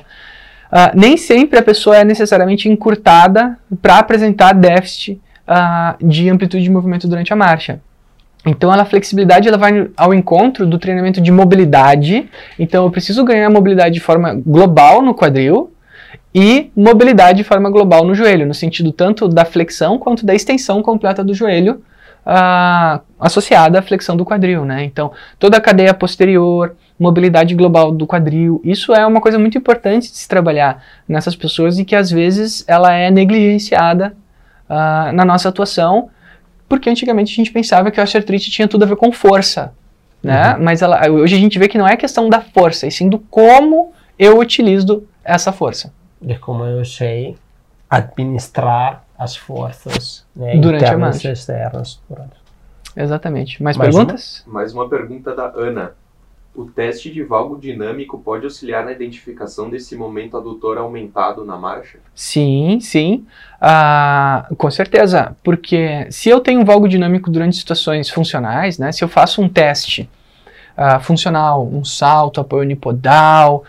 Ah, 0.70 0.92
nem 0.94 1.16
sempre 1.16 1.58
a 1.58 1.62
pessoa 1.62 1.96
é 1.96 2.04
necessariamente 2.04 2.68
encurtada 2.68 3.58
para 3.82 3.98
apresentar 3.98 4.52
déficit 4.52 5.20
ah, 5.46 5.96
de 6.00 6.28
amplitude 6.28 6.62
de 6.62 6.70
movimento 6.70 7.08
durante 7.08 7.32
a 7.32 7.36
marcha. 7.36 7.80
Então, 8.46 8.70
a 8.70 8.84
flexibilidade 8.84 9.48
ela 9.48 9.58
vai 9.58 9.90
ao 9.96 10.14
encontro 10.14 10.66
do 10.66 10.78
treinamento 10.78 11.20
de 11.20 11.30
mobilidade. 11.30 12.28
Então, 12.58 12.84
eu 12.84 12.90
preciso 12.90 13.22
ganhar 13.24 13.50
mobilidade 13.50 13.94
de 13.94 14.00
forma 14.00 14.34
global 14.34 15.02
no 15.02 15.14
quadril, 15.14 15.70
e 16.34 16.70
mobilidade 16.76 17.38
de 17.38 17.44
forma 17.44 17.68
global 17.70 18.04
no 18.04 18.14
joelho, 18.14 18.46
no 18.46 18.54
sentido 18.54 18.92
tanto 18.92 19.28
da 19.28 19.44
flexão 19.44 19.98
quanto 19.98 20.24
da 20.24 20.34
extensão 20.34 20.82
completa 20.82 21.24
do 21.24 21.34
joelho 21.34 21.82
ah, 22.24 23.00
associada 23.18 23.78
à 23.78 23.82
flexão 23.82 24.16
do 24.16 24.24
quadril, 24.24 24.64
né? 24.64 24.84
Então, 24.84 25.12
toda 25.38 25.56
a 25.56 25.60
cadeia 25.60 25.92
posterior, 25.92 26.76
mobilidade 27.00 27.54
global 27.54 27.90
do 27.90 28.06
quadril. 28.06 28.60
Isso 28.62 28.92
é 28.92 29.06
uma 29.06 29.22
coisa 29.22 29.38
muito 29.38 29.56
importante 29.56 30.10
de 30.10 30.18
se 30.18 30.28
trabalhar 30.28 30.84
nessas 31.08 31.34
pessoas 31.34 31.78
e 31.78 31.84
que 31.84 31.96
às 31.96 32.10
vezes 32.10 32.62
ela 32.68 32.92
é 32.92 33.10
negligenciada 33.10 34.14
uh, 34.68 35.10
na 35.12 35.24
nossa 35.24 35.48
atuação, 35.48 36.10
porque 36.68 36.90
antigamente 36.90 37.32
a 37.32 37.36
gente 37.36 37.50
pensava 37.50 37.90
que 37.90 37.98
a 37.98 38.02
osteoartrite 38.02 38.50
tinha 38.50 38.68
tudo 38.68 38.82
a 38.82 38.86
ver 38.86 38.96
com 38.96 39.10
força, 39.10 39.72
né? 40.22 40.54
Uhum. 40.54 40.62
Mas 40.62 40.82
ela, 40.82 41.10
hoje 41.10 41.34
a 41.34 41.38
gente 41.38 41.58
vê 41.58 41.66
que 41.68 41.78
não 41.78 41.88
é 41.88 41.96
questão 41.96 42.28
da 42.28 42.42
força, 42.42 42.86
e 42.86 42.90
sim 42.90 43.08
do 43.08 43.18
como 43.18 43.92
eu 44.18 44.38
utilizo 44.38 45.04
essa 45.24 45.50
força. 45.50 45.90
De 46.20 46.38
como 46.38 46.64
eu 46.64 46.84
sei 46.84 47.38
administrar 47.88 49.04
as 49.18 49.34
forças 49.34 50.26
né, 50.36 50.56
durante 50.58 50.84
a 50.84 50.98
marcha. 50.98 51.30
e 51.30 51.32
externas. 51.32 51.98
Durante. 52.08 52.34
Exatamente. 52.94 53.62
Mais, 53.62 53.76
Mais 53.76 53.94
perguntas? 53.94 54.44
Uma? 54.46 54.54
Mais 54.54 54.74
uma 54.74 54.88
pergunta 54.88 55.34
da 55.34 55.50
Ana. 55.56 55.92
O 56.54 56.64
teste 56.64 57.10
de 57.12 57.22
valgo 57.22 57.58
dinâmico 57.58 58.18
pode 58.18 58.44
auxiliar 58.44 58.84
na 58.84 58.90
identificação 58.90 59.70
desse 59.70 59.94
momento 59.94 60.36
adutor 60.36 60.78
aumentado 60.78 61.44
na 61.44 61.56
marcha? 61.56 61.98
Sim, 62.14 62.80
sim, 62.80 63.24
ah, 63.60 64.48
com 64.58 64.70
certeza, 64.70 65.36
porque 65.44 66.06
se 66.10 66.28
eu 66.28 66.40
tenho 66.40 66.60
um 66.60 66.64
valgo 66.64 66.88
dinâmico 66.88 67.30
durante 67.30 67.56
situações 67.56 68.10
funcionais, 68.10 68.78
né, 68.78 68.90
se 68.90 69.04
eu 69.04 69.08
faço 69.08 69.40
um 69.40 69.48
teste 69.48 70.10
ah, 70.76 70.98
funcional, 70.98 71.66
um 71.66 71.84
salto, 71.84 72.40
apoio 72.40 72.62
unipodal, 72.62 73.64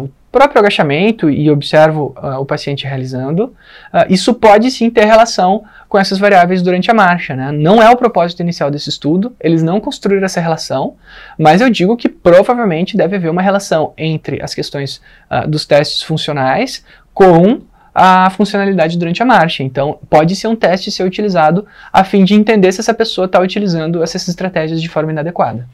o 0.00 0.08
próprio 0.30 0.60
agachamento 0.60 1.30
e 1.30 1.50
observo 1.50 2.14
uh, 2.22 2.40
o 2.40 2.44
paciente 2.44 2.86
realizando, 2.86 3.44
uh, 3.92 4.06
isso 4.08 4.34
pode 4.34 4.70
sim 4.70 4.90
ter 4.90 5.04
relação 5.04 5.64
com 5.88 5.98
essas 5.98 6.18
variáveis 6.18 6.62
durante 6.62 6.90
a 6.90 6.94
marcha. 6.94 7.34
Né? 7.34 7.52
Não 7.52 7.82
é 7.82 7.88
o 7.90 7.96
propósito 7.96 8.40
inicial 8.40 8.70
desse 8.70 8.88
estudo, 8.88 9.34
eles 9.40 9.62
não 9.62 9.80
construíram 9.80 10.24
essa 10.24 10.40
relação, 10.40 10.94
mas 11.38 11.60
eu 11.60 11.70
digo 11.70 11.96
que 11.96 12.08
provavelmente 12.08 12.96
deve 12.96 13.16
haver 13.16 13.30
uma 13.30 13.42
relação 13.42 13.92
entre 13.96 14.42
as 14.42 14.54
questões 14.54 15.00
uh, 15.30 15.48
dos 15.48 15.64
testes 15.64 16.02
funcionais 16.02 16.84
com 17.14 17.62
a 17.94 18.28
funcionalidade 18.28 18.98
durante 18.98 19.22
a 19.22 19.26
marcha. 19.26 19.62
Então, 19.62 19.98
pode 20.10 20.36
ser 20.36 20.48
um 20.48 20.54
teste 20.54 20.90
ser 20.90 21.02
utilizado 21.02 21.66
a 21.90 22.04
fim 22.04 22.24
de 22.24 22.34
entender 22.34 22.70
se 22.72 22.80
essa 22.80 22.92
pessoa 22.92 23.24
está 23.24 23.40
utilizando 23.40 24.02
essas 24.02 24.28
estratégias 24.28 24.82
de 24.82 24.88
forma 24.88 25.12
inadequada. 25.12 25.66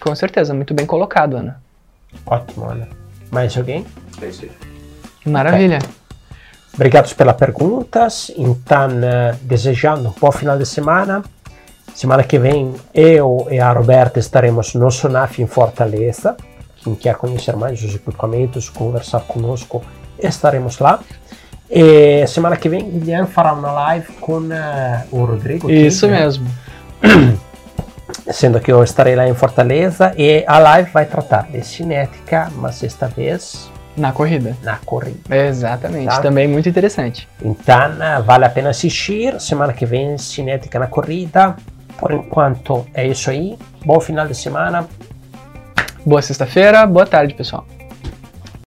Com 0.00 0.14
certeza, 0.14 0.54
muito 0.54 0.72
bem 0.72 0.86
colocado, 0.86 1.36
Ana. 1.36 1.60
Ótimo, 2.24 2.66
Ana. 2.66 3.01
Mais 3.32 3.56
alguém? 3.56 3.86
Maravilha. 5.24 5.78
Okay. 5.78 6.02
Obrigado 6.74 7.14
pelas 7.14 7.36
perguntas. 7.36 8.30
Então, 8.36 8.88
uh, 8.88 9.36
desejando 9.40 10.10
um 10.10 10.12
bom 10.20 10.30
final 10.30 10.58
de 10.58 10.66
semana. 10.66 11.22
Semana 11.94 12.24
que 12.24 12.38
vem, 12.38 12.74
eu 12.92 13.48
e 13.50 13.58
a 13.58 13.72
Roberta 13.72 14.18
estaremos 14.18 14.74
no 14.74 14.90
Sonaf 14.90 15.40
em 15.40 15.46
Fortaleza. 15.46 16.36
Quem 16.76 16.94
quer 16.94 17.14
conhecer 17.14 17.56
mais 17.56 17.82
os 17.82 17.94
equipamentos, 17.94 18.68
conversar 18.68 19.20
conosco, 19.20 19.82
estaremos 20.18 20.78
lá. 20.78 21.00
E 21.70 22.26
semana 22.26 22.58
que 22.58 22.68
vem, 22.68 22.90
Guilherme 22.90 23.28
fará 23.28 23.54
uma 23.54 23.72
live 23.72 24.12
com 24.20 24.40
uh, 24.40 24.50
o 25.10 25.24
Rodrigo. 25.24 25.70
Isso 25.70 26.04
aqui, 26.04 26.14
mesmo. 26.14 26.46
sendo 28.30 28.60
que 28.60 28.70
eu 28.70 28.82
estarei 28.82 29.16
lá 29.16 29.26
em 29.28 29.34
Fortaleza 29.34 30.12
e 30.16 30.44
a 30.46 30.58
live 30.58 30.90
vai 30.90 31.06
tratar 31.06 31.50
de 31.50 31.64
cinética, 31.64 32.50
mas 32.56 32.82
esta 32.82 33.08
vez 33.08 33.70
na 33.96 34.12
corrida. 34.12 34.56
Na 34.62 34.78
corrida. 34.78 35.36
Exatamente, 35.36 36.06
tá? 36.06 36.20
também 36.20 36.48
muito 36.48 36.68
interessante. 36.68 37.28
Então, 37.42 37.76
vale 38.24 38.44
a 38.44 38.48
pena 38.48 38.70
assistir. 38.70 39.38
Semana 39.40 39.72
que 39.72 39.84
vem, 39.84 40.16
cinética 40.16 40.78
na 40.78 40.86
corrida. 40.86 41.56
Por 41.98 42.10
enquanto, 42.12 42.86
é 42.94 43.06
isso 43.06 43.30
aí. 43.30 43.58
Bom 43.84 44.00
final 44.00 44.26
de 44.26 44.34
semana. 44.34 44.86
Boa 46.04 46.22
sexta-feira, 46.22 46.86
boa 46.86 47.06
tarde, 47.06 47.34
pessoal. 47.34 47.66